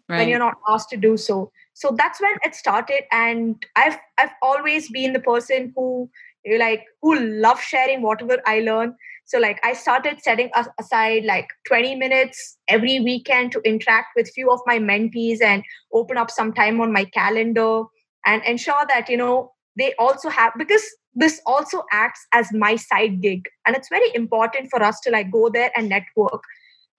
right. 0.10 0.20
when 0.20 0.30
you're 0.30 0.40
not 0.40 0.56
asked 0.68 0.90
to 0.90 0.98
do 0.98 1.18
so. 1.18 1.52
So 1.74 1.94
that's 1.98 2.22
when 2.22 2.36
it 2.44 2.56
started 2.56 3.04
and 3.12 3.64
i've 3.76 3.98
i've 4.18 4.32
always 4.42 4.90
been 4.90 5.14
the 5.14 5.20
person 5.20 5.74
who 5.76 6.10
eh, 6.46 6.58
like 6.58 6.84
who 7.02 7.20
love 7.20 7.60
sharing 7.60 8.02
whatever 8.02 8.42
i 8.46 8.60
learn. 8.60 8.96
So 9.26 9.40
like 9.40 9.60
i 9.64 9.74
started 9.74 10.22
setting 10.22 10.50
aside 10.80 11.26
like 11.26 11.48
20 11.68 11.96
minutes 11.96 12.58
every 12.68 13.00
weekend 13.00 13.52
to 13.54 13.62
interact 13.62 14.10
with 14.16 14.32
few 14.34 14.52
of 14.52 14.60
my 14.66 14.80
mentees 14.80 15.42
and 15.42 15.64
open 15.94 16.18
up 16.18 16.32
some 16.32 16.54
time 16.54 16.80
on 16.80 16.94
my 16.94 17.06
calendar 17.06 17.84
and 18.26 18.44
ensure 18.44 18.86
that 18.88 19.10
you 19.10 19.18
know 19.18 19.52
they 19.78 19.94
also 20.00 20.30
have 20.30 20.54
because 20.58 20.84
this 21.14 21.42
also 21.46 21.84
acts 21.92 22.26
as 22.34 22.52
my 22.54 22.76
side 22.76 23.22
gig 23.22 23.46
and 23.66 23.76
it's 23.76 23.90
very 23.90 24.14
important 24.14 24.70
for 24.70 24.84
us 24.84 25.00
to 25.02 25.10
like 25.10 25.32
go 25.32 25.50
there 25.50 25.72
and 25.76 25.90
network. 25.90 26.44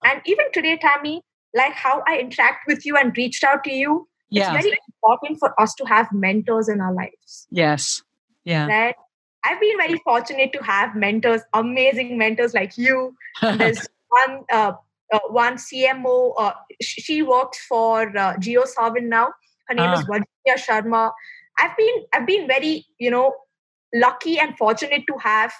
And 0.03 0.21
even 0.25 0.51
today 0.53 0.77
tammy 0.77 1.23
like 1.57 1.73
how 1.73 2.03
I 2.07 2.19
interact 2.19 2.67
with 2.67 2.85
you 2.85 2.95
and 2.95 3.15
reached 3.17 3.43
out 3.43 3.63
to 3.65 3.71
you. 3.71 4.07
Yeah. 4.29 4.53
It's 4.53 4.63
very 4.63 4.77
important 4.87 5.39
for 5.39 5.59
us 5.59 5.73
to 5.75 5.85
have 5.85 6.11
mentors 6.11 6.69
in 6.69 6.81
our 6.81 6.93
lives. 6.93 7.47
Yes. 7.49 8.03
Yeah. 8.45 8.67
That 8.67 8.95
I've 9.43 9.59
been 9.59 9.77
very 9.77 9.99
fortunate 10.03 10.51
to 10.53 10.63
have 10.63 10.95
mentors, 10.95 11.41
amazing 11.53 12.17
mentors 12.17 12.53
like 12.53 12.77
you. 12.77 13.15
There's 13.41 13.87
one 14.09 14.43
uh, 14.51 14.73
uh, 15.13 15.19
one 15.29 15.55
CMO. 15.55 16.33
Uh, 16.37 16.53
she 16.81 17.21
works 17.21 17.65
for 17.67 18.09
uh, 18.09 18.35
JioSaavn 18.35 19.03
now. 19.03 19.29
Her 19.67 19.75
name 19.75 19.93
is 19.93 20.01
ah. 20.01 20.05
Virginia 20.05 20.57
Sharma. 20.57 21.11
I've 21.59 21.75
been 21.77 21.95
I've 22.13 22.27
been 22.27 22.47
very 22.47 22.85
you 22.99 23.09
know 23.09 23.33
lucky 23.93 24.37
and 24.39 24.57
fortunate 24.57 25.03
to 25.07 25.17
have 25.19 25.53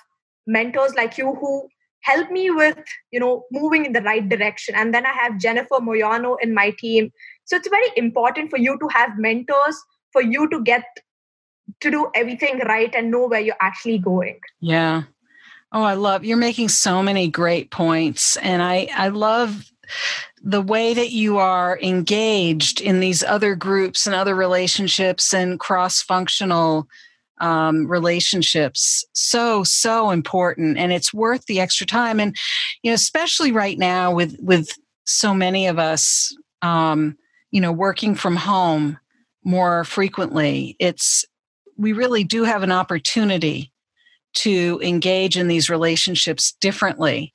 mentors 0.45 0.93
like 0.95 1.17
you 1.17 1.33
who 1.35 1.67
help 2.01 2.31
me 2.31 2.49
with 2.49 2.77
you 3.11 3.19
know 3.19 3.45
moving 3.51 3.85
in 3.85 3.93
the 3.93 4.01
right 4.01 4.27
direction. 4.27 4.75
And 4.75 4.93
then 4.93 5.05
i 5.05 5.13
have 5.13 5.39
jennifer 5.39 5.75
moyano 5.75 6.37
in 6.41 6.53
my 6.53 6.71
team. 6.79 7.11
So 7.45 7.55
it's 7.55 7.69
very 7.69 7.91
important 7.95 8.49
for 8.49 8.57
you 8.57 8.77
to 8.79 8.87
have 8.89 9.17
mentors 9.17 9.81
for 10.11 10.21
you 10.21 10.49
to 10.49 10.61
get 10.63 10.83
to 11.81 11.91
do 11.91 12.09
everything 12.15 12.59
right 12.59 12.93
and 12.95 13.11
know 13.11 13.27
where 13.27 13.39
you're 13.39 13.61
actually 13.61 13.97
going. 13.97 14.39
Yeah. 14.59 15.03
Oh 15.71 15.83
i 15.83 15.95
love 15.95 16.23
you're 16.23 16.37
making 16.37 16.69
so 16.69 17.03
many 17.03 17.27
great 17.29 17.71
points. 17.71 18.37
And 18.37 18.61
i 18.61 18.87
i 18.95 19.09
love 19.09 19.71
the 20.41 20.61
way 20.61 20.93
that 20.93 21.11
you 21.11 21.37
are 21.37 21.79
engaged 21.81 22.79
in 22.79 22.99
these 22.99 23.23
other 23.23 23.55
groups 23.55 24.05
and 24.05 24.15
other 24.15 24.35
relationships 24.35 25.33
and 25.33 25.59
cross 25.59 26.01
functional 26.01 26.87
um, 27.39 27.87
relationships 27.87 29.05
so 29.13 29.63
so 29.63 30.09
important 30.09 30.77
and 30.77 30.91
it's 30.91 31.13
worth 31.13 31.45
the 31.45 31.59
extra 31.59 31.85
time. 31.85 32.19
And 32.19 32.35
you 32.83 32.91
know 32.91 32.95
especially 32.95 33.51
right 33.51 33.77
now 33.77 34.13
with 34.13 34.35
with 34.39 34.69
so 35.05 35.33
many 35.33 35.67
of 35.67 35.79
us 35.79 36.35
um, 36.61 37.17
you 37.51 37.61
know 37.61 37.71
working 37.71 38.15
from 38.15 38.35
home 38.35 38.97
more 39.43 39.85
frequently 39.85 40.75
it's 40.79 41.25
we 41.77 41.93
really 41.93 42.23
do 42.23 42.43
have 42.43 42.63
an 42.63 42.71
opportunity 42.71 43.71
to 44.33 44.79
engage 44.83 45.37
in 45.37 45.47
these 45.47 45.69
relationships 45.69 46.53
differently. 46.61 47.33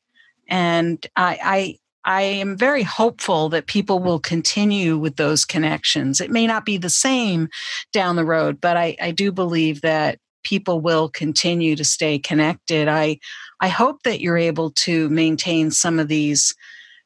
And 0.49 1.05
I, 1.17 1.39
i 1.43 1.79
I 2.05 2.23
am 2.23 2.57
very 2.57 2.83
hopeful 2.83 3.49
that 3.51 3.67
people 3.67 4.01
will 4.01 4.19
continue 4.19 4.99
with 4.99 5.17
those 5.17 5.45
connections. 5.45 6.21
It 6.21 6.31
may 6.31 6.47
not 6.47 6.65
be 6.65 6.77
the 6.77 6.91
same 6.91 7.49
down 7.93 8.17
the 8.17 8.25
road, 8.25 8.61
but 8.61 8.77
I, 8.77 8.97
I 9.01 9.13
do 9.13 9.31
believe 9.31 9.83
that 9.83 10.19
people 10.43 10.81
will 10.81 11.09
continue 11.09 11.77
to 11.77 11.85
stay 11.85 12.19
connected. 12.19 12.89
I 12.89 13.19
I 13.61 13.69
hope 13.69 14.03
that 14.03 14.21
you're 14.21 14.39
able 14.39 14.73
to 14.73 15.09
maintain 15.11 15.71
some 15.71 16.01
of 16.01 16.09
these 16.09 16.53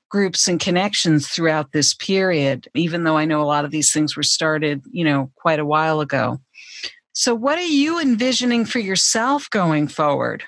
groups 0.08 0.48
and 0.48 0.58
connections 0.58 1.28
throughout 1.28 1.72
this 1.72 1.92
period, 1.92 2.68
even 2.74 3.04
though 3.04 3.18
I 3.18 3.26
know 3.26 3.42
a 3.42 3.44
lot 3.44 3.66
of 3.66 3.70
these 3.70 3.92
things 3.92 4.16
were 4.16 4.22
started, 4.22 4.82
you 4.90 5.04
know, 5.04 5.30
quite 5.34 5.58
a 5.58 5.66
while 5.66 6.00
ago. 6.00 6.40
So 7.12 7.34
what 7.34 7.58
are 7.58 7.62
you 7.62 8.00
envisioning 8.00 8.64
for 8.64 8.78
yourself 8.78 9.50
going 9.50 9.88
forward? 9.88 10.44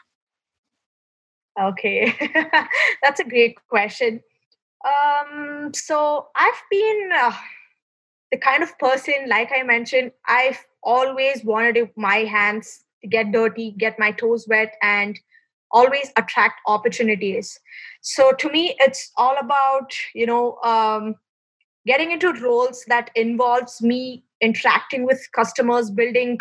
Okay, 1.61 2.15
that's 3.03 3.21
a 3.21 3.25
great 3.25 3.57
question. 3.69 4.21
Um, 4.85 5.73
so 5.75 6.29
I've 6.37 6.63
been 6.71 7.11
uh, 7.15 7.33
the 8.31 8.39
kind 8.39 8.63
of 8.63 8.79
person, 8.79 9.29
like 9.29 9.51
I 9.55 9.63
mentioned, 9.63 10.13
I've 10.27 10.65
always 10.83 11.45
wanted 11.45 11.91
my 11.97 12.19
hands 12.19 12.85
to 13.03 13.09
get 13.09 13.33
dirty, 13.33 13.75
get 13.79 13.99
my 13.99 14.13
toes 14.13 14.47
wet, 14.49 14.75
and 14.83 15.19
always 15.71 16.11
attract 16.17 16.61
opportunities. 16.67 17.59
So 18.01 18.33
to 18.33 18.51
me 18.51 18.77
it's 18.79 19.11
all 19.17 19.37
about 19.39 19.93
you 20.15 20.27
know 20.27 20.57
um, 20.65 21.15
getting 21.87 22.11
into 22.11 22.33
roles 22.35 22.85
that 22.89 23.11
involves 23.15 23.83
me 23.83 24.25
interacting 24.41 25.05
with 25.05 25.27
customers 25.35 25.91
building 25.91 26.39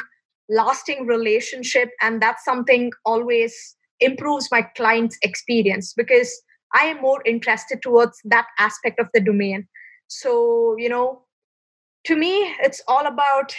lasting 0.50 1.06
relationship 1.06 1.90
and 2.02 2.22
that's 2.22 2.46
something 2.46 2.92
always 3.06 3.76
improves 4.00 4.48
my 4.50 4.62
client's 4.62 5.18
experience 5.24 5.94
because 5.94 6.42
i 6.74 6.86
am 6.86 7.02
more 7.02 7.22
interested 7.26 7.82
towards 7.82 8.22
that 8.26 8.48
aspect 8.60 9.00
of 9.00 9.10
the 9.14 9.22
domain 9.22 9.68
so 10.08 10.76
you 10.78 10.90
know 10.90 11.22
to 12.04 12.16
me 12.16 12.54
it's 12.62 12.82
all 12.88 13.06
about 13.06 13.56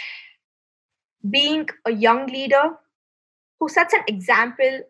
being 1.29 1.67
a 1.85 1.91
young 1.91 2.27
leader 2.27 2.71
who 3.59 3.67
sets 3.67 3.93
an 3.93 4.03
example 4.07 4.81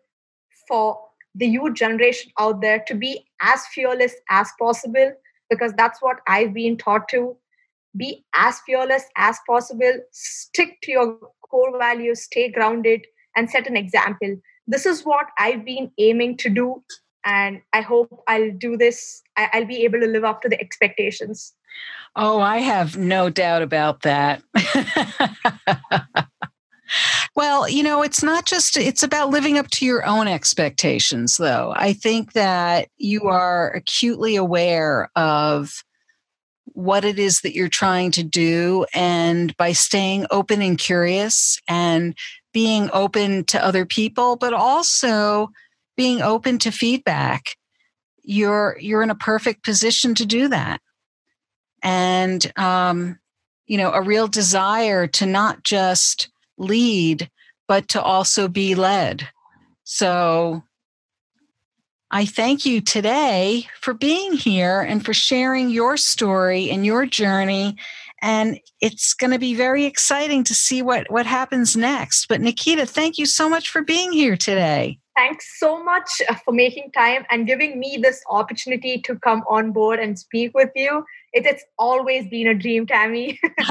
for 0.68 0.98
the 1.34 1.46
youth 1.46 1.74
generation 1.74 2.30
out 2.38 2.60
there 2.60 2.82
to 2.86 2.94
be 2.94 3.26
as 3.40 3.66
fearless 3.66 4.14
as 4.30 4.48
possible 4.58 5.12
because 5.48 5.72
that's 5.76 6.00
what 6.00 6.20
I've 6.28 6.54
been 6.54 6.76
taught 6.76 7.08
to 7.10 7.36
be 7.96 8.24
as 8.34 8.60
fearless 8.60 9.04
as 9.16 9.38
possible, 9.46 9.92
stick 10.12 10.78
to 10.82 10.92
your 10.92 11.18
core 11.48 11.76
values, 11.76 12.22
stay 12.22 12.50
grounded, 12.50 13.04
and 13.36 13.50
set 13.50 13.66
an 13.66 13.76
example. 13.76 14.36
This 14.66 14.86
is 14.86 15.02
what 15.02 15.26
I've 15.38 15.64
been 15.64 15.90
aiming 15.98 16.36
to 16.38 16.50
do, 16.50 16.84
and 17.24 17.62
I 17.72 17.80
hope 17.80 18.22
I'll 18.28 18.52
do 18.52 18.76
this. 18.76 19.22
I'll 19.36 19.66
be 19.66 19.84
able 19.84 20.00
to 20.00 20.06
live 20.06 20.24
up 20.24 20.42
to 20.42 20.48
the 20.48 20.60
expectations. 20.60 21.54
Oh, 22.16 22.40
I 22.40 22.58
have 22.58 22.96
no 22.96 23.30
doubt 23.30 23.62
about 23.62 24.02
that. 24.02 24.42
Well, 27.36 27.68
you 27.68 27.82
know, 27.82 28.02
it's 28.02 28.22
not 28.22 28.46
just, 28.46 28.76
it's 28.76 29.02
about 29.02 29.30
living 29.30 29.56
up 29.56 29.70
to 29.70 29.86
your 29.86 30.04
own 30.04 30.26
expectations, 30.26 31.36
though. 31.36 31.72
I 31.76 31.92
think 31.92 32.32
that 32.32 32.88
you 32.98 33.28
are 33.28 33.70
acutely 33.70 34.36
aware 34.36 35.08
of 35.14 35.84
what 36.66 37.04
it 37.04 37.18
is 37.18 37.40
that 37.40 37.54
you're 37.54 37.68
trying 37.68 38.10
to 38.12 38.24
do. 38.24 38.84
And 38.94 39.56
by 39.56 39.72
staying 39.72 40.26
open 40.30 40.60
and 40.62 40.76
curious 40.78 41.60
and 41.68 42.16
being 42.52 42.90
open 42.92 43.44
to 43.44 43.64
other 43.64 43.86
people, 43.86 44.36
but 44.36 44.52
also 44.52 45.50
being 45.96 46.22
open 46.22 46.58
to 46.60 46.70
feedback, 46.70 47.56
you're, 48.22 48.76
you're 48.80 49.02
in 49.02 49.10
a 49.10 49.14
perfect 49.14 49.64
position 49.64 50.14
to 50.16 50.26
do 50.26 50.48
that. 50.48 50.80
And, 51.82 52.52
um, 52.56 53.18
you 53.66 53.78
know, 53.78 53.92
a 53.92 54.02
real 54.02 54.28
desire 54.28 55.06
to 55.06 55.26
not 55.26 55.62
just 55.62 56.28
lead, 56.58 57.30
but 57.68 57.88
to 57.88 58.02
also 58.02 58.48
be 58.48 58.74
led. 58.74 59.28
So 59.84 60.62
I 62.10 62.26
thank 62.26 62.66
you 62.66 62.80
today 62.80 63.68
for 63.80 63.94
being 63.94 64.32
here 64.32 64.80
and 64.80 65.04
for 65.04 65.14
sharing 65.14 65.70
your 65.70 65.96
story 65.96 66.70
and 66.70 66.84
your 66.84 67.06
journey. 67.06 67.76
And 68.20 68.58
it's 68.80 69.14
going 69.14 69.30
to 69.30 69.38
be 69.38 69.54
very 69.54 69.84
exciting 69.84 70.42
to 70.44 70.54
see 70.54 70.82
what, 70.82 71.10
what 71.10 71.26
happens 71.26 71.76
next. 71.76 72.26
But 72.28 72.40
Nikita, 72.40 72.86
thank 72.86 73.16
you 73.16 73.26
so 73.26 73.48
much 73.48 73.70
for 73.70 73.82
being 73.82 74.12
here 74.12 74.36
today. 74.36 74.98
Thanks 75.20 75.58
so 75.58 75.84
much 75.84 76.22
uh, 76.30 76.34
for 76.44 76.52
making 76.52 76.92
time 76.92 77.26
and 77.30 77.46
giving 77.46 77.78
me 77.78 77.98
this 78.00 78.22
opportunity 78.30 79.02
to 79.02 79.18
come 79.18 79.42
on 79.50 79.70
board 79.70 79.98
and 80.00 80.18
speak 80.18 80.52
with 80.54 80.70
you 80.74 81.04
it, 81.32 81.46
it's 81.46 81.64
always 81.78 82.28
been 82.28 82.48
a 82.48 82.54
dream, 82.54 82.86
Tammy. 82.86 83.38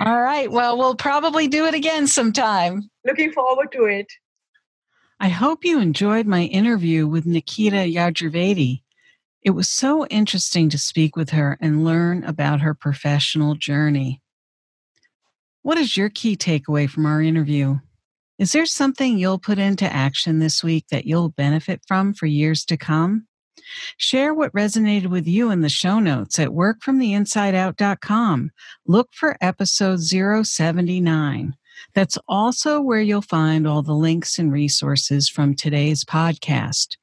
All 0.00 0.22
right. 0.22 0.50
Well, 0.50 0.78
we'll 0.78 0.96
probably 0.96 1.48
do 1.48 1.66
it 1.66 1.74
again 1.74 2.06
sometime. 2.06 2.88
Looking 3.04 3.32
forward 3.32 3.72
to 3.72 3.84
it. 3.84 4.06
I 5.20 5.28
hope 5.28 5.64
you 5.64 5.80
enjoyed 5.80 6.26
my 6.26 6.44
interview 6.44 7.06
with 7.06 7.26
Nikita 7.26 7.76
Yajurvedi. 7.76 8.82
It 9.42 9.50
was 9.50 9.68
so 9.68 10.06
interesting 10.06 10.70
to 10.70 10.78
speak 10.78 11.14
with 11.16 11.30
her 11.30 11.58
and 11.60 11.84
learn 11.84 12.24
about 12.24 12.60
her 12.62 12.74
professional 12.74 13.54
journey. 13.54 14.22
What 15.62 15.78
is 15.78 15.96
your 15.96 16.08
key 16.08 16.36
takeaway 16.36 16.88
from 16.88 17.06
our 17.06 17.22
interview? 17.22 17.78
Is 18.38 18.52
there 18.52 18.66
something 18.66 19.16
you'll 19.16 19.38
put 19.38 19.58
into 19.58 19.90
action 19.92 20.40
this 20.40 20.64
week 20.64 20.86
that 20.90 21.06
you'll 21.06 21.30
benefit 21.30 21.80
from 21.86 22.14
for 22.14 22.26
years 22.26 22.64
to 22.66 22.76
come? 22.76 23.26
Share 23.96 24.34
what 24.34 24.52
resonated 24.52 25.06
with 25.06 25.26
you 25.26 25.50
in 25.50 25.60
the 25.60 25.68
show 25.68 26.00
notes 26.00 26.38
at 26.38 26.48
workfromtheinsideout.com. 26.48 28.50
Look 28.86 29.08
for 29.12 29.36
episode 29.40 30.00
079. 30.00 31.54
That's 31.94 32.18
also 32.28 32.80
where 32.80 33.00
you'll 33.00 33.22
find 33.22 33.68
all 33.68 33.82
the 33.82 33.94
links 33.94 34.38
and 34.38 34.52
resources 34.52 35.28
from 35.28 35.54
today's 35.54 36.04
podcast. 36.04 36.96